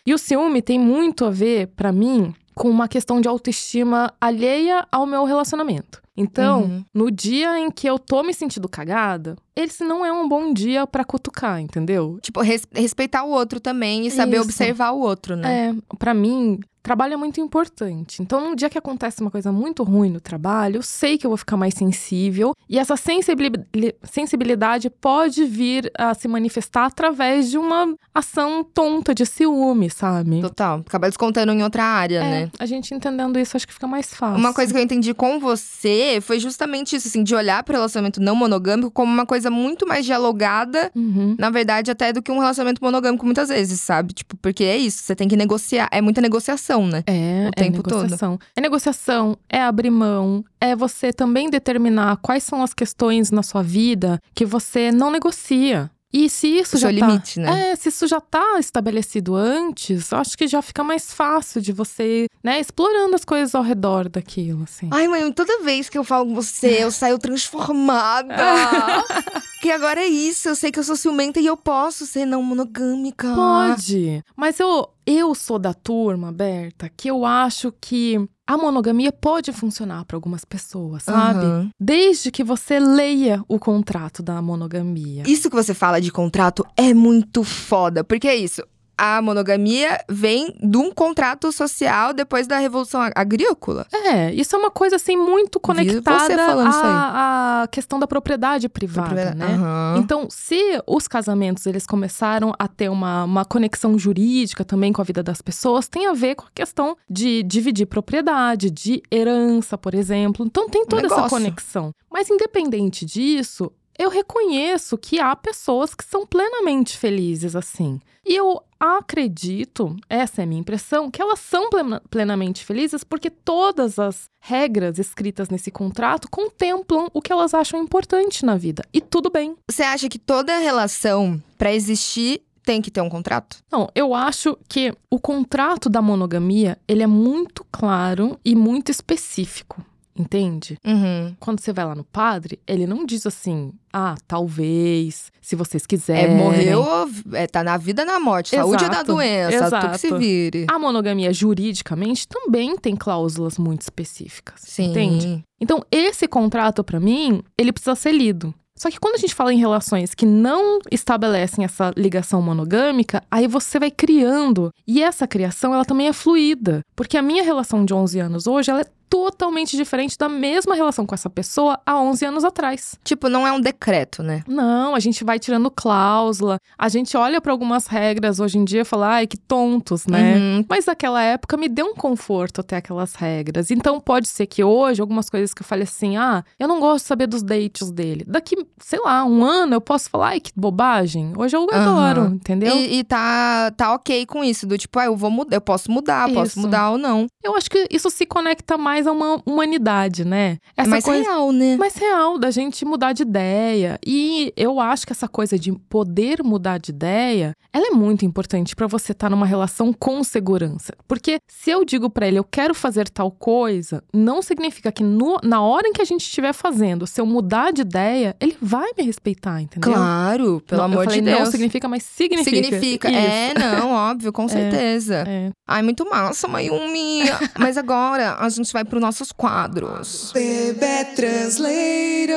E 0.06 0.12
o 0.14 0.18
ciúme 0.18 0.60
tem 0.62 0.78
muito 0.78 1.24
a 1.24 1.30
ver, 1.30 1.68
pra 1.68 1.92
mim, 1.92 2.34
com 2.54 2.68
uma 2.70 2.86
questão 2.88 3.20
de 3.20 3.28
autoestima 3.28 4.12
alheia 4.20 4.86
ao 4.92 5.06
meu 5.06 5.24
relacionamento. 5.24 6.02
Então, 6.16 6.62
Uhum. 6.62 6.84
no 6.94 7.10
dia 7.10 7.58
em 7.58 7.70
que 7.70 7.88
eu 7.88 7.98
tô 7.98 8.22
me 8.22 8.32
sentindo 8.32 8.68
cagada, 8.68 9.34
esse 9.56 9.84
não 9.84 10.04
é 10.04 10.12
um 10.12 10.28
bom 10.28 10.52
dia 10.52 10.86
pra 10.86 11.04
cutucar, 11.04 11.60
entendeu? 11.60 12.18
Tipo, 12.22 12.40
res- 12.40 12.66
respeitar 12.72 13.24
o 13.24 13.30
outro 13.30 13.60
também 13.60 14.06
e 14.06 14.10
saber 14.10 14.36
Isso. 14.36 14.44
observar 14.44 14.90
o 14.92 15.00
outro, 15.00 15.36
né? 15.36 15.68
É, 15.90 15.96
pra 15.96 16.12
mim, 16.12 16.58
trabalho 16.82 17.14
é 17.14 17.16
muito 17.16 17.40
importante. 17.40 18.20
Então, 18.20 18.50
no 18.50 18.54
dia 18.56 18.68
que 18.68 18.76
acontece 18.76 19.20
uma 19.22 19.30
coisa 19.30 19.50
muito 19.50 19.82
ruim 19.82 20.10
no 20.10 20.20
trabalho, 20.20 20.76
eu 20.78 20.82
sei 20.82 21.16
que 21.16 21.24
eu 21.26 21.30
vou 21.30 21.36
ficar 21.38 21.56
mais 21.56 21.72
sensível. 21.74 22.52
E 22.68 22.78
essa 22.78 22.94
sensibili- 22.96 23.64
sensibilidade 24.02 24.90
pode 24.90 25.44
vir 25.44 25.90
a 25.96 26.12
se 26.14 26.28
manifestar 26.28 26.86
através 26.86 27.50
de 27.50 27.56
uma 27.58 27.94
ação 28.14 28.62
tonta 28.62 29.14
de 29.14 29.24
ciúme, 29.24 29.88
sabe? 29.90 30.40
Total. 30.42 30.80
Acaba 30.86 31.08
descontando 31.08 31.52
em 31.52 31.62
outra 31.62 31.84
área, 31.84 32.18
É, 32.18 32.30
né? 32.30 32.50
a 32.58 32.66
gente 32.66 32.92
entendendo 32.94 33.38
isso, 33.38 33.56
acho 33.56 33.66
que 33.66 33.72
fica 33.72 33.86
mais 33.86 34.12
fácil. 34.14 34.38
Uma 34.38 34.52
coisa 34.52 34.72
que 34.72 34.78
eu 34.78 34.82
entendi 34.82 35.14
com 35.14 35.38
você 35.40 36.18
foi 36.20 36.38
justamente 36.38 36.94
isso, 36.96 37.08
assim, 37.08 37.22
de 37.24 37.34
olhar 37.34 37.62
para 37.62 37.72
o 37.72 37.76
relacionamento 37.76 38.20
não 38.20 38.36
monogâmico 38.36 38.90
como 38.90 39.10
uma 39.12 39.24
coisa 39.26 39.43
muito 39.50 39.86
mais 39.86 40.04
dialogada, 40.04 40.90
Uhum. 40.94 41.36
na 41.38 41.50
verdade, 41.50 41.90
até 41.90 42.12
do 42.12 42.22
que 42.22 42.30
um 42.32 42.38
relacionamento 42.38 42.82
monogâmico 42.82 43.24
muitas 43.24 43.48
vezes, 43.48 43.80
sabe? 43.80 44.12
Tipo, 44.12 44.36
porque 44.36 44.64
é 44.64 44.76
isso, 44.76 45.02
você 45.02 45.14
tem 45.14 45.28
que 45.28 45.36
negociar. 45.36 45.88
É 45.90 46.00
muita 46.00 46.20
negociação, 46.20 46.86
né? 46.86 47.02
É, 47.06 47.44
o 47.46 47.48
é 47.48 47.50
tempo 47.52 47.82
todo. 47.82 47.96
negociação. 48.02 48.38
É 48.56 48.60
negociação, 48.60 49.36
é 49.48 49.62
abrir 49.62 49.90
mão, 49.90 50.44
é 50.60 50.74
você 50.74 51.12
também 51.12 51.50
determinar 51.50 52.16
quais 52.18 52.42
são 52.44 52.62
as 52.62 52.72
questões 52.74 53.30
na 53.30 53.42
sua 53.42 53.62
vida 53.62 54.20
que 54.34 54.44
você 54.46 54.90
não 54.92 55.10
negocia. 55.10 55.90
E 56.16 56.30
se 56.30 56.46
isso 56.46 56.76
O 56.76 56.78
já 56.78 56.86
tá, 56.86 56.94
limite, 56.94 57.40
né? 57.40 57.72
É, 57.72 57.74
se 57.74 57.88
isso 57.88 58.06
já 58.06 58.20
tá 58.20 58.56
estabelecido 58.60 59.34
antes, 59.34 60.12
eu 60.12 60.18
acho 60.18 60.38
que 60.38 60.46
já 60.46 60.62
fica 60.62 60.84
mais 60.84 61.12
fácil 61.12 61.60
de 61.60 61.72
você, 61.72 62.28
né, 62.40 62.60
explorando 62.60 63.16
as 63.16 63.24
coisas 63.24 63.52
ao 63.52 63.64
redor 63.64 64.08
daquilo, 64.08 64.62
assim. 64.62 64.88
Ai, 64.92 65.08
mãe, 65.08 65.32
toda 65.32 65.64
vez 65.64 65.88
que 65.88 65.98
eu 65.98 66.04
falo 66.04 66.26
com 66.26 66.34
você, 66.36 66.84
eu 66.84 66.92
saio 66.92 67.18
transformada. 67.18 68.36
que 69.64 69.70
agora 69.70 69.98
é 69.98 70.06
isso, 70.06 70.50
eu 70.50 70.54
sei 70.54 70.70
que 70.70 70.78
eu 70.78 70.84
sou 70.84 70.94
ciumenta 70.94 71.40
e 71.40 71.46
eu 71.46 71.56
posso 71.56 72.04
ser 72.04 72.26
não 72.26 72.42
monogâmica. 72.42 73.34
Pode, 73.34 74.22
mas 74.36 74.60
eu, 74.60 74.90
eu 75.06 75.34
sou 75.34 75.58
da 75.58 75.72
turma, 75.72 76.30
Berta, 76.30 76.90
que 76.94 77.10
eu 77.10 77.24
acho 77.24 77.72
que 77.80 78.28
a 78.46 78.58
monogamia 78.58 79.10
pode 79.10 79.54
funcionar 79.54 80.04
para 80.04 80.18
algumas 80.18 80.44
pessoas, 80.44 81.04
sabe? 81.04 81.46
Aham. 81.46 81.70
Desde 81.80 82.30
que 82.30 82.44
você 82.44 82.78
leia 82.78 83.42
o 83.48 83.58
contrato 83.58 84.22
da 84.22 84.42
monogamia. 84.42 85.22
Isso 85.26 85.48
que 85.48 85.56
você 85.56 85.72
fala 85.72 85.98
de 85.98 86.12
contrato 86.12 86.62
é 86.76 86.92
muito 86.92 87.42
foda, 87.42 88.04
porque 88.04 88.28
é 88.28 88.36
isso. 88.36 88.62
A 88.96 89.20
monogamia 89.20 90.00
vem 90.08 90.54
de 90.62 90.76
um 90.76 90.92
contrato 90.92 91.50
social 91.50 92.12
depois 92.12 92.46
da 92.46 92.58
Revolução 92.58 93.00
Agrícola. 93.14 93.86
É, 93.92 94.32
isso 94.32 94.54
é 94.54 94.58
uma 94.58 94.70
coisa 94.70 94.96
assim 94.96 95.16
muito 95.16 95.58
conectada 95.58 96.34
à, 96.36 97.62
à 97.62 97.66
questão 97.68 97.98
da 97.98 98.06
propriedade 98.06 98.68
privada, 98.68 99.34
né? 99.34 99.54
Aham. 99.54 99.96
Então, 99.98 100.28
se 100.30 100.80
os 100.86 101.08
casamentos 101.08 101.66
eles 101.66 101.86
começaram 101.86 102.52
a 102.58 102.68
ter 102.68 102.88
uma, 102.88 103.24
uma 103.24 103.44
conexão 103.44 103.98
jurídica 103.98 104.64
também 104.64 104.92
com 104.92 105.00
a 105.00 105.04
vida 105.04 105.22
das 105.22 105.42
pessoas, 105.42 105.88
tem 105.88 106.06
a 106.06 106.12
ver 106.12 106.36
com 106.36 106.44
a 106.44 106.50
questão 106.54 106.96
de 107.08 107.42
dividir 107.42 107.86
propriedade, 107.86 108.70
de 108.70 109.02
herança, 109.10 109.76
por 109.76 109.94
exemplo. 109.94 110.46
Então, 110.46 110.68
tem 110.68 110.86
toda 110.86 111.06
essa 111.06 111.16
Negócio. 111.16 111.36
conexão. 111.36 111.92
Mas, 112.10 112.30
independente 112.30 113.04
disso, 113.04 113.72
eu 113.98 114.10
reconheço 114.10 114.98
que 114.98 115.20
há 115.20 115.34
pessoas 115.36 115.94
que 115.94 116.04
são 116.04 116.26
plenamente 116.26 116.96
felizes 116.96 117.54
assim. 117.56 118.00
E 118.26 118.34
eu 118.34 118.62
acredito, 118.80 119.94
essa 120.08 120.40
é 120.40 120.44
a 120.44 120.46
minha 120.46 120.60
impressão, 120.60 121.10
que 121.10 121.20
elas 121.20 121.38
são 121.40 121.68
plena- 121.68 122.02
plenamente 122.10 122.64
felizes 122.64 123.04
porque 123.04 123.28
todas 123.30 123.98
as 123.98 124.24
regras 124.40 124.98
escritas 124.98 125.48
nesse 125.48 125.70
contrato 125.70 126.28
contemplam 126.30 127.08
o 127.12 127.20
que 127.20 127.32
elas 127.32 127.54
acham 127.54 127.80
importante 127.82 128.44
na 128.44 128.56
vida. 128.56 128.82
E 128.92 129.00
tudo 129.00 129.30
bem. 129.30 129.54
Você 129.70 129.82
acha 129.82 130.08
que 130.08 130.18
toda 130.18 130.56
relação, 130.58 131.42
pra 131.58 131.72
existir, 131.72 132.42
tem 132.62 132.80
que 132.80 132.90
ter 132.90 133.02
um 133.02 133.10
contrato? 133.10 133.58
Não, 133.70 133.88
eu 133.94 134.14
acho 134.14 134.56
que 134.68 134.92
o 135.10 135.20
contrato 135.20 135.90
da 135.90 136.00
monogamia, 136.00 136.78
ele 136.88 137.02
é 137.02 137.06
muito 137.06 137.64
claro 137.70 138.38
e 138.42 138.56
muito 138.56 138.90
específico. 138.90 139.84
Entende? 140.16 140.78
Uhum. 140.86 141.34
Quando 141.40 141.60
você 141.60 141.72
vai 141.72 141.84
lá 141.84 141.94
no 141.94 142.04
padre, 142.04 142.60
ele 142.68 142.86
não 142.86 143.04
diz 143.04 143.26
assim, 143.26 143.72
ah, 143.92 144.14
talvez, 144.28 145.32
se 145.40 145.56
vocês 145.56 145.82
É, 145.82 145.86
quiserem. 145.88 146.36
morreu, 146.36 146.84
é, 147.32 147.46
tá 147.46 147.64
na 147.64 147.76
vida 147.76 148.04
na 148.04 148.20
morte. 148.20 148.50
Saúde 148.54 148.84
é 148.84 148.88
da 148.88 148.94
Exato, 148.94 149.12
doença, 149.12 149.80
tu 149.80 149.90
que 149.90 149.98
se 149.98 150.06
exato. 150.06 150.20
vire. 150.20 150.66
A 150.70 150.78
monogamia 150.78 151.32
juridicamente 151.32 152.28
também 152.28 152.76
tem 152.76 152.94
cláusulas 152.94 153.58
muito 153.58 153.82
específicas. 153.82 154.60
Sim. 154.60 154.90
Entende? 154.90 155.44
Então, 155.60 155.82
esse 155.90 156.28
contrato, 156.28 156.84
pra 156.84 157.00
mim, 157.00 157.42
ele 157.58 157.72
precisa 157.72 157.94
ser 157.96 158.12
lido. 158.12 158.54
Só 158.76 158.90
que 158.90 158.98
quando 158.98 159.14
a 159.14 159.18
gente 159.18 159.32
fala 159.34 159.52
em 159.54 159.56
relações 159.58 160.14
que 160.16 160.26
não 160.26 160.80
estabelecem 160.90 161.64
essa 161.64 161.92
ligação 161.96 162.42
monogâmica, 162.42 163.22
aí 163.30 163.46
você 163.46 163.78
vai 163.78 163.88
criando. 163.90 164.70
E 164.84 165.00
essa 165.00 165.28
criação, 165.28 165.72
ela 165.72 165.84
também 165.84 166.08
é 166.08 166.12
fluida. 166.12 166.80
Porque 166.96 167.16
a 167.16 167.22
minha 167.22 167.44
relação 167.44 167.84
de 167.84 167.94
11 167.94 168.18
anos 168.18 168.46
hoje, 168.48 168.72
ela 168.72 168.80
é 168.80 168.86
totalmente 169.08 169.76
diferente 169.76 170.16
da 170.18 170.28
mesma 170.28 170.74
relação 170.74 171.06
com 171.06 171.14
essa 171.14 171.30
pessoa 171.30 171.78
há 171.84 172.00
11 172.00 172.24
anos 172.26 172.44
atrás. 172.44 172.96
Tipo, 173.04 173.28
não 173.28 173.46
é 173.46 173.52
um 173.52 173.60
decreto, 173.60 174.22
né? 174.22 174.42
Não, 174.46 174.94
a 174.94 175.00
gente 175.00 175.24
vai 175.24 175.38
tirando 175.38 175.70
cláusula, 175.70 176.58
a 176.78 176.88
gente 176.88 177.16
olha 177.16 177.40
para 177.40 177.52
algumas 177.52 177.86
regras 177.86 178.40
hoje 178.40 178.58
em 178.58 178.64
dia 178.64 178.82
e 178.82 178.84
fala, 178.84 179.08
ai, 179.08 179.26
que 179.26 179.36
tontos, 179.36 180.06
né? 180.06 180.36
Uhum. 180.36 180.64
Mas 180.68 180.86
naquela 180.86 181.22
época 181.22 181.56
me 181.56 181.68
deu 181.68 181.86
um 181.86 181.94
conforto 181.94 182.60
até 182.60 182.76
aquelas 182.76 183.14
regras. 183.14 183.70
Então 183.70 184.00
pode 184.00 184.28
ser 184.28 184.46
que 184.46 184.62
hoje, 184.62 185.00
algumas 185.00 185.30
coisas 185.30 185.54
que 185.54 185.62
eu 185.62 185.66
falei 185.66 185.84
assim, 185.84 186.16
ah, 186.16 186.44
eu 186.58 186.68
não 186.68 186.80
gosto 186.80 187.04
de 187.04 187.08
saber 187.08 187.26
dos 187.26 187.42
dates 187.42 187.90
dele. 187.90 188.24
Daqui, 188.26 188.56
sei 188.78 189.00
lá, 189.00 189.24
um 189.24 189.44
ano 189.44 189.74
eu 189.74 189.80
posso 189.80 190.10
falar, 190.10 190.28
ai, 190.28 190.40
que 190.40 190.50
bobagem. 190.54 191.32
Hoje 191.36 191.56
eu 191.56 191.66
adoro, 191.70 192.22
Aham. 192.22 192.34
entendeu? 192.34 192.76
E, 192.76 192.98
e 192.98 193.04
tá, 193.04 193.70
tá 193.76 193.94
ok 193.94 194.26
com 194.26 194.42
isso, 194.44 194.66
do 194.66 194.76
tipo, 194.76 194.98
ah, 194.98 195.06
eu 195.06 195.16
vou 195.16 195.30
mudar, 195.30 195.56
eu 195.56 195.60
posso 195.60 195.90
mudar, 195.90 196.28
posso 196.32 196.52
Isso. 196.52 196.60
mudar 196.60 196.90
ou 196.90 196.98
não. 196.98 197.26
Eu 197.42 197.56
acho 197.56 197.70
que 197.70 197.86
isso 197.90 198.08
se 198.10 198.24
conecta 198.26 198.76
mais 198.78 198.93
a 199.06 199.12
uma 199.12 199.42
humanidade, 199.44 200.24
né? 200.24 200.58
é 200.76 200.86
mais 200.86 201.04
real, 201.04 201.52
né? 201.52 201.76
mais 201.76 201.94
real 201.96 202.38
da 202.38 202.50
gente 202.50 202.84
mudar 202.84 203.12
de 203.12 203.22
ideia. 203.22 203.98
E 204.06 204.52
eu 204.56 204.80
acho 204.80 205.06
que 205.06 205.12
essa 205.12 205.28
coisa 205.28 205.58
de 205.58 205.72
poder 205.72 206.42
mudar 206.42 206.78
de 206.78 206.90
ideia, 206.90 207.54
ela 207.74 207.88
é 207.88 207.90
muito 207.90 208.24
importante 208.24 208.76
pra 208.76 208.86
você 208.86 209.10
estar 209.12 209.28
numa 209.28 209.44
relação 209.44 209.92
com 209.92 210.22
segurança. 210.22 210.94
Porque 211.08 211.38
se 211.50 211.70
eu 211.70 211.84
digo 211.84 212.08
pra 212.08 212.28
ele, 212.28 212.38
eu 212.38 212.44
quero 212.44 212.72
fazer 212.74 213.08
tal 213.08 213.30
coisa, 213.32 214.02
não 214.14 214.40
significa 214.40 214.92
que 214.92 215.02
no- 215.02 215.40
na 215.42 215.60
hora 215.60 215.88
em 215.88 215.92
que 215.92 216.00
a 216.00 216.04
gente 216.04 216.20
estiver 216.22 216.52
fazendo, 216.52 217.06
se 217.06 217.20
eu 217.20 217.26
mudar 217.26 217.72
de 217.72 217.80
ideia, 217.82 218.36
ele 218.40 218.56
vai 218.62 218.90
me 218.96 219.02
respeitar, 219.04 219.60
entendeu? 219.60 219.92
Claro, 219.92 220.62
pelo 220.66 220.82
Não, 220.82 220.88
eu 220.88 220.92
amor 220.92 221.04
falei, 221.04 221.20
de 221.20 221.24
Deus. 221.26 221.40
Não 221.40 221.50
significa, 221.50 221.88
mas 221.88 222.02
significa. 222.04 222.60
Significa. 222.62 223.08
Isso. 223.10 223.18
É, 223.18 223.54
não, 223.58 223.90
óbvio, 224.10 224.32
com 224.32 224.46
certeza. 224.48 225.24
É. 225.26 225.50
Ai, 225.66 225.82
muito 225.82 226.08
massa, 226.08 226.46
Mayumi. 226.46 227.22
Mas 227.58 227.76
agora 227.78 228.36
a 228.38 228.48
gente 228.50 228.72
vai 228.72 228.84
pros 228.84 229.00
nossos 229.00 229.32
quadros. 229.32 230.30
Bebê 230.34 231.04
Translator. 231.16 232.34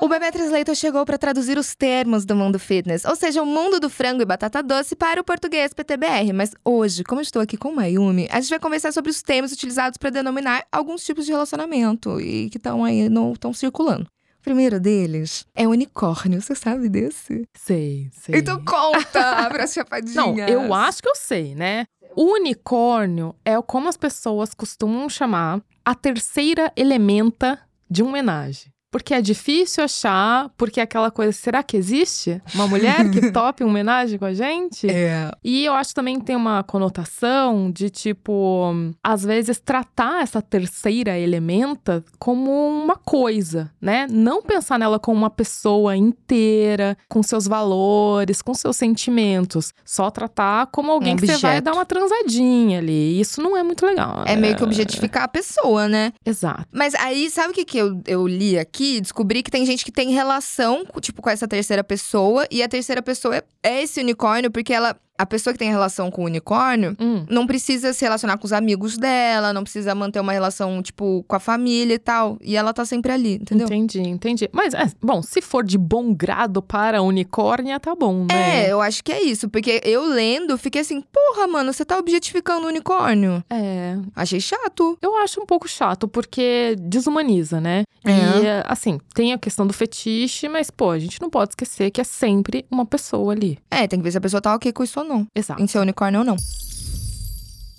O 0.00 0.06
Bebê 0.06 0.30
Translator 0.30 0.76
chegou 0.76 1.04
para 1.04 1.18
traduzir 1.18 1.58
os 1.58 1.74
termos 1.74 2.24
do 2.24 2.36
mundo 2.36 2.56
fitness, 2.56 3.04
ou 3.04 3.16
seja, 3.16 3.42
o 3.42 3.46
mundo 3.46 3.80
do 3.80 3.90
frango 3.90 4.22
e 4.22 4.24
batata 4.24 4.62
doce 4.62 4.94
para 4.94 5.20
o 5.20 5.24
português 5.24 5.74
PTBR. 5.74 6.32
Mas 6.32 6.52
hoje, 6.64 7.02
como 7.02 7.20
eu 7.20 7.22
estou 7.24 7.42
aqui 7.42 7.56
com 7.56 7.72
Mayumi, 7.72 8.28
a 8.30 8.40
gente 8.40 8.50
vai 8.50 8.60
conversar 8.60 8.92
sobre 8.92 9.10
os 9.10 9.22
termos 9.22 9.50
utilizados 9.50 9.98
para 9.98 10.10
denominar 10.10 10.64
alguns 10.70 11.04
tipos 11.04 11.26
de 11.26 11.32
relacionamento 11.32 12.20
e 12.20 12.48
que 12.48 12.58
estão 12.58 12.84
aí, 12.84 13.08
não 13.08 13.32
estão 13.32 13.52
circulando. 13.52 14.04
O 14.38 14.42
primeiro 14.42 14.78
deles 14.78 15.44
é 15.52 15.66
unicórnio. 15.66 16.40
Você 16.40 16.54
sabe 16.54 16.88
desse? 16.88 17.44
Sei, 17.56 18.08
sei. 18.12 18.36
Então 18.38 18.64
conta 18.64 19.10
para 19.50 19.64
as 19.64 19.72
chapadinhas. 19.72 20.14
Não, 20.14 20.38
eu 20.38 20.72
acho 20.72 21.02
que 21.02 21.08
eu 21.08 21.16
sei, 21.16 21.56
né? 21.56 21.86
O 22.14 22.34
unicórnio 22.34 23.34
é 23.44 23.60
como 23.60 23.88
as 23.88 23.96
pessoas 23.96 24.54
costumam 24.54 25.08
chamar 25.08 25.60
a 25.84 25.94
terceira 25.94 26.72
elementa 26.76 27.58
de 27.90 28.00
uma 28.02 28.10
homenagem. 28.10 28.72
Porque 28.90 29.12
é 29.12 29.20
difícil 29.20 29.84
achar, 29.84 30.50
porque 30.56 30.80
é 30.80 30.82
aquela 30.82 31.10
coisa, 31.10 31.30
será 31.32 31.62
que 31.62 31.76
existe 31.76 32.40
uma 32.54 32.66
mulher 32.66 33.10
que 33.10 33.20
tope 33.32 33.62
uma 33.62 33.70
homenagem 33.70 34.18
com 34.18 34.24
a 34.24 34.32
gente? 34.32 34.88
É. 34.90 35.30
E 35.44 35.64
eu 35.64 35.74
acho 35.74 35.94
também 35.94 36.18
que 36.18 36.24
tem 36.24 36.34
uma 36.36 36.62
conotação 36.62 37.70
de 37.70 37.90
tipo, 37.90 38.72
às 39.02 39.22
vezes 39.22 39.60
tratar 39.60 40.22
essa 40.22 40.40
terceira 40.40 41.18
elementa 41.18 42.02
como 42.18 42.50
uma 42.50 42.96
coisa, 42.96 43.70
né? 43.80 44.06
Não 44.10 44.42
pensar 44.42 44.78
nela 44.78 44.98
como 44.98 45.18
uma 45.18 45.30
pessoa 45.30 45.94
inteira, 45.96 46.96
com 47.08 47.22
seus 47.22 47.46
valores, 47.46 48.40
com 48.40 48.54
seus 48.54 48.76
sentimentos. 48.76 49.72
Só 49.84 50.10
tratar 50.10 50.66
como 50.68 50.90
alguém 50.92 51.14
Um 51.14 51.16
que 51.16 51.26
você 51.26 51.36
vai 51.36 51.58
objeto. 51.58 51.64
dar 51.64 51.72
uma 51.74 51.84
transadinha 51.84 52.78
ali. 52.78 53.20
Isso 53.20 53.42
não 53.42 53.56
é 53.56 53.62
muito 53.62 53.84
legal. 53.84 54.24
É 54.26 54.34
meio 54.34 54.56
que 54.56 54.64
objetificar 54.64 55.24
a 55.24 55.28
pessoa, 55.28 55.88
né? 55.88 56.12
Exato. 56.24 56.64
Mas 56.72 56.94
aí, 56.94 57.30
sabe 57.30 57.50
o 57.50 57.54
que, 57.54 57.64
que 57.64 57.78
eu, 57.78 58.00
eu 58.06 58.26
li 58.26 58.58
aqui? 58.58 58.78
Descobri 59.00 59.42
que 59.42 59.50
tem 59.50 59.64
gente 59.66 59.84
que 59.84 59.92
tem 59.92 60.10
relação, 60.10 60.86
tipo, 61.00 61.20
com 61.20 61.30
essa 61.30 61.46
terceira 61.46 61.84
pessoa. 61.84 62.46
E 62.50 62.62
a 62.62 62.68
terceira 62.68 63.02
pessoa 63.02 63.36
é, 63.36 63.42
é 63.62 63.82
esse 63.82 64.00
unicórnio, 64.00 64.50
porque 64.50 64.72
ela 64.72 64.96
a 65.18 65.26
pessoa 65.26 65.52
que 65.52 65.58
tem 65.58 65.68
relação 65.70 66.10
com 66.10 66.22
o 66.22 66.26
unicórnio 66.26 66.96
Hum. 67.00 67.26
não 67.28 67.46
precisa 67.46 67.92
se 67.92 68.04
relacionar 68.04 68.38
com 68.38 68.46
os 68.46 68.52
amigos 68.52 68.96
dela, 68.96 69.52
não 69.52 69.62
precisa 69.62 69.94
manter 69.94 70.20
uma 70.20 70.32
relação, 70.32 70.80
tipo, 70.82 71.24
com 71.26 71.34
a 71.36 71.40
família 71.40 71.94
e 71.94 71.98
tal. 71.98 72.38
E 72.40 72.56
ela 72.56 72.72
tá 72.72 72.84
sempre 72.84 73.12
ali, 73.12 73.34
entendeu? 73.34 73.66
Entendi, 73.66 74.00
entendi. 74.00 74.48
Mas, 74.52 74.74
é, 74.74 74.90
bom, 75.02 75.20
se 75.22 75.42
for 75.42 75.64
de 75.64 75.76
bom 75.76 76.14
grado 76.14 76.62
para 76.62 76.98
a 76.98 77.02
unicórnia, 77.02 77.80
tá 77.80 77.94
bom, 77.94 78.26
né? 78.30 78.66
É, 78.66 78.72
eu 78.72 78.80
acho 78.80 79.02
que 79.02 79.12
é 79.12 79.22
isso. 79.22 79.48
Porque 79.48 79.80
eu 79.84 80.06
lendo, 80.06 80.56
fiquei 80.56 80.80
assim, 80.82 81.00
porra, 81.00 81.46
mano, 81.48 81.72
você 81.72 81.84
tá 81.84 81.98
objetificando 81.98 82.66
o 82.66 82.68
unicórnio. 82.68 83.42
É. 83.50 83.96
Achei 84.14 84.40
chato. 84.40 84.96
Eu 85.02 85.16
acho 85.16 85.40
um 85.40 85.46
pouco 85.46 85.68
chato, 85.68 86.06
porque 86.06 86.76
desumaniza, 86.78 87.60
né? 87.60 87.82
É. 88.04 88.10
E, 88.10 88.46
assim, 88.66 89.00
tem 89.14 89.32
a 89.32 89.38
questão 89.38 89.66
do 89.66 89.72
fetiche, 89.72 90.48
mas, 90.48 90.70
pô, 90.70 90.90
a 90.90 90.98
gente 90.98 91.20
não 91.20 91.28
pode 91.30 91.50
esquecer 91.52 91.90
que 91.90 92.00
é 92.00 92.04
sempre 92.04 92.64
uma 92.70 92.86
pessoa 92.86 93.32
ali. 93.32 93.58
É, 93.70 93.86
tem 93.86 93.98
que 93.98 94.02
ver 94.04 94.12
se 94.12 94.18
a 94.18 94.20
pessoa 94.20 94.40
tá 94.40 94.54
ok 94.54 94.72
com 94.72 94.82
isso 94.84 95.00
ou 95.00 95.06
não. 95.08 95.26
Exato. 95.34 95.62
Em 95.62 95.66
ser 95.66 95.78
unicórnio 95.78 96.20
ou 96.20 96.26
não. 96.26 96.36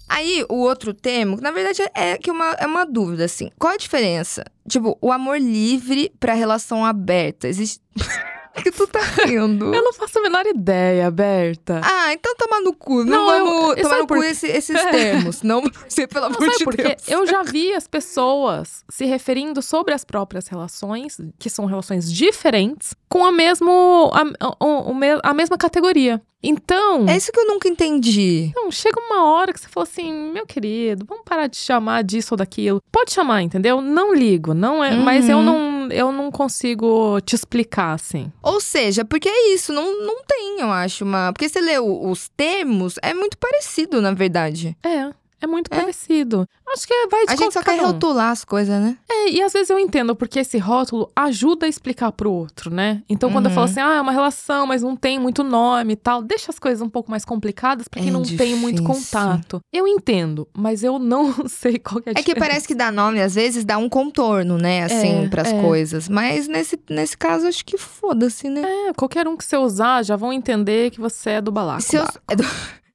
Aí, 0.09 0.43
o 0.49 0.55
outro 0.55 0.91
termo, 0.91 1.37
na 1.39 1.51
verdade, 1.51 1.83
é 1.93 2.17
que 2.17 2.31
uma, 2.31 2.51
é 2.53 2.65
uma 2.65 2.83
dúvida, 2.83 3.25
assim. 3.25 3.51
Qual 3.59 3.73
a 3.73 3.77
diferença? 3.77 4.43
Tipo, 4.67 4.97
o 4.99 5.11
amor 5.11 5.39
livre 5.39 6.11
pra 6.19 6.33
relação 6.33 6.83
aberta. 6.83 7.47
Existe. 7.47 7.79
que 8.63 8.71
tu 8.71 8.85
tá 8.87 8.99
rindo? 9.25 9.73
Eu 9.73 9.83
não 9.83 9.93
faço 9.93 10.19
a 10.19 10.21
menor 10.21 10.45
ideia, 10.45 11.09
Berta. 11.11 11.81
Ah, 11.83 12.13
então 12.13 12.35
toma 12.35 12.61
no 12.61 12.73
cu. 12.73 13.03
Não, 13.03 13.25
Não, 13.25 13.31
eu- 13.37 13.45
vamos 13.45 13.77
e 13.77 13.81
tomar 13.81 13.97
no 13.99 14.07
por 14.07 14.17
cu 14.17 14.23
esse- 14.23 14.47
esses 14.47 14.81
termos. 14.91 15.41
Não 15.41 15.61
você, 15.87 16.07
pelo 16.07 16.29
Não, 16.29 16.37
amor 16.37 16.55
de 16.57 16.63
por 16.63 16.75
quê? 16.75 16.83
Deus. 16.83 17.07
Eu 17.07 17.25
já 17.27 17.43
vi 17.43 17.73
as 17.73 17.87
pessoas 17.87 18.83
se 18.89 19.05
referindo 19.05 19.61
sobre 19.61 19.93
as 19.93 20.03
próprias 20.03 20.47
relações, 20.47 21.17
que 21.37 21.49
são 21.49 21.65
relações 21.65 22.11
diferentes, 22.11 22.93
com 23.07 23.25
a, 23.25 23.31
mesmo, 23.31 24.11
a, 24.13 24.63
o- 24.65 24.93
a 25.23 25.33
mesma 25.33 25.57
categoria. 25.57 26.21
Então, 26.41 27.05
É 27.09 27.17
isso 27.17 27.33
que 27.33 27.39
eu 27.39 27.47
nunca 27.47 27.67
entendi. 27.67 28.45
então, 28.51 28.71
chega 28.71 28.97
uma 28.97 29.25
hora 29.25 29.51
que 29.51 29.59
você 29.59 29.67
fala 29.67 29.83
assim, 29.85 30.31
meu 30.31 30.45
querido, 30.45 31.05
vamos 31.05 31.25
parar 31.25 31.47
de 31.47 31.57
chamar 31.57 32.01
disso 32.01 32.29
ou 32.33 32.37
daquilo. 32.37 32.81
Pode 32.89 33.11
chamar, 33.11 33.41
entendeu? 33.41 33.81
Não 33.81 34.13
ligo, 34.15 34.53
não 34.53 34.81
é, 34.81 34.95
mas 34.95 35.27
eu 35.27 35.37
Uhum. 35.39 35.43
não, 35.43 35.68
eu 35.91 36.11
não 36.11 36.31
consigo 36.31 37.19
te 37.21 37.35
explicar 37.35 37.93
assim. 37.93 38.31
Ou 38.41 38.59
seja, 38.59 39.03
porque 39.05 39.29
é 39.29 39.53
isso, 39.53 39.73
não, 39.73 40.05
não 40.05 40.23
tem, 40.23 40.59
eu 40.59 40.71
acho, 40.71 41.03
uma. 41.03 41.31
Porque 41.33 41.47
você 41.47 41.59
lê 41.61 41.79
os 41.79 42.29
termos, 42.29 42.95
é 43.01 43.13
muito 43.13 43.37
parecido, 43.37 44.01
na 44.01 44.13
verdade. 44.13 44.77
É, 44.83 45.11
é 45.41 45.47
muito 45.47 45.73
É? 45.73 45.79
parecido. 45.79 46.47
Acho 46.71 46.87
que 46.87 47.07
vai 47.07 47.25
de 47.25 47.33
A 47.33 47.35
gente 47.35 47.53
só 47.53 47.63
quer 47.63 47.81
um. 47.81 47.87
rotular 47.87 48.29
as 48.31 48.45
coisas, 48.45 48.79
né? 48.81 48.97
É, 49.09 49.29
e 49.31 49.41
às 49.41 49.51
vezes 49.53 49.69
eu 49.69 49.79
entendo, 49.79 50.15
porque 50.15 50.39
esse 50.39 50.57
rótulo 50.57 51.11
ajuda 51.15 51.65
a 51.65 51.69
explicar 51.69 52.11
pro 52.11 52.31
outro, 52.31 52.69
né? 52.73 53.01
Então, 53.09 53.31
quando 53.31 53.45
eu 53.47 53.51
falo 53.51 53.65
Uhum. 53.65 53.71
assim, 53.71 53.79
ah, 53.79 53.95
é 53.95 54.01
uma 54.01 54.11
relação, 54.11 54.67
mas 54.67 54.83
não 54.83 54.95
tem 54.95 55.17
muito 55.19 55.43
nome 55.43 55.93
e 55.93 55.95
tal, 55.95 56.21
deixa 56.21 56.51
as 56.51 56.59
coisas 56.59 56.81
um 56.81 56.89
pouco 56.89 57.09
mais 57.09 57.25
complicadas 57.25 57.87
pra 57.87 57.99
quem 58.01 58.09
É 58.09 58.13
não 58.13 58.21
tem 58.23 58.55
muito 58.55 58.83
difícil. 58.83 59.11
contato. 59.11 59.59
Eu 59.73 59.87
entendo, 59.87 60.47
mas 60.55 60.83
eu 60.83 60.99
não 60.99 61.33
sei 61.49 61.79
qual 61.79 62.01
que 62.01 62.09
é 62.09 62.11
a 62.11 62.13
É 62.13 62.15
que 62.15 62.21
diferença. 62.33 62.39
parece 62.49 62.67
que 62.67 62.75
dar 62.75 62.91
nome, 62.91 63.21
às 63.21 63.35
vezes, 63.35 63.65
dá 63.65 63.77
um 63.77 63.89
contorno, 63.89 64.57
né? 64.57 64.83
Assim, 64.83 65.25
É, 65.25 65.27
pras 65.27 65.51
é. 65.51 65.61
coisas. 65.61 66.07
Mas 66.07 66.47
nesse, 66.47 66.79
nesse 66.89 67.17
caso, 67.17 67.47
acho 67.47 67.65
que 67.65 67.77
foda-se, 67.77 68.47
né? 68.49 68.61
É, 68.89 68.93
qualquer 68.93 69.27
um 69.27 69.35
que 69.35 69.43
você 69.45 69.57
usar 69.57 70.03
já 70.03 70.15
vão 70.15 70.31
entender 70.31 70.91
que 70.91 70.99
você 71.01 71.31
é 71.31 71.41
do 71.41 71.51
balaco. 71.51 71.81
Se 71.81 71.95
eu, 71.95 72.05
é 72.27 72.35
do- 72.35 72.43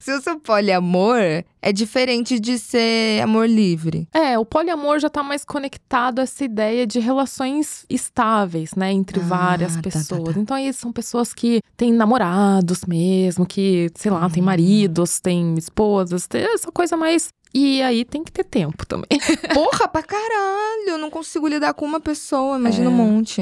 se 0.05 0.11
eu 0.11 0.21
sou 0.21 0.39
poliamor, 0.39 1.17
é 1.61 1.71
diferente 1.73 2.39
de 2.39 2.59
ser 2.59 3.21
amor 3.23 3.49
livre. 3.49 4.07
É, 4.13 4.37
o 4.37 4.45
poliamor 4.45 4.99
já 4.99 5.09
tá 5.09 5.23
mais 5.23 5.43
conectado 5.43 6.19
a 6.19 6.21
essa 6.23 6.43
ideia 6.45 6.85
de 6.85 6.99
relações 6.99 7.85
estáveis, 7.89 8.75
né, 8.75 8.91
entre 8.91 9.19
Ah, 9.19 9.23
várias 9.23 9.71
tá, 9.75 9.81
tá, 9.81 9.89
pessoas. 9.89 10.35
tá. 10.35 10.39
Então 10.39 10.55
aí 10.55 10.71
são 10.73 10.91
pessoas 10.93 11.33
que 11.33 11.59
têm 11.75 11.91
namorados 11.91 12.85
mesmo, 12.85 13.47
que, 13.47 13.89
sei 13.95 14.11
lá, 14.11 14.29
têm 14.29 14.43
Hum. 14.43 14.45
maridos, 14.45 15.19
têm 15.19 15.55
esposas, 15.57 16.27
tem 16.27 16.43
essa 16.53 16.71
coisa 16.71 16.95
mais. 16.95 17.29
E 17.51 17.81
aí 17.81 18.05
tem 18.05 18.23
que 18.23 18.31
ter 18.31 18.43
tempo 18.43 18.85
também. 18.85 19.07
Porra, 19.55 19.87
pra 19.87 20.03
caralho! 20.03 20.89
Eu 20.89 20.97
não 20.99 21.09
consigo 21.09 21.47
lidar 21.47 21.73
com 21.73 21.85
uma 21.85 21.99
pessoa, 21.99 22.57
imagina 22.57 22.85
É. 22.85 22.89
um 22.89 22.93
monte. 22.95 23.41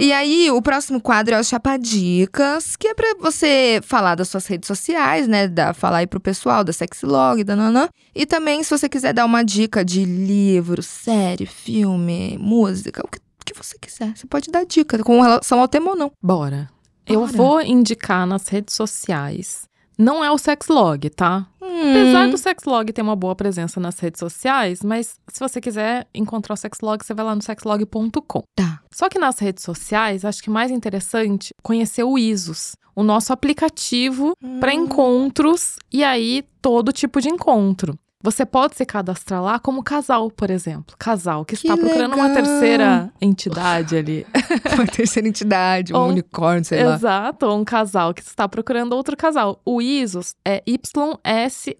E 0.00 0.12
aí, 0.12 0.48
o 0.48 0.62
próximo 0.62 1.00
quadro 1.00 1.34
é 1.34 1.40
o 1.40 1.42
Chapadicas, 1.42 2.76
que 2.76 2.86
é 2.86 2.94
pra 2.94 3.16
você 3.18 3.80
falar 3.82 4.14
das 4.14 4.28
suas 4.28 4.46
redes 4.46 4.68
sociais, 4.68 5.26
né? 5.26 5.48
Da, 5.48 5.74
falar 5.74 5.98
aí 5.98 6.06
pro 6.06 6.20
pessoal 6.20 6.62
da 6.62 6.72
Sexlog, 6.72 7.42
da 7.42 7.56
Nanã. 7.56 7.88
E 8.14 8.24
também, 8.24 8.62
se 8.62 8.70
você 8.70 8.88
quiser 8.88 9.12
dar 9.12 9.24
uma 9.24 9.42
dica 9.42 9.84
de 9.84 10.04
livro, 10.04 10.84
série, 10.84 11.46
filme, 11.46 12.38
música, 12.38 13.02
o 13.04 13.08
que, 13.08 13.18
que 13.44 13.58
você 13.60 13.76
quiser. 13.76 14.16
Você 14.16 14.24
pode 14.24 14.52
dar 14.52 14.64
dica 14.64 15.02
com 15.02 15.20
relação 15.20 15.58
ao 15.58 15.66
tema 15.66 15.90
ou 15.90 15.96
não. 15.96 16.12
Bora. 16.22 16.70
Eu 17.04 17.22
Bora. 17.22 17.32
vou 17.32 17.60
indicar 17.60 18.24
nas 18.24 18.46
redes 18.46 18.76
sociais. 18.76 19.67
Não 19.98 20.22
é 20.24 20.30
o 20.30 20.38
Sexlog, 20.38 21.10
tá? 21.10 21.46
Hum. 21.60 21.90
Apesar 21.90 22.28
do 22.30 22.38
Sexlog 22.38 22.92
ter 22.92 23.02
uma 23.02 23.16
boa 23.16 23.34
presença 23.34 23.80
nas 23.80 23.98
redes 23.98 24.20
sociais, 24.20 24.80
mas 24.82 25.18
se 25.28 25.40
você 25.40 25.60
quiser 25.60 26.06
encontrar 26.14 26.54
o 26.54 26.56
Sexlog, 26.56 27.04
você 27.04 27.12
vai 27.12 27.24
lá 27.24 27.34
no 27.34 27.42
sexlog.com. 27.42 28.42
Tá. 28.54 28.80
Só 28.92 29.08
que 29.08 29.18
nas 29.18 29.38
redes 29.38 29.64
sociais, 29.64 30.24
acho 30.24 30.42
que 30.42 30.50
mais 30.50 30.70
interessante 30.70 31.50
conhecer 31.62 32.04
o 32.04 32.16
Isos, 32.16 32.72
o 32.94 33.02
nosso 33.02 33.32
aplicativo 33.32 34.32
para 34.60 34.72
Hum. 34.72 34.84
encontros 34.84 35.76
e 35.92 36.04
aí 36.04 36.44
todo 36.62 36.92
tipo 36.92 37.20
de 37.20 37.28
encontro. 37.28 37.98
Você 38.22 38.44
pode 38.44 38.74
se 38.74 38.84
cadastrar 38.84 39.40
lá 39.40 39.60
como 39.60 39.80
casal, 39.82 40.28
por 40.28 40.50
exemplo. 40.50 40.96
Casal 40.98 41.44
que, 41.44 41.56
Que 41.56 41.68
está 41.68 41.76
procurando 41.76 42.14
uma 42.16 42.26
legal! 42.26 42.42
terceira 42.42 43.12
entidade 43.20 43.96
ali. 43.96 44.26
Uma 44.74 44.86
terceira 44.86 45.28
entidade, 45.28 45.94
um 45.94 45.98
Ou- 45.98 46.08
unicórnio, 46.08 46.64
sei 46.64 46.82
lá. 46.82 46.94
Exato, 46.96 47.46
ou 47.46 47.58
um 47.58 47.64
casal 47.64 48.12
que 48.12 48.20
está 48.20 48.48
procurando 48.48 48.92
outro 48.94 49.16
casal. 49.16 49.60
O 49.64 49.80
Isos 49.80 50.34
é 50.44 50.62
YSOS. 50.66 51.76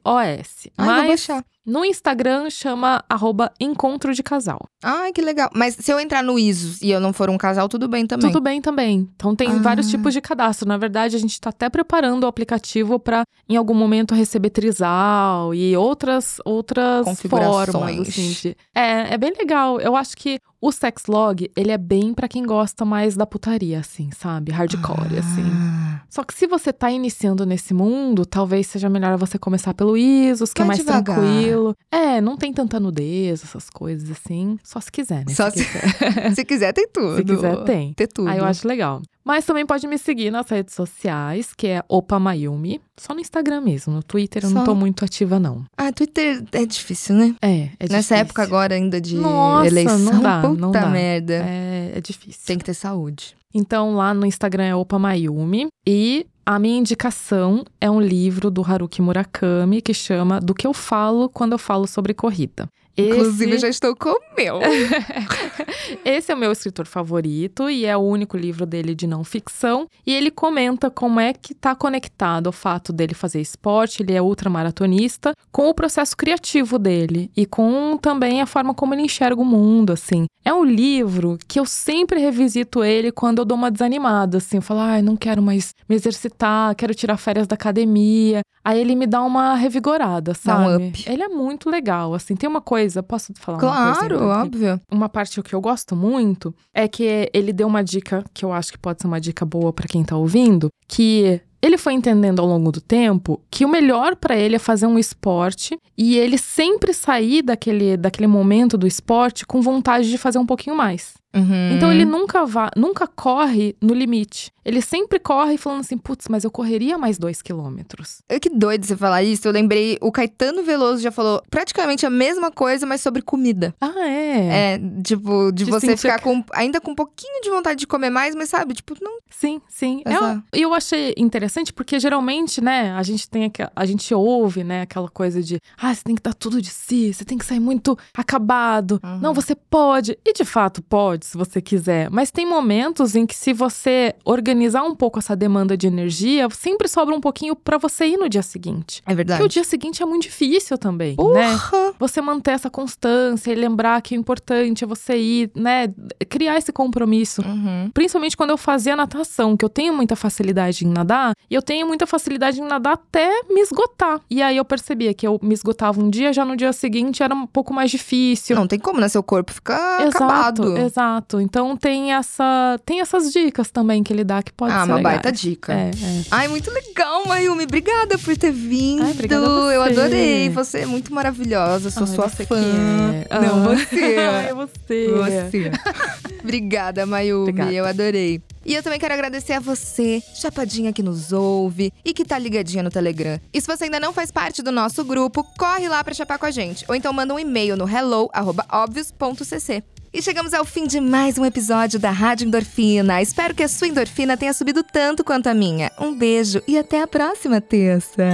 Ai, 0.76 1.08
mas 1.08 1.26
no 1.66 1.84
Instagram 1.84 2.48
chama 2.50 3.04
arroba 3.08 3.52
encontro 3.60 4.14
de 4.14 4.22
casal. 4.22 4.60
Ai, 4.82 5.12
que 5.12 5.20
legal. 5.20 5.50
Mas 5.54 5.74
se 5.74 5.90
eu 5.92 5.98
entrar 5.98 6.22
no 6.22 6.38
ISOS 6.38 6.80
e 6.82 6.90
eu 6.90 7.00
não 7.00 7.12
for 7.12 7.28
um 7.28 7.36
casal, 7.36 7.68
tudo 7.68 7.88
bem 7.88 8.06
também. 8.06 8.30
Tudo 8.30 8.40
bem 8.42 8.60
também. 8.60 9.08
Então 9.16 9.34
tem 9.34 9.48
Ah. 9.50 9.54
vários 9.58 9.88
tipos 9.90 10.12
de 10.14 10.20
cadastro. 10.20 10.68
Na 10.68 10.76
verdade, 10.76 11.16
a 11.16 11.18
gente 11.18 11.32
está 11.32 11.50
até 11.50 11.68
preparando 11.68 12.24
o 12.24 12.26
aplicativo 12.26 12.98
para 12.98 13.24
em 13.48 13.56
algum 13.56 13.74
momento 13.74 14.14
receber 14.14 14.50
trisal 14.50 15.52
e 15.54 15.76
outras 15.76 16.36
outras 16.44 17.06
formas. 17.22 18.08
Assim, 18.08 18.30
de- 18.30 18.56
É, 18.74 19.14
é 19.14 19.18
bem 19.18 19.32
legal. 19.36 19.80
Eu 19.80 19.96
acho 19.96 20.16
que 20.16 20.38
o 20.60 20.72
Sexlog, 20.72 21.50
ele 21.56 21.70
é 21.70 21.78
bem 21.78 22.12
para 22.12 22.26
quem 22.28 22.44
gosta 22.44 22.84
mais 22.84 23.14
da 23.16 23.24
putaria, 23.24 23.78
assim, 23.78 24.10
sabe? 24.16 24.50
Hardcore, 24.52 25.18
assim. 25.18 25.44
Ah. 25.52 26.00
Só 26.10 26.24
que 26.24 26.34
se 26.34 26.46
você 26.46 26.72
tá 26.72 26.90
iniciando 26.90 27.44
nesse 27.46 27.72
mundo, 27.74 28.24
talvez 28.26 28.66
seja 28.66 28.88
melhor 28.88 29.16
você 29.16 29.38
começar 29.38 29.72
pelo 29.74 29.96
ISOS, 29.96 30.52
que 30.52 30.62
é 30.62 30.64
Vai 30.64 30.68
mais 30.76 30.78
devagar. 30.80 31.16
tranquilo. 31.16 31.76
É, 31.92 32.20
não 32.20 32.36
tem 32.36 32.52
tanta 32.52 32.80
nudez, 32.80 33.44
essas 33.44 33.68
coisas 33.70 34.10
assim. 34.10 34.58
Só 34.68 34.80
se 34.82 34.92
quiser, 34.92 35.24
né? 35.24 35.32
Só 35.34 35.48
se 35.48 35.60
se- 35.60 35.64
quiser. 35.64 36.34
Se 36.36 36.44
quiser, 36.44 36.72
tem 36.74 36.86
tudo. 36.92 37.16
Se 37.16 37.24
quiser, 37.24 37.56
tem. 37.64 37.94
Ter 37.94 38.06
tudo. 38.06 38.28
Aí 38.28 38.36
eu 38.36 38.44
acho 38.44 38.68
legal. 38.68 39.00
Mas 39.24 39.46
também 39.46 39.64
pode 39.64 39.86
me 39.86 39.96
seguir 39.96 40.30
nas 40.30 40.46
redes 40.50 40.74
sociais, 40.74 41.54
que 41.56 41.66
é 41.68 41.82
Opa 41.88 42.18
Mayumi. 42.18 42.78
Só 42.94 43.14
no 43.14 43.20
Instagram 43.20 43.62
mesmo. 43.62 43.94
No 43.94 44.02
Twitter 44.02 44.44
eu 44.44 44.50
não 44.50 44.60
Só. 44.60 44.64
tô 44.66 44.74
muito 44.74 45.06
ativa, 45.06 45.40
não. 45.40 45.64
Ah, 45.74 45.90
Twitter 45.90 46.44
é 46.52 46.66
difícil, 46.66 47.14
né? 47.16 47.34
É, 47.40 47.70
é 47.80 47.84
Nessa 47.84 47.96
difícil. 47.96 48.16
época 48.18 48.42
agora 48.42 48.74
ainda 48.74 49.00
de 49.00 49.16
Nossa, 49.16 49.66
eleição. 49.68 49.98
não 50.00 50.20
dá, 50.20 50.40
Puta 50.42 50.60
não 50.60 50.70
dá. 50.70 50.86
merda. 50.86 51.34
É, 51.46 51.92
é 51.96 52.00
difícil. 52.02 52.42
Tem 52.46 52.58
que 52.58 52.64
ter 52.66 52.74
saúde. 52.74 53.34
Então 53.54 53.94
lá 53.94 54.12
no 54.12 54.26
Instagram 54.26 54.64
é 54.64 54.74
Opa 54.74 54.98
Mayumi. 54.98 55.68
E 55.86 56.26
a 56.50 56.58
minha 56.58 56.78
indicação 56.78 57.62
é 57.78 57.90
um 57.90 58.00
livro 58.00 58.50
do 58.50 58.62
Haruki 58.64 59.02
Murakami 59.02 59.82
que 59.82 59.92
chama 59.92 60.40
Do 60.40 60.54
que 60.54 60.66
eu 60.66 60.72
falo 60.72 61.28
quando 61.28 61.52
eu 61.52 61.58
falo 61.58 61.86
sobre 61.86 62.14
corrida. 62.14 62.66
Inclusive, 62.96 63.52
Esse- 63.52 63.58
já 63.60 63.68
estou 63.68 63.94
com 63.94 64.08
o 64.08 64.20
meu. 64.36 64.58
Esse 66.04 66.32
é 66.32 66.34
o 66.34 66.38
meu 66.38 66.50
escritor 66.50 66.86
favorito 66.86 67.70
e 67.70 67.84
é 67.84 67.96
o 67.96 68.00
único 68.00 68.36
livro 68.36 68.66
dele 68.66 68.92
de 68.94 69.06
não 69.06 69.22
ficção. 69.22 69.86
E 70.06 70.12
ele 70.12 70.30
comenta 70.32 70.90
como 70.90 71.20
é 71.20 71.32
que 71.32 71.52
está 71.52 71.76
conectado 71.76 72.48
o 72.48 72.52
fato 72.52 72.92
dele 72.92 73.14
fazer 73.14 73.40
esporte, 73.40 74.02
ele 74.02 74.14
é 74.14 74.22
ultramaratonista, 74.22 75.32
com 75.52 75.68
o 75.68 75.74
processo 75.74 76.16
criativo 76.16 76.76
dele 76.76 77.30
e 77.36 77.46
com 77.46 77.96
também 78.00 78.40
a 78.40 78.46
forma 78.46 78.74
como 78.74 78.94
ele 78.94 79.02
enxerga 79.02 79.40
o 79.40 79.44
mundo, 79.44 79.92
assim. 79.92 80.26
É 80.44 80.52
um 80.52 80.64
livro 80.64 81.38
que 81.46 81.60
eu 81.60 81.66
sempre 81.66 82.18
revisito 82.18 82.82
ele 82.82 83.12
quando 83.12 83.38
eu 83.40 83.44
dou 83.44 83.56
uma 83.56 83.70
desanimada, 83.70 84.38
assim. 84.38 84.56
Eu 84.56 84.62
falo, 84.62 84.80
ai, 84.80 85.02
não 85.02 85.16
quero 85.16 85.40
mais 85.42 85.72
me 85.88 85.94
exercitar, 85.94 86.37
quero 86.76 86.94
tirar 86.94 87.16
férias 87.16 87.46
da 87.46 87.54
academia. 87.54 88.40
Aí 88.64 88.80
ele 88.80 88.94
me 88.94 89.06
dá 89.06 89.22
uma 89.22 89.54
revigorada, 89.54 90.32
Dá 90.44 90.58
um 90.60 90.64
sabe? 90.68 90.88
up. 90.88 91.04
Ele 91.10 91.22
é 91.22 91.28
muito 91.28 91.70
legal, 91.70 92.12
assim. 92.14 92.36
Tem 92.36 92.48
uma 92.48 92.60
coisa, 92.60 93.02
posso 93.02 93.32
falar 93.38 93.58
uma 93.58 93.72
coisa? 93.94 93.98
Claro, 94.08 94.24
óbvio. 94.24 94.80
uma 94.92 95.08
parte 95.08 95.42
que 95.42 95.54
eu 95.54 95.60
gosto 95.60 95.96
muito 95.96 96.54
é 96.74 96.86
que 96.86 97.30
ele 97.32 97.52
deu 97.52 97.66
uma 97.66 97.82
dica 97.82 98.22
que 98.34 98.44
eu 98.44 98.52
acho 98.52 98.72
que 98.72 98.78
pode 98.78 99.00
ser 99.00 99.06
uma 99.06 99.20
dica 99.20 99.44
boa 99.46 99.72
pra 99.72 99.86
quem 99.88 100.04
tá 100.04 100.16
ouvindo, 100.16 100.68
que 100.86 101.40
ele 101.62 101.76
foi 101.78 101.92
entendendo 101.94 102.40
ao 102.40 102.46
longo 102.46 102.70
do 102.70 102.80
tempo 102.80 103.40
que 103.50 103.64
o 103.64 103.68
melhor 103.68 104.14
pra 104.14 104.36
ele 104.36 104.56
é 104.56 104.58
fazer 104.60 104.86
um 104.86 104.98
esporte 104.98 105.76
e 105.96 106.16
ele 106.16 106.38
sempre 106.38 106.92
sair 106.92 107.42
daquele, 107.42 107.96
daquele 107.96 108.26
momento 108.28 108.76
do 108.78 108.86
esporte 108.86 109.44
com 109.46 109.60
vontade 109.60 110.08
de 110.10 110.18
fazer 110.18 110.38
um 110.38 110.46
pouquinho 110.46 110.76
mais. 110.76 111.14
Uhum. 111.34 111.72
Então 111.76 111.92
ele 111.92 112.04
nunca 112.04 112.44
vá, 112.46 112.70
nunca 112.76 113.06
corre 113.06 113.76
no 113.80 113.94
limite. 113.94 114.52
Ele 114.64 114.82
sempre 114.82 115.18
corre 115.18 115.56
falando 115.56 115.80
assim, 115.80 115.96
putz, 115.96 116.26
mas 116.28 116.44
eu 116.44 116.50
correria 116.50 116.98
mais 116.98 117.16
dois 117.16 117.40
quilômetros. 117.40 118.20
É 118.28 118.38
Que 118.38 118.50
doido 118.50 118.84
você 118.84 118.94
falar 118.96 119.22
isso. 119.22 119.48
Eu 119.48 119.52
lembrei, 119.52 119.96
o 120.00 120.12
Caetano 120.12 120.62
Veloso 120.62 121.02
já 121.02 121.10
falou 121.10 121.42
praticamente 121.48 122.04
a 122.04 122.10
mesma 122.10 122.50
coisa, 122.50 122.84
mas 122.84 123.00
sobre 123.00 123.22
comida. 123.22 123.74
Ah, 123.80 124.06
é? 124.06 124.74
É, 124.74 124.80
tipo, 125.02 125.50
de 125.52 125.64
De 125.64 125.70
você 125.70 125.96
ficar 125.96 126.20
com, 126.20 126.44
ainda 126.52 126.82
com 126.82 126.90
um 126.90 126.94
pouquinho 126.94 127.40
de 127.42 127.48
vontade 127.48 127.80
de 127.80 127.86
comer 127.86 128.10
mais, 128.10 128.34
mas 128.34 128.50
sabe, 128.50 128.74
tipo, 128.74 128.94
não. 129.00 129.18
Sim, 129.30 129.60
sim. 129.68 130.02
É. 130.04 130.58
E 130.58 130.62
eu 130.62 130.74
achei 130.74 131.14
interessante 131.16 131.72
porque 131.72 131.98
geralmente, 131.98 132.60
né, 132.60 132.92
a 132.92 133.02
gente 133.02 133.28
tem 133.28 133.50
a 133.74 133.86
gente 133.86 134.14
ouve, 134.14 134.64
né, 134.64 134.82
aquela 134.82 135.08
coisa 135.08 135.42
de, 135.42 135.60
ah, 135.78 135.94
você 135.94 136.02
tem 136.04 136.14
que 136.14 136.22
dar 136.22 136.34
tudo 136.34 136.60
de 136.60 136.68
si, 136.68 137.14
você 137.14 137.24
tem 137.24 137.38
que 137.38 137.46
sair 137.46 137.60
muito 137.60 137.96
acabado. 138.14 139.00
Uhum. 139.02 139.18
Não, 139.20 139.32
você 139.34 139.54
pode. 139.54 140.18
E 140.24 140.32
de 140.32 140.44
fato 140.44 140.82
pode, 140.82 141.17
se 141.26 141.36
você 141.36 141.60
quiser. 141.60 142.10
Mas 142.10 142.30
tem 142.30 142.46
momentos 142.46 143.14
em 143.14 143.26
que 143.26 143.34
se 143.34 143.52
você 143.52 144.14
organizar 144.24 144.82
um 144.82 144.94
pouco 144.94 145.18
essa 145.18 145.34
demanda 145.34 145.76
de 145.76 145.86
energia, 145.86 146.48
sempre 146.50 146.88
sobra 146.88 147.14
um 147.14 147.20
pouquinho 147.20 147.54
pra 147.54 147.78
você 147.78 148.06
ir 148.06 148.16
no 148.16 148.28
dia 148.28 148.42
seguinte. 148.42 149.02
É 149.06 149.14
verdade. 149.14 149.38
Porque 149.38 149.46
o 149.46 149.52
dia 149.52 149.64
seguinte 149.64 150.02
é 150.02 150.06
muito 150.06 150.22
difícil 150.22 150.78
também, 150.78 151.10
né? 151.10 151.16
Porra! 151.16 151.94
Você 151.98 152.20
manter 152.20 152.52
essa 152.52 152.70
constância 152.70 153.50
e 153.50 153.54
lembrar 153.54 154.00
que 154.02 154.16
o 154.16 154.18
importante 154.18 154.84
é 154.84 154.86
você 154.86 155.16
ir, 155.16 155.50
né, 155.54 155.92
criar 156.28 156.56
esse 156.58 156.72
compromisso. 156.72 157.42
Uhum. 157.42 157.90
Principalmente 157.92 158.36
quando 158.36 158.50
eu 158.50 158.58
fazia 158.58 158.94
natação, 158.94 159.56
que 159.56 159.64
eu 159.64 159.68
tenho 159.68 159.94
muita 159.94 160.16
facilidade 160.16 160.86
em 160.86 160.88
nadar, 160.88 161.34
e 161.50 161.54
eu 161.54 161.62
tenho 161.62 161.86
muita 161.86 162.06
facilidade 162.06 162.60
em 162.60 162.64
nadar 162.64 162.94
até 162.94 163.42
me 163.48 163.60
esgotar. 163.60 164.20
E 164.30 164.42
aí 164.42 164.56
eu 164.56 164.64
percebia 164.64 165.14
que 165.14 165.26
eu 165.26 165.38
me 165.42 165.54
esgotava 165.54 166.00
um 166.00 166.10
dia, 166.10 166.32
já 166.32 166.44
no 166.44 166.56
dia 166.56 166.72
seguinte 166.72 167.22
era 167.22 167.34
um 167.34 167.46
pouco 167.46 167.72
mais 167.72 167.90
difícil. 167.90 168.56
Não 168.56 168.66
tem 168.66 168.78
como, 168.78 169.00
né? 169.00 169.08
Seu 169.08 169.22
corpo 169.22 169.52
ficar 169.52 170.06
Exato, 170.06 170.24
acabado. 170.24 170.76
exato. 170.78 171.07
Então 171.40 171.76
tem 171.76 172.12
essa, 172.12 172.78
tem 172.84 173.00
essas 173.00 173.32
dicas 173.32 173.70
também 173.70 174.02
que 174.02 174.12
ele 174.12 174.24
dá 174.24 174.42
que 174.42 174.52
pode 174.52 174.72
ah, 174.72 174.80
ser 174.84 174.90
uma 174.90 174.96
legais. 174.96 175.14
baita 175.16 175.32
dica. 175.32 175.72
É, 175.72 175.90
é. 175.90 176.22
Ai, 176.30 176.48
muito 176.48 176.70
legal, 176.70 177.24
Mayumi. 177.26 177.64
Obrigada 177.64 178.18
por 178.18 178.36
ter 178.36 178.52
vindo. 178.52 179.02
Ai, 179.04 179.10
obrigada 179.12 179.46
Eu 179.46 179.82
adorei. 179.82 180.48
Você 180.50 180.80
é 180.80 180.86
muito 180.86 181.12
maravilhosa. 181.12 181.90
Sou 181.90 182.04
Ai, 182.06 182.14
sua 182.14 182.28
fã. 182.28 182.58
é. 182.58 183.26
Não, 183.40 183.56
Ah. 183.70 183.74
você. 183.74 184.16
Ai, 184.18 184.54
você. 184.54 185.08
Você. 185.08 185.70
Obrigada, 186.42 187.04
Mayumi. 187.06 187.42
Obrigada. 187.50 187.72
Eu 187.72 187.84
adorei. 187.84 188.40
E 188.64 188.74
eu 188.74 188.82
também 188.82 188.98
quero 188.98 189.14
agradecer 189.14 189.54
a 189.54 189.60
você, 189.60 190.22
chapadinha 190.34 190.92
que 190.92 191.02
nos 191.02 191.32
ouve 191.32 191.90
e 192.04 192.12
que 192.12 192.22
tá 192.24 192.38
ligadinha 192.38 192.82
no 192.82 192.90
Telegram. 192.90 193.40
E 193.52 193.60
se 193.60 193.66
você 193.66 193.84
ainda 193.84 193.98
não 193.98 194.12
faz 194.12 194.30
parte 194.30 194.62
do 194.62 194.70
nosso 194.70 195.02
grupo, 195.04 195.42
corre 195.58 195.88
lá 195.88 196.04
pra 196.04 196.12
chapar 196.12 196.38
com 196.38 196.44
a 196.44 196.50
gente. 196.50 196.84
Ou 196.86 196.94
então 196.94 197.10
manda 197.12 197.32
um 197.32 197.38
e-mail 197.38 197.76
no 197.76 197.88
hello@obvious.cc. 197.88 199.82
E 200.12 200.22
chegamos 200.22 200.54
ao 200.54 200.64
fim 200.64 200.86
de 200.86 201.00
mais 201.00 201.36
um 201.36 201.44
episódio 201.44 201.98
da 201.98 202.10
Rádio 202.10 202.46
Endorfina. 202.46 203.20
Espero 203.20 203.54
que 203.54 203.62
a 203.62 203.68
sua 203.68 203.88
endorfina 203.88 204.38
tenha 204.38 204.54
subido 204.54 204.82
tanto 204.82 205.22
quanto 205.22 205.48
a 205.48 205.54
minha. 205.54 205.92
Um 205.98 206.16
beijo 206.16 206.62
e 206.66 206.78
até 206.78 207.02
a 207.02 207.06
próxima 207.06 207.60
terça. 207.60 208.24